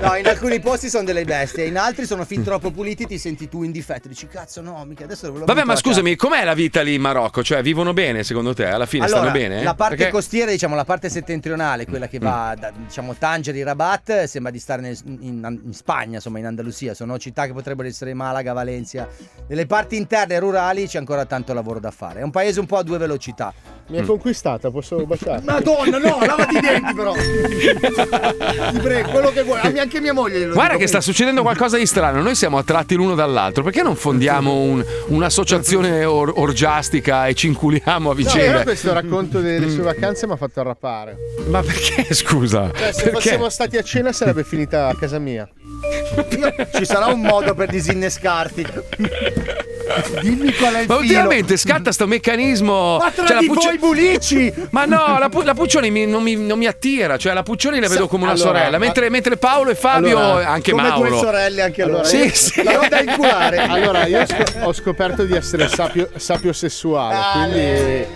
[0.00, 3.48] No, in alcuni posti sono delle bestie, in altri sono fin troppo puliti, ti senti
[3.48, 6.16] tu in difetto, dici cazzo no, mica adesso lo Vabbè, butto ma a casa." scusami,
[6.16, 7.42] com'è la vita lì in Marocco?
[7.42, 8.64] Cioè, vivono bene secondo te?
[8.66, 9.62] Alla fine Allora, stanno bene?
[9.62, 12.22] La parte Perché- costiera, diciamo, la parte settentrionale, quella che Mm.
[12.22, 16.94] va da diciamo Tangeri, Rabat, sembra di stare nel- in, in Spagna, insomma, in Andalusia.
[16.94, 19.06] Sono città che potrebbero essere Malaga, Valencia.
[19.48, 22.20] Nelle parti interne rurali c'è ancora tanto lavoro da fare.
[22.20, 23.52] È un paese un po' a due velocità.
[23.88, 25.42] Mi ha conquistata, posso baciare?
[25.44, 27.12] Madonna, no, lavati i denti però.
[27.12, 29.60] Ti prego, quello che vuoi.
[29.78, 32.22] Anche mia moglie glielo Guarda che sta succedendo qualcosa di strano.
[32.22, 33.62] Noi siamo attratti l'uno dall'altro.
[33.62, 36.32] Perché non fondiamo un- un'associazione or-
[36.62, 38.50] orgiastica e ci inculiamo a No, vicenda?
[38.52, 41.16] però questo racconto delle sue vacanze mi ha fatto arrapare.
[41.48, 42.70] Ma perché, scusa?
[42.72, 43.30] Cioè, se Perché?
[43.30, 45.48] fossimo stati a cena sarebbe finita a casa mia.
[46.74, 48.66] Ci sarà un modo per disinnescarti.
[50.22, 50.98] Dimmi qual è il Ma filo.
[50.98, 52.96] ultimamente scatta sto meccanismo.
[52.98, 54.52] Ma tra cioè, la di Puccio- voi bulici!
[54.70, 57.16] Ma no, la, Pu- la Puccioni mi- non, mi, non mi attira.
[57.18, 58.78] Cioè, la Puccioni la vedo come una allora, sorella.
[58.78, 61.08] ma- Mentre, mentre Paolo e Fabio, Allora, anche come Mauro.
[61.08, 62.04] due sorelle anche loro.
[62.04, 62.62] Sì, Io- sì.
[62.62, 63.56] La roba da inculare.
[63.58, 68.06] Allora, io ho scop- ho scoperto di essere sapio, sapio sessuale, Ah, quindi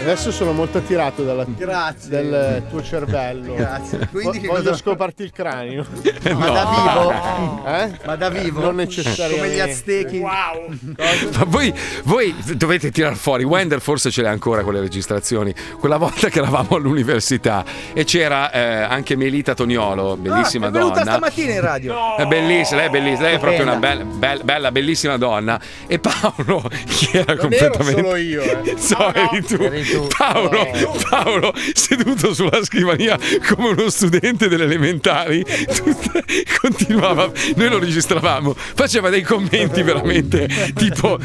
[0.00, 2.08] adesso sono molto attirato dalla- Grazie.
[2.10, 3.54] del tuo cervello.
[3.54, 4.08] Grazie.
[4.10, 5.84] Quindi voglio cosa- scoparti il cranio.
[6.36, 7.66] Ma da vivo?
[7.66, 7.90] Eh?
[8.04, 8.60] Ma da vivo?
[8.60, 9.36] Non necessariamente.
[9.36, 10.20] Come gli aztechi.
[10.20, 11.72] Ma voi,
[12.04, 13.44] voi dovete tirar fuori.
[13.44, 15.54] Wender forse ce l'ha ancora quelle registrazioni.
[15.78, 20.98] Quella volta che eravamo all'università e c'era eh, anche Melita Toniolo, bellissima Ah, è venuta
[21.00, 21.10] donna.
[21.12, 22.16] stamattina in radio.
[22.16, 23.86] È bellissima, lei è bellissima, lei è proprio Stupenda.
[23.96, 25.60] una bella, bella, bella, bellissima donna.
[25.86, 28.02] E Paolo, che era Non ero completamente.
[28.02, 28.74] solo io, eh.
[28.86, 29.42] So, eri
[30.16, 30.66] Paolo,
[31.08, 33.18] Paolo, seduto sulla scrivania
[33.48, 37.30] come uno studente delle elementari, tut- continuava.
[37.54, 41.18] Noi lo registravamo, faceva dei commenti veramente tipo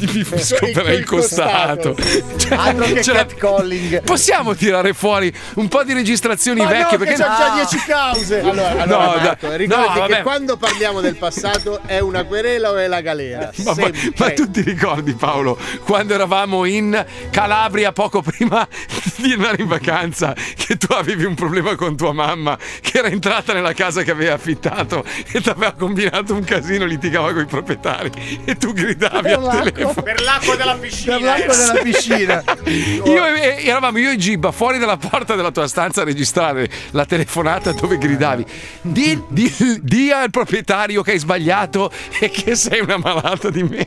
[0.00, 1.94] mi scoperei il costato.
[2.36, 4.02] Cioè, ce la- catcalling.
[4.02, 8.40] Possiamo tirare fuori un po' di registrazioni Ma vecchie no, perché c'ho già 10 cause.
[8.40, 12.76] Allora, allora No, Marco, ricordati No, che quando parliamo del passato è una querela o
[12.76, 13.50] è la galera.
[13.64, 18.66] Ma, ma- ma tu ti ricordi Paolo quando eravamo in Calabria poco prima
[19.16, 23.52] di andare in vacanza che tu avevi un problema con tua mamma che era entrata
[23.52, 28.42] nella casa che aveva affittato e ti aveva combinato un casino litigava con i proprietari
[28.44, 31.16] e tu gridavi al telefono Per l'acqua della piscina.
[31.16, 31.56] Per l'acqua eh.
[31.56, 32.44] della piscina.
[33.04, 36.68] io e, e- eravamo io e Gibba fuori dalla porta della tua stanza a registrare
[36.92, 38.44] la telefonata dove gridavi
[38.82, 43.84] di, di- di al proprietario che hai sbagliato e che sei una malata di mente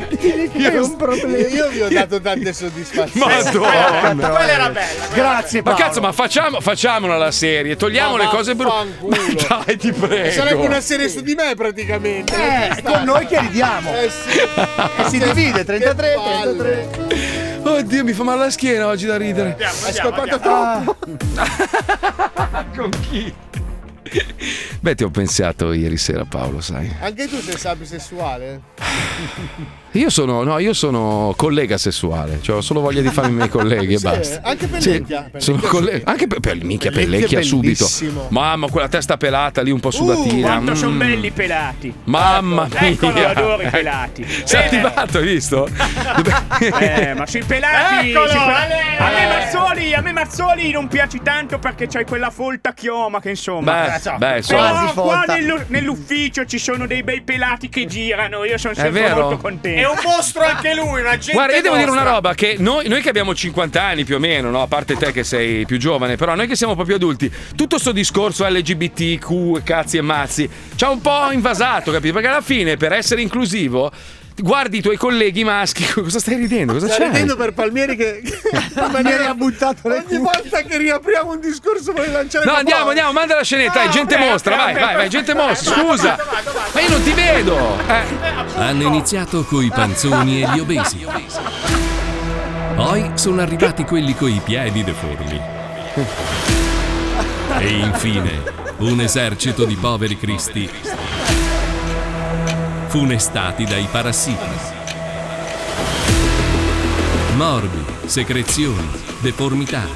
[0.21, 3.33] Io, io vi ho dato tante soddisfazioni.
[3.33, 4.29] Madonna.
[4.29, 5.05] Quella era bella.
[5.13, 5.85] Grazie Ma Paolo.
[5.85, 9.47] cazzo, ma facciamo, facciamola la serie, togliamo Ma le cose brutte.
[9.47, 10.31] dai, ti prego.
[10.31, 12.33] Sarebbe una serie su di me praticamente.
[12.35, 13.89] Eh, è con noi che ridiamo.
[13.95, 14.39] Eh sì.
[14.39, 16.19] E si divide 33,
[16.53, 17.59] 33.
[17.63, 19.55] Oddio, mi fa male la schiena oggi da ridere.
[19.59, 20.95] Hai scopato troppo.
[22.75, 23.33] Con chi?
[24.81, 26.91] Beh, ti ho pensato ieri sera, Paolo, sai.
[27.01, 28.61] Anche tu sei sabio sessuale?
[29.95, 33.49] Io sono, no, io sono collega sessuale, cioè ho solo voglia di farmi i miei
[33.49, 34.39] colleghi e Sì, basta.
[34.41, 35.03] anche per Sì,
[35.35, 36.01] sono Lecchia colle- sì.
[36.05, 38.27] anche per, per minchia Pellecchia è Pellecchia subito.
[38.29, 40.47] Mamma, quella testa pelata lì un po' sudatina.
[40.47, 40.97] Quanto sono mm.
[40.97, 41.93] belli pelati.
[42.05, 42.79] Mamma mia.
[42.87, 44.25] Eccolo, adoro i pelati.
[44.45, 44.81] Sei Bene.
[44.87, 45.67] attivato, hai visto?
[46.79, 48.11] Eh, ma sui pelati.
[48.11, 48.81] Eccolo, sui pe- Ale!
[48.97, 53.31] A me Mazzoli, a me Mazzoli non piaci tanto perché c'hai quella folta chioma che
[53.31, 53.89] insomma.
[54.17, 54.61] Beh, Eh, insomma.
[54.61, 58.43] Però Quasi qua nello- nell'ufficio ci sono dei bei pelati che girano.
[58.45, 59.21] Io sono sempre vero?
[59.21, 59.79] molto contento.
[59.79, 62.13] È un mostro anche lui, una gente Guarda, io devo dire una mostra.
[62.15, 64.61] roba: che noi, noi che abbiamo 50 anni più o meno, no?
[64.61, 67.91] a parte te che sei più giovane, però noi che siamo più adulti, tutto sto
[67.91, 72.13] discorso LGBTQ, cazzi e mazzi, ci ha un po' invasato, capito?
[72.13, 73.91] Perché alla fine, per essere inclusivo,
[74.41, 76.73] guardi i tuoi colleghi maschi, cosa stai ridendo?
[76.73, 77.05] Cosa Sta c'è?
[77.05, 78.21] ridendo per Palmieri che
[78.73, 82.89] Palmieri ha buttato le ogni volta che riapriamo un discorso vuole lanciare No, andiamo, bolla.
[82.89, 84.79] andiamo, manda la scenetta, dai, No, gente ok, mostra, ok, vai, ok.
[84.81, 86.17] vai, vai, gente mostra, scusa.
[86.73, 87.77] Ma io non ti vedo.
[87.87, 88.03] Eh.
[88.55, 91.05] Hanno iniziato coi panzoni e gli obesi.
[92.75, 95.39] Poi sono arrivati quelli coi piedi deformi.
[97.59, 98.41] E infine
[98.77, 100.69] un esercito di poveri cristi
[102.91, 104.45] funestati dai parassiti.
[107.37, 108.85] Morbi, secrezioni,
[109.21, 109.87] deformità.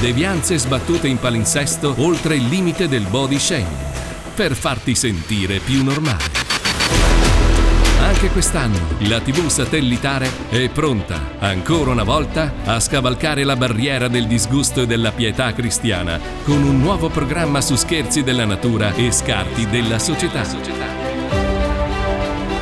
[0.00, 3.86] Devianze sbattute in palinsesto oltre il limite del body shaming
[4.34, 6.24] per farti sentire più normale.
[8.00, 14.26] Anche quest'anno la TV satellitare è pronta, ancora una volta, a scavalcare la barriera del
[14.26, 19.68] disgusto e della pietà cristiana con un nuovo programma su scherzi della natura e scarti
[19.68, 20.97] della società.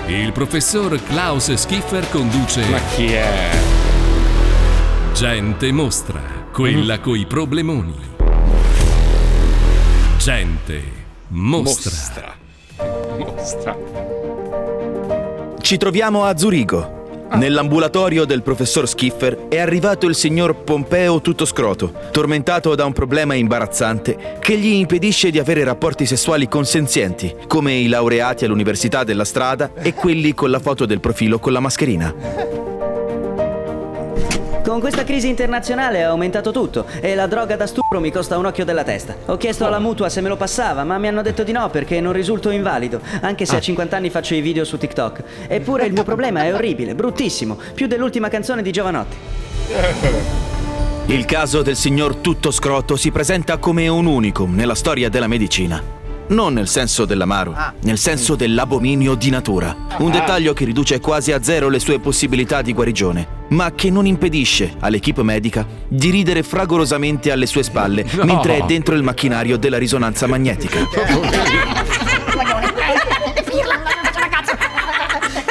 [0.09, 2.65] Il professor Klaus Schiffer conduce.
[2.69, 3.51] Ma chi è?
[5.13, 6.21] Gente mostra,
[6.53, 7.95] quella coi problemoni.
[10.17, 10.83] Gente
[11.29, 12.37] mostra.
[13.19, 13.77] Mostra.
[15.61, 16.96] Ci troviamo a Zurigo.
[17.33, 23.35] Nell'ambulatorio del professor Schiffer è arrivato il signor Pompeo tutto scroto, tormentato da un problema
[23.35, 29.73] imbarazzante che gli impedisce di avere rapporti sessuali consenzienti, come i laureati all'università della strada
[29.75, 32.56] e quelli con la foto del profilo con la mascherina.
[34.77, 38.45] Con questa crisi internazionale è aumentato tutto e la droga da stupro mi costa un
[38.45, 39.17] occhio della testa.
[39.25, 41.99] Ho chiesto alla mutua se me lo passava, ma mi hanno detto di no perché
[41.99, 45.23] non risulto invalido, anche se a 50 anni faccio i video su TikTok.
[45.49, 49.17] Eppure il mio problema è orribile, bruttissimo, più dell'ultima canzone di Giovanotti.
[51.07, 55.96] Il caso del signor tutto scroto si presenta come un unicum nella storia della medicina.
[56.29, 59.75] Non nel senso dell'amaro, nel senso dell'abominio di natura.
[59.99, 64.07] Un dettaglio che riduce quasi a zero le sue possibilità di guarigione, ma che non
[64.07, 68.25] impedisce all'equipe medica di ridere fragorosamente alle sue spalle No.
[68.25, 70.81] mentre è dentro il macchinario della risonanza magnetica.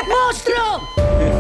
[0.08, 1.35] Mostro!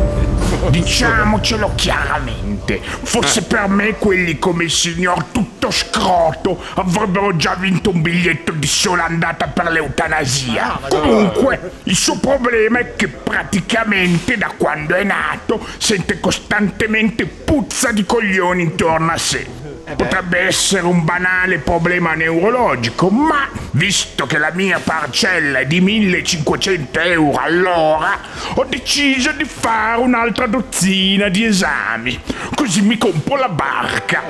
[0.69, 8.01] Diciamocelo chiaramente, forse per me quelli come il signor tutto scroto avrebbero già vinto un
[8.01, 10.79] biglietto di sola andata per l'eutanasia.
[10.89, 18.05] Comunque, il suo problema è che praticamente da quando è nato sente costantemente puzza di
[18.05, 19.74] coglioni intorno a sé.
[19.93, 26.99] Potrebbe essere un banale problema neurologico, ma visto che la mia parcella è di 1500
[26.99, 28.19] euro all'ora,
[28.55, 32.19] ho deciso di fare un'altra dozzina di esami.
[32.55, 34.23] Così mi compro la barca.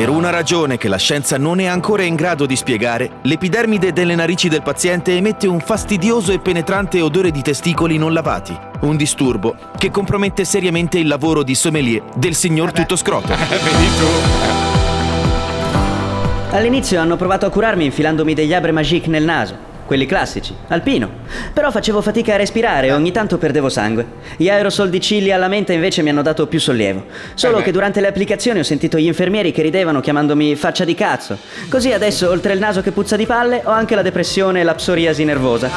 [0.00, 4.14] Per una ragione che la scienza non è ancora in grado di spiegare, l'epidermide delle
[4.14, 8.58] narici del paziente emette un fastidioso e penetrante odore di testicoli non lavati.
[8.80, 13.34] Un disturbo che compromette seriamente il lavoro di sommelier del signor Tutto Scroto.
[16.52, 21.10] All'inizio hanno provato a curarmi infilandomi degli abre magique nel naso, quelli classici, alpino.
[21.52, 24.06] Però facevo fatica a respirare e ogni tanto perdevo sangue.
[24.36, 27.06] Gli aerosol di Cilli alla menta invece mi hanno dato più sollievo.
[27.34, 30.94] Solo Eh che durante le applicazioni ho sentito gli infermieri che ridevano chiamandomi faccia di
[30.94, 31.36] cazzo.
[31.68, 34.76] Così adesso, oltre il naso che puzza di palle, ho anche la depressione e la
[34.76, 35.68] psoriasi nervosa.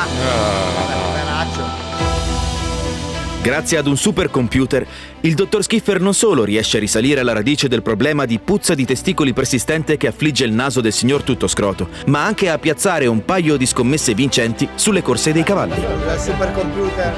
[3.43, 4.87] Grazie ad un supercomputer,
[5.19, 8.85] il dottor Schiffer non solo riesce a risalire alla radice del problema di puzza di
[8.85, 13.25] testicoli persistente che affligge il naso del signor Tutto Scroto, ma anche a piazzare un
[13.25, 15.73] paio di scommesse vincenti sulle corse dei cavalli.
[15.73, 17.13] Il supercomputer.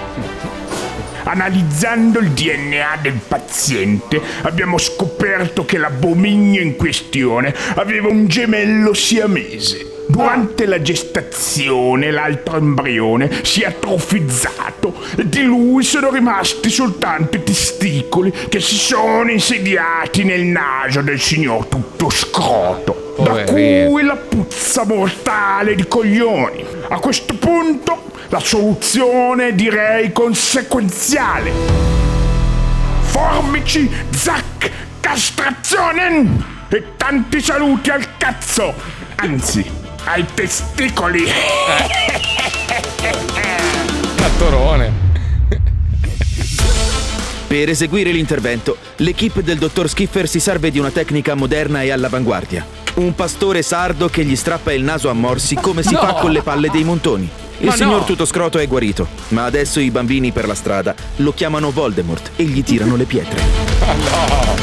[1.25, 9.94] Analizzando il DNA del paziente abbiamo scoperto che l'abominio in questione aveva un gemello siamese.
[10.07, 17.43] Durante la gestazione l'altro embrione si è atrofizzato e di lui sono rimasti soltanto i
[17.43, 23.15] testicoli che si sono insediati nel naso del signor tutto scroto.
[23.17, 26.65] Da cui la puzza mortale di coglioni.
[26.89, 31.51] A questo punto la soluzione direi conseguenziale.
[33.01, 34.69] Formici, zac,
[34.99, 38.73] castrazione e tanti saluti al cazzo.
[39.15, 41.23] Anzi, ai testicoli.
[44.15, 45.03] Cattorone.
[47.47, 52.65] Per eseguire l'intervento, l'equipe del dottor Skiffer si serve di una tecnica moderna e all'avanguardia.
[52.95, 55.99] Un pastore sardo che gli strappa il naso a morsi come si No!
[55.99, 57.29] fa con le palle dei montoni.
[57.59, 58.05] Il Ma signor no!
[58.05, 62.63] Tutoscroto è guarito, ma adesso i bambini per la strada lo chiamano Voldemort e gli
[62.63, 64.53] tirano le pietre.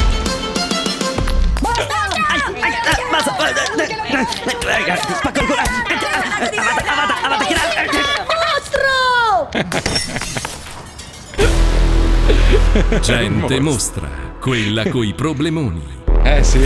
[13.01, 14.09] Gente mostra,
[14.39, 16.01] quella coi problemoni.
[16.23, 16.65] Eh sì.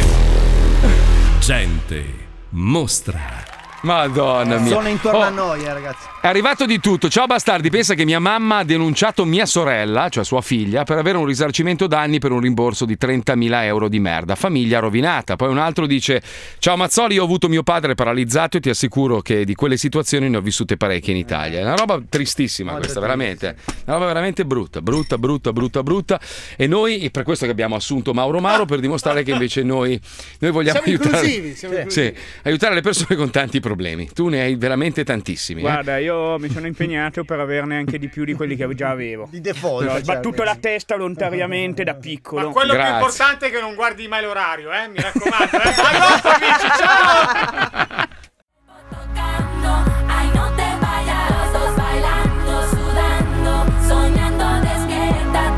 [1.39, 3.46] Gente mostra.
[3.81, 4.73] Madonna mia.
[4.73, 6.05] Sono intorno Oh, a noi, eh, ragazzi.
[6.19, 7.09] È arrivato di tutto.
[7.09, 11.17] Ciao bastardi, pensa che mia mamma ha denunciato mia sorella, cioè sua figlia, per avere
[11.17, 14.35] un risarcimento danni per un rimborso di 30.000 euro di merda.
[14.35, 15.35] Famiglia rovinata.
[15.35, 16.21] Poi un altro dice:
[16.59, 20.27] Ciao Mazzoli, io ho avuto mio padre paralizzato e ti assicuro che di quelle situazioni
[20.29, 21.59] ne ho vissute parecchie in Italia.
[21.59, 23.55] È una roba tristissima questa, veramente.
[23.85, 26.19] Una roba veramente brutta, brutta, brutta, brutta, brutta.
[26.57, 29.99] E noi, è per questo che abbiamo assunto Mauro Mauro, per dimostrare che invece noi,
[30.39, 31.15] noi vogliamo Siamo aiutare.
[31.25, 32.17] inclusivi, siamo Sì, inclusivi.
[32.43, 33.66] aiutare le persone con tanti problemi.
[34.13, 35.59] Tu ne hai veramente tantissimi.
[35.59, 35.63] eh.
[35.63, 39.27] Guarda, io mi sono impegnato per averne anche di più di quelli che già avevo.
[39.29, 39.87] Di default.
[39.89, 42.47] Ho sbattuto la testa volontariamente da piccolo.
[42.47, 44.87] Ma quello più importante è che non guardi mai l'orario, eh?
[44.87, 45.73] Mi raccomando, eh?
[45.77, 48.05] A dopo, amici, ciao!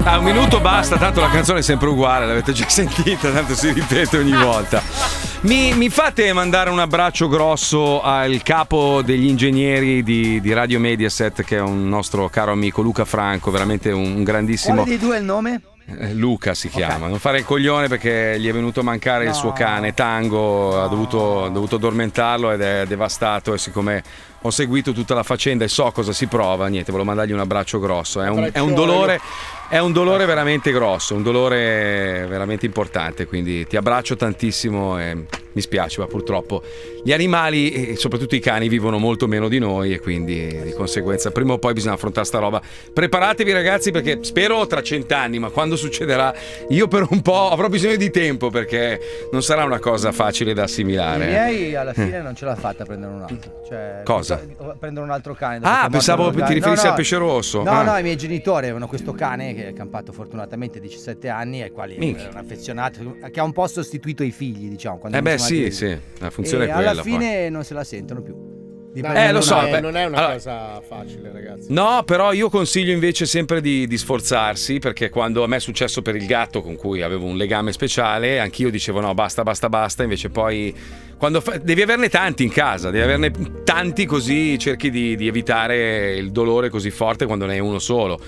[0.03, 3.72] Ah, un minuto basta, tanto la canzone è sempre uguale, l'avete già sentita, tanto si
[3.72, 5.28] ripete ogni volta.
[5.41, 11.44] Mi, mi fate mandare un abbraccio grosso al capo degli ingegneri di, di Radio Mediaset,
[11.44, 14.84] che è un nostro caro amico Luca Franco, veramente un grandissimo.
[14.84, 15.61] Quale dei due è il nome?
[15.98, 19.34] Eh, Luca si chiama, non fare il coglione perché gli è venuto a mancare il
[19.34, 24.03] suo cane Tango, ha, dovuto, ha dovuto addormentarlo ed è devastato e siccome
[24.41, 27.80] ho seguito tutta la faccenda e so cosa si prova, niente, volevo mandargli un abbraccio
[27.80, 29.20] grosso, è un, è un dolore,
[29.69, 35.61] è un dolore veramente grosso, un dolore veramente importante, quindi ti abbraccio tantissimo e mi
[35.61, 36.61] spiace, ma purtroppo
[37.03, 41.31] gli animali e soprattutto i cani vivono molto meno di noi e quindi di conseguenza
[41.31, 42.61] prima o poi bisogna affrontare sta roba.
[42.93, 46.33] Preparatevi ragazzi perché spero tra cent'anni, ma quando succederà
[46.69, 48.99] io per un po' avrò bisogno di tempo perché
[49.31, 51.25] non sarà una cosa facile da I assimilare.
[51.27, 53.61] miei alla fine non ce l'ha fatta a prendere un altro.
[53.67, 54.41] Cioè, Cosa?
[54.79, 55.59] prendere un altro cane.
[55.63, 56.89] Ah, pensavo ti riferissi No, no.
[56.89, 57.63] al pesce rosso.
[57.63, 57.83] No, Ah.
[57.83, 61.95] no, i miei genitori avevano questo cane che è campato fortunatamente 17 anni ai quali
[61.98, 62.26] Minchia.
[62.26, 62.99] erano affezionati,
[63.31, 64.98] che ha un po' sostituito i figli, diciamo.
[64.98, 66.90] quando Eh beh sì, andati sì, la funzione e è quella.
[66.91, 67.11] alla poi.
[67.11, 68.57] fine non se la sentono più.
[68.91, 69.72] Prendere lo un so, altro.
[69.76, 71.72] beh, non è una allora- cosa facile, ragazzi.
[71.72, 76.02] No, però io consiglio invece sempre di, di sforzarsi perché quando a me è successo
[76.02, 80.02] per il gatto con cui avevo un legame speciale, anch'io dicevo no, basta, basta, basta,
[80.02, 80.76] invece poi
[81.18, 83.31] quando fa- devi averne tanti in casa, devi averne
[83.64, 88.19] tanti così cerchi di, di evitare il dolore così forte quando ne hai uno solo.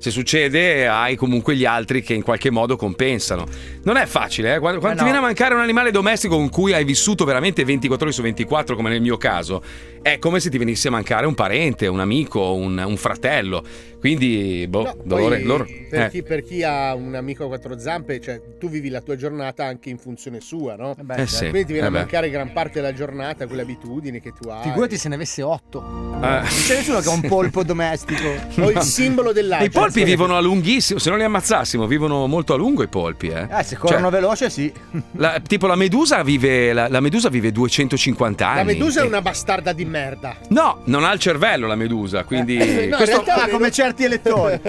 [0.00, 3.44] Se succede, hai comunque gli altri che in qualche modo compensano.
[3.82, 4.58] Non è facile, eh?
[4.60, 5.10] Quando, quando Eh ti no.
[5.10, 8.76] viene a mancare un animale domestico con cui hai vissuto veramente 24 ore su 24,
[8.76, 9.60] come nel mio caso,
[10.00, 13.64] è come se ti venisse a mancare un parente, un amico, un, un fratello.
[13.98, 15.42] Quindi, boh, No, dolore.
[15.42, 16.10] loro- per, eh.
[16.10, 19.64] chi, per chi ha un amico a quattro zampe, cioè tu vivi la tua giornata
[19.64, 20.94] anche in funzione sua, no?
[21.16, 21.98] Eh sì, Quindi ti viene eh a beh.
[21.98, 24.62] mancare gran parte della giornata, quelle abitudini che tu hai.
[24.62, 25.78] Figurati se ne avesse 8.
[25.80, 25.84] Eh.
[26.20, 28.28] Non c'è nessuno che ha un polpo domestico.
[28.60, 29.66] O il simbolo dell'aria.
[29.66, 33.28] I polpi vivono a lunghissimo, se non li ammazzassimo, vivono molto a lungo i polpi,
[33.28, 33.46] eh.
[33.50, 34.72] Eh, se corrono Cioè, veloce, sì.
[35.16, 38.56] la- tipo la medusa vive la, la medusa vive 250 anni.
[38.58, 40.36] La medusa è E- una bastarda di merda.
[40.48, 43.70] No, non ha il cervello la medusa, quindi Eh, no, in questo- realtà- Ah, come
[43.70, 44.60] certi elettori.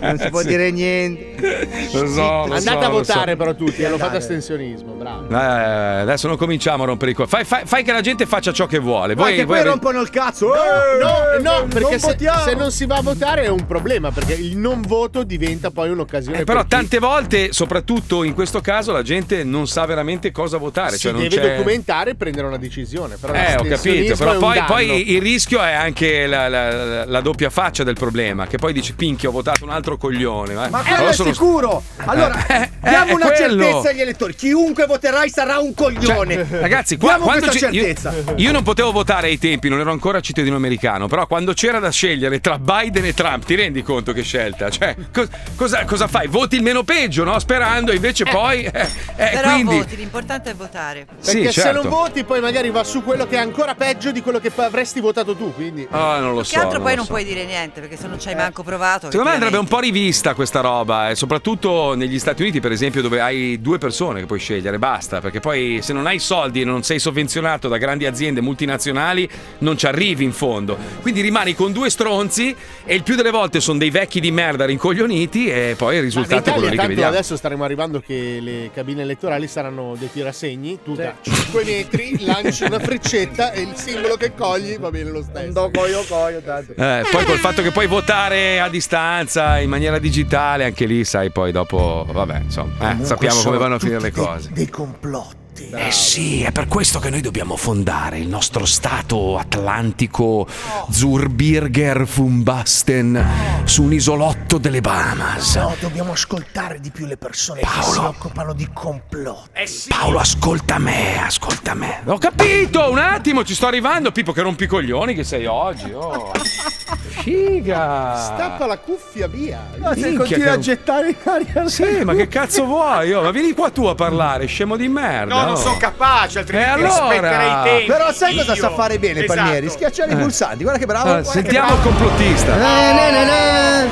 [0.00, 1.68] non si può dire niente.
[1.92, 3.36] Lo so, lo Andate so, a votare so.
[3.36, 4.02] però tutti, hanno Andate.
[4.10, 5.28] fatto astensionismo, bravo.
[5.30, 7.30] Eh, adesso non cominciamo a rompere i coglioni.
[7.30, 9.14] Fai, fai- fai che la gente faccia ciò che vuole.
[9.14, 10.54] Voi, che voi poi rompono il cazzo.
[10.54, 10.58] Eh,
[11.00, 14.34] No, no, perché non se, se non si va a votare è un problema, perché
[14.34, 18.60] il non voto diventa poi un'occasione Eh, però per chi tante volte, soprattutto in questo
[18.60, 20.92] caso, la gente non sa veramente cosa votare.
[20.92, 21.56] si cioè non deve c'è...
[21.56, 23.16] documentare e prendere una decisione.
[23.20, 27.20] Però Eh, ho capito, però un poi, poi il rischio è anche la, la- la
[27.20, 30.52] doppia faccia del problema, che poi dici, pinchia, ho votato un altro coglione.
[30.52, 30.56] eh.
[30.56, 31.82] Ma Allora quello è sono- sicuro.
[31.96, 33.62] Allora, Eh, eh, diamo è una quello.
[33.64, 34.34] certezza agli elettori.
[34.34, 36.34] Chiunque voterai sarà un coglione.
[36.48, 38.12] Cioè, ragazzi, qua, diamo quando questa ci- io, certezza.
[38.36, 41.90] io non potevo votare ai tempi, non ero ancora cittadino americano, però quando c'era da
[41.90, 44.68] scegliere tra Biden e Trump, ti rendi conto che scelta?
[44.68, 46.26] Cioè, co- cosa, cosa fai?
[46.26, 47.38] Voti il meno peggio, no?
[47.38, 48.64] Sperando, invece poi.
[48.64, 49.76] eh, eh, Però quindi.
[49.76, 51.06] voti, l'importante è votare.
[51.20, 51.82] Sì, Perché se certo.
[51.82, 54.64] non voti, poi magari va su quello che è ancora peggio di quello che poi
[54.64, 55.54] avresti votato tu.
[55.54, 55.86] Quindi.
[55.90, 56.58] Ah, non lo Che so.
[56.60, 57.12] altro poi lo non so.
[57.12, 59.10] puoi dire niente perché se non ci hai manco provato.
[59.10, 62.72] Secondo me che andrebbe un po' rivista questa roba, e soprattutto negli Stati Uniti, per
[62.72, 66.62] esempio, dove hai due persone che puoi scegliere, basta, perché poi se non hai soldi
[66.62, 69.28] e non sei sovvenzionato da grandi aziende multinazionali,
[69.58, 70.76] non ci arrivi in fondo.
[71.02, 72.54] Quindi rimani con due stronzi
[72.84, 76.50] e il più delle volte sono dei vecchi di merda rincoglioniti e poi il risultato
[76.50, 77.10] è quello lì che vediamo.
[77.10, 82.64] adesso staremo arrivando che le cabine elettorali saranno dei tirasegni, tu da 5 metri lanci
[82.64, 85.70] una freccetta e il simbolo che cogli va bene lo stesso.
[85.70, 86.72] coio coio tanto.
[86.72, 91.30] Eh, poi col fatto che puoi votare a distanza in maniera digitale, anche lì sai
[91.30, 94.50] poi dopo, vabbè, insomma, eh, sappiamo come vanno a finire le cose.
[94.52, 95.43] Dei complotti.
[95.56, 100.48] Eh sì, è per questo che noi dobbiamo fondare il nostro stato atlantico
[100.90, 105.54] Zurbirger Fumbasten su un isolotto delle Bahamas.
[105.54, 109.60] No, dobbiamo ascoltare di più le persone che si occupano di complotti.
[109.88, 112.02] Paolo, ascolta me, ascolta me.
[112.06, 114.10] Ho capito, un attimo, ci sto arrivando.
[114.10, 115.92] Pippo, che rompi i coglioni che sei oggi.
[115.92, 116.32] Oh.
[117.24, 118.16] Figa.
[118.18, 119.58] Stappa la cuffia via.
[119.76, 121.66] No, se continui che- a gettare in aria.
[121.70, 123.14] Sì, ma che cazzo vuoi?
[123.14, 125.34] Oh, ma vieni qua tu a parlare, scemo di merda.
[125.34, 125.56] No, non oh.
[125.56, 127.08] sono capace, altrimenti E allora?
[127.08, 127.86] rispetterei i tempi.
[127.86, 128.60] Però sai cosa Io.
[128.60, 129.40] sa fare bene Esatto.
[129.40, 129.70] Palmieri?
[129.70, 130.18] Schiacciare i Eh.
[130.18, 130.62] pulsanti.
[130.64, 131.08] Guarda che bravo.
[131.08, 131.80] Ah, guarda che sentiamo bravo.
[131.80, 132.54] il complottista.
[132.56, 133.86] Na, na, na, na.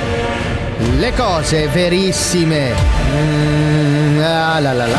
[0.98, 2.74] Le cose verissime.
[3.14, 4.98] Mm, ah, la, la, la.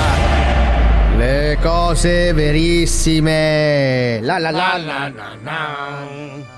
[1.18, 4.19] Le cose verissime.
[4.23, 5.11] La la la la
[5.43, 6.52] la.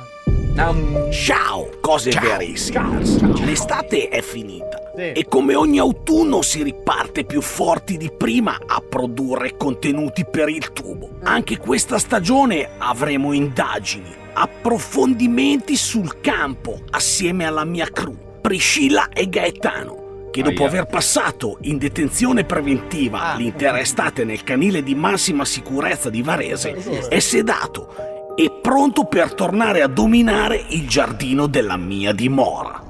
[1.12, 3.02] Ciao, cose verissime.
[3.44, 4.94] L'estate è finita.
[4.96, 10.72] E come ogni autunno si riparte più forti di prima a produrre contenuti per il
[10.72, 11.10] tubo.
[11.24, 20.30] Anche questa stagione avremo indagini, approfondimenti sul campo assieme alla mia crew, Priscilla e Gaetano.
[20.32, 26.22] Che dopo aver passato in detenzione preventiva l'intera estate nel canile di massima sicurezza di
[26.22, 32.84] Varese, è sedato e pronto per tornare a dominare il giardino della mia dimora.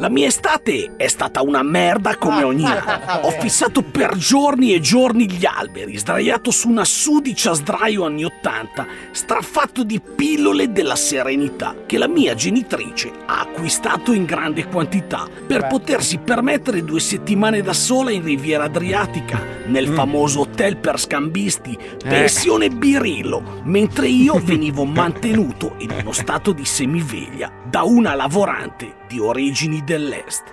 [0.00, 3.26] La mia estate è stata una merda come ogni anno.
[3.26, 8.86] Ho fissato per giorni e giorni gli alberi, sdraiato su una sudicia sdraio anni 80,
[9.10, 15.66] straffatto di pillole della serenità che la mia genitrice ha acquistato in grande quantità per
[15.66, 22.68] potersi permettere due settimane da sola in Riviera Adriatica, nel famoso hotel per scambisti, pensione
[22.68, 29.82] Birillo, mentre io venivo mantenuto in uno stato di semiveglia da una lavorante di origini
[29.82, 30.44] dell'est.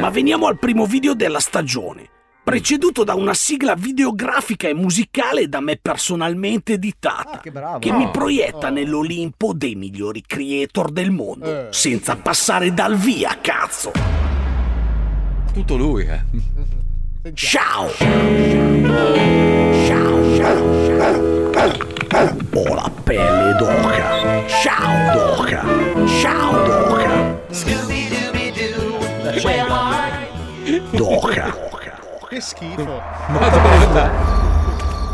[0.00, 2.08] Ma veniamo al primo video della stagione,
[2.42, 7.40] preceduto da una sigla videografica e musicale da me personalmente editata,
[7.78, 13.92] che mi proietta nell'Olimpo dei migliori creator del mondo, senza passare dal via, cazzo!
[15.52, 16.20] Tutto lui, eh.
[17.34, 17.88] Ciao!
[19.86, 21.30] Ciao, ciao, ciao!
[22.54, 24.46] Ho la pelle d'oca!
[24.48, 25.64] Ciao, d'oca!
[26.20, 26.81] Ciao, d'oca!
[30.92, 31.56] D'oca!
[32.28, 33.00] Che schifo.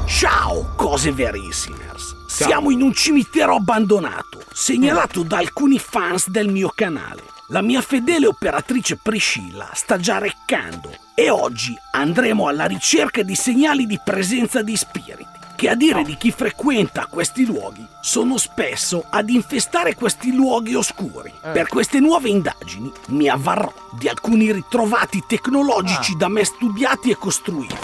[0.06, 2.26] Ciao, cose verissimers!
[2.26, 7.22] Siamo in un cimitero abbandonato, segnalato da alcuni fans del mio canale.
[7.48, 13.86] La mia fedele operatrice Priscilla sta già reccando e oggi andremo alla ricerca di segnali
[13.86, 19.28] di presenza di spiriti, che a dire di chi frequenta questi luoghi sono spesso ad
[19.28, 21.34] infestare questi luoghi oscuri.
[21.52, 27.74] Per queste nuove indagini mi avvarrò di alcuni ritrovati tecnologici da me studiati e costruiti.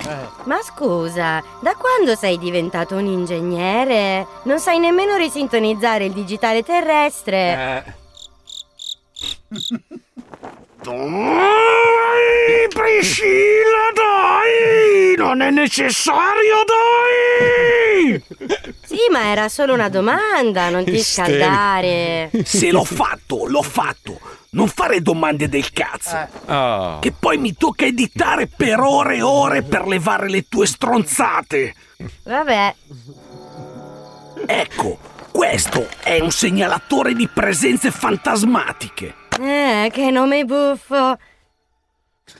[0.44, 4.24] Ma scusa, da quando sei diventato un ingegnere?
[4.44, 7.96] Non sai nemmeno risintonizzare il digitale terrestre.
[10.80, 13.83] Dai, Priscilla!
[15.34, 18.22] Non è necessario, dai!
[18.84, 22.30] Sì, ma era solo una domanda, non ti scaldare.
[22.44, 24.20] Se l'ho fatto, l'ho fatto.
[24.50, 26.28] Non fare domande del cazzo.
[26.46, 27.00] Oh.
[27.00, 31.74] Che poi mi tocca editare per ore e ore per levare le tue stronzate.
[32.22, 32.74] Vabbè,
[34.46, 34.98] Ecco,
[35.32, 39.14] questo è un segnalatore di presenze fantasmatiche.
[39.40, 41.18] eh, che nome buffo.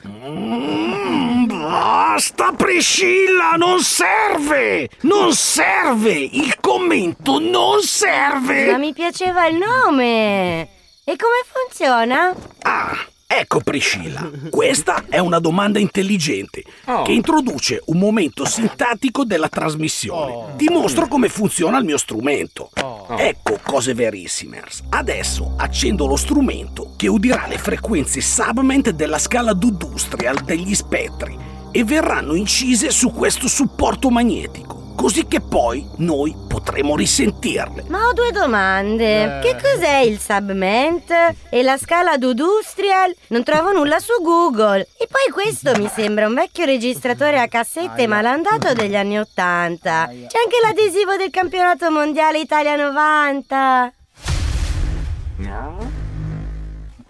[0.07, 4.89] Mm, basta, Priscilla, non serve!
[5.01, 6.11] Non serve!
[6.11, 8.71] Il commento non serve!
[8.71, 10.61] Ma mi piaceva il nome.
[11.03, 12.33] E come funziona?
[12.63, 12.97] Ah,
[13.27, 17.01] Ecco Priscilla, questa è una domanda intelligente Oh.
[17.01, 20.55] che introduce un momento sintattico della trasmissione.
[20.55, 22.69] Ti mostro come funziona il mio strumento.
[23.17, 24.63] Ecco cose verissime.
[24.89, 31.35] Adesso accendo lo strumento che udirà le frequenze subment della scala Dudustrial degli spettri
[31.71, 37.83] e verranno incise su questo supporto magnetico, così che poi noi potremo risentirle.
[37.87, 39.23] Ma ho due domande.
[39.23, 39.39] Eh.
[39.41, 41.11] Che cos'è il subment?
[41.49, 43.15] E la scala Dudustrial?
[43.27, 44.87] Non trovo nulla su Google.
[44.97, 50.07] E poi questo mi sembra un vecchio registratore a cassette malandato degli anni Ottanta.
[50.07, 53.93] C'è anche l'adesivo del campionato mondiale Italia 90.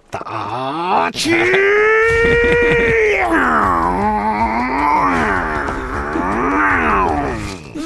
[0.10, 1.32] Taci!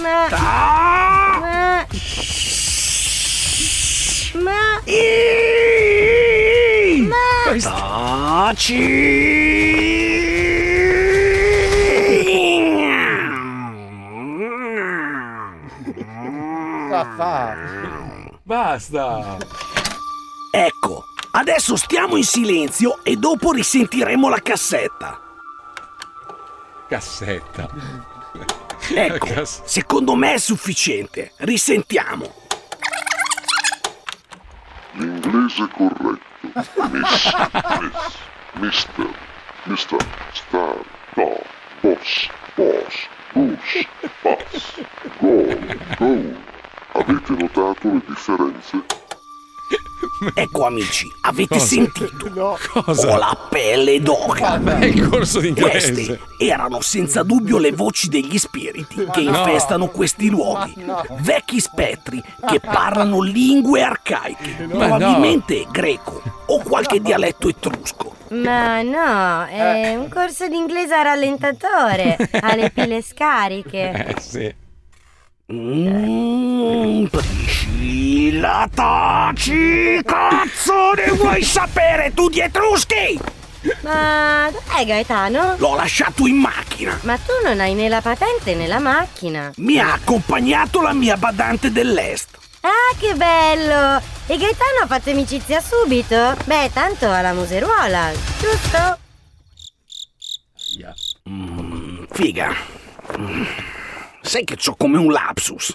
[0.09, 1.87] Ma...
[4.33, 4.81] Ma...
[7.07, 7.29] Ma...
[17.07, 17.55] Ma...
[18.43, 19.37] Basta.
[20.51, 25.19] Ecco, adesso stiamo in silenzio e dopo risentiremo la cassetta.
[26.87, 27.69] Cassetta.
[28.91, 31.31] Ecco, secondo me è sufficiente.
[31.37, 32.33] Risentiamo.
[34.93, 36.27] L'inglese corretto.
[36.89, 37.31] Miss,
[37.83, 38.17] miss,
[38.53, 39.09] mister,
[39.65, 40.75] mister, star,
[41.13, 41.41] dog,
[41.81, 43.87] boss, boss, bus,
[44.21, 44.81] pass,
[45.19, 46.37] goal, goal.
[46.93, 48.83] Avete notato le differenze?
[50.33, 51.65] Ecco amici, avete Cosa?
[51.65, 52.57] sentito?
[52.73, 53.13] Cosa?
[53.13, 54.61] Ho la pelle d'oca.
[54.79, 55.93] È il corso d'inglese.
[55.93, 59.29] Queste erano senza dubbio le voci degli spiriti che no.
[59.37, 60.73] infestano questi luoghi.
[61.19, 64.97] Vecchi spettri che parlano lingue arcaiche, Ma no.
[64.97, 68.15] probabilmente greco o qualche dialetto etrusco.
[68.29, 72.17] Ma no, è un corso di inglese a rallentatore.
[72.41, 74.13] Ha le pile scariche.
[74.15, 74.67] Eh, sì.
[75.51, 79.99] Mmm, Priscilla, taci!
[80.05, 83.19] Cazzo ne vuoi sapere tu di etruschi?
[83.81, 85.55] Ma dov'è Gaetano?
[85.57, 86.99] L'ho lasciato in macchina.
[87.01, 89.51] Ma tu non hai né la patente né la macchina.
[89.55, 92.37] Mi ha accompagnato la mia badante dell'est.
[92.61, 93.99] Ah, che bello!
[94.27, 96.37] E Gaetano ha fatto amicizia subito?
[96.45, 98.99] Beh, tanto ha la museruola, giusto?
[101.27, 102.55] Mm, figa.
[103.17, 103.43] Mm,
[104.29, 105.73] Sai che c'ho come un lapsus.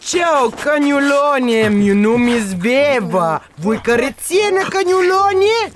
[0.00, 3.40] Ciao, cagnolone, mio nome è Sveva.
[3.58, 5.70] Vuoi carezzine, cagnolone?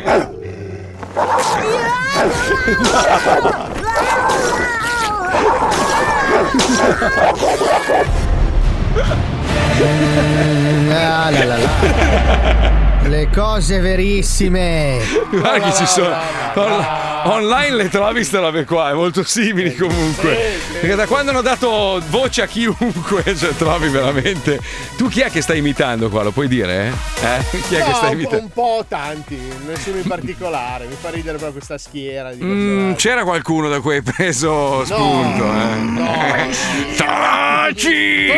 [10.92, 12.80] Ah, la, la, la.
[13.02, 14.98] Le cose verissime.
[15.30, 16.14] Guarda che ci sono.
[16.54, 16.86] On-
[17.22, 20.58] online le trovi ste robe qua, è molto simili comunque.
[20.80, 24.60] Perché da quando hanno dato voce a chiunque, cioè trovi veramente.
[24.96, 26.22] Tu chi è che stai imitando qua?
[26.22, 26.92] Lo puoi dire?
[27.22, 27.26] Eh?
[27.26, 27.60] Eh?
[27.68, 28.44] Chi è che No, stai un, po', imitando?
[28.44, 30.86] un po' tanti, nessuno in particolare.
[30.86, 35.44] Mi fa ridere proprio questa schiera di Mm, c'era qualcuno da cui hai preso spunto,
[35.44, 36.48] eh?
[36.96, 38.28] Taci!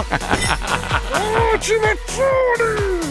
[0.10, 3.10] oh, mazzoni!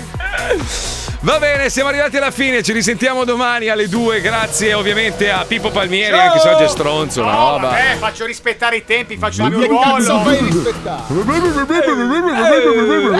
[1.21, 5.69] Va bene, siamo arrivati alla fine, ci risentiamo domani alle 2, grazie ovviamente a Pippo
[5.69, 6.27] Palmieri, Ciao!
[6.27, 7.67] anche se oggi è stronzo, una No, roba.
[7.67, 10.19] vabbè, faccio rispettare i tempi, faccio il mio ruolo.
[10.21, 11.01] fai rispettare?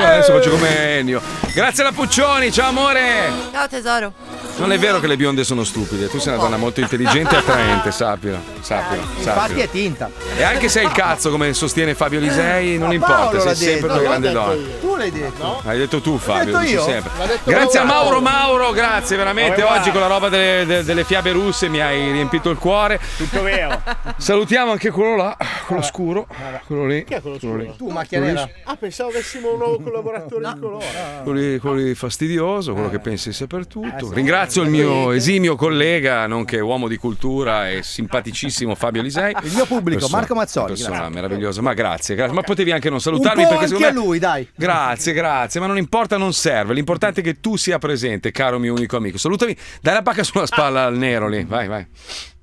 [0.05, 1.21] Adesso faccio come Ennio.
[1.53, 3.31] Grazie alla Puccioni, ciao amore!
[3.51, 4.13] Ciao tesoro.
[4.59, 7.37] Non è vero che le bionde sono stupide, tu sei una donna molto intelligente e
[7.37, 10.09] attraente, sappilo, sappilo, Infatti è tinta.
[10.35, 13.47] E anche se è il cazzo, come sostiene Fabio Lisei, non Ma importa, Paolo sei
[13.49, 14.53] l'ha sempre detto, una l'ho grande detto donna.
[14.53, 14.79] io.
[14.81, 15.61] Tu l'hai detto.
[15.65, 16.83] Hai detto tu Fabio, detto dici io?
[16.83, 17.11] sempre.
[17.19, 18.21] L'ha detto Grazie a Mauro.
[18.21, 19.63] Mauro grazie veramente.
[19.63, 22.99] Oggi con la roba delle, de- delle fiabe russe mi hai riempito il cuore.
[23.17, 23.81] Tutto vero.
[24.17, 26.27] Salutiamo anche quello là, quello scuro.
[26.65, 27.03] Quello lì.
[27.03, 27.63] Chi è quello quello lì.
[27.65, 27.75] scuro?
[27.77, 28.39] Tu, macchia Quello lì.
[28.39, 28.49] nera.
[28.65, 30.85] Ah, pensavo avessimo un nuovo collaboratore di colore.
[31.23, 34.11] Quello lì, quello lì fastidioso, quello che pensi sia per tutto.
[34.11, 39.35] Ringrazio il mio esimio collega, nonché uomo di cultura e simpaticissimo Fabio Lisei.
[39.43, 41.13] Il mio pubblico, Persona- Marco Mazzoli, Persona grazie.
[41.13, 42.33] meravigliosa, ma grazie, grazie.
[42.35, 44.07] Ma potevi anche non salutarmi Un po' perché anche secondo a me.
[44.07, 44.47] lui, dai.
[44.55, 46.73] Grazie, grazie, ma non importa, non serve.
[46.73, 49.17] L'importante è che tu sia presente, caro mio unico amico.
[49.17, 51.43] Salutami, dai la pacca sulla spalla al nero lì.
[51.43, 51.87] Vai, vai.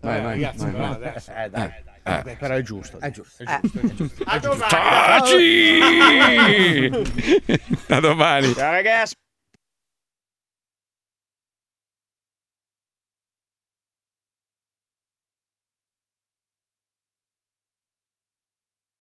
[0.00, 0.40] Vai, vai.
[0.40, 0.94] ragazzi, vai, però vai.
[0.94, 1.30] adesso.
[1.30, 1.84] Eh, dai.
[2.08, 2.36] Eh.
[2.38, 3.00] Però è giusto.
[3.00, 3.42] È giusto.
[3.42, 4.22] È giusto, è giusto.
[4.26, 4.68] A domani.
[4.68, 5.80] Taci!
[7.94, 8.54] A domani.
[8.54, 9.14] Ciao ragazzi.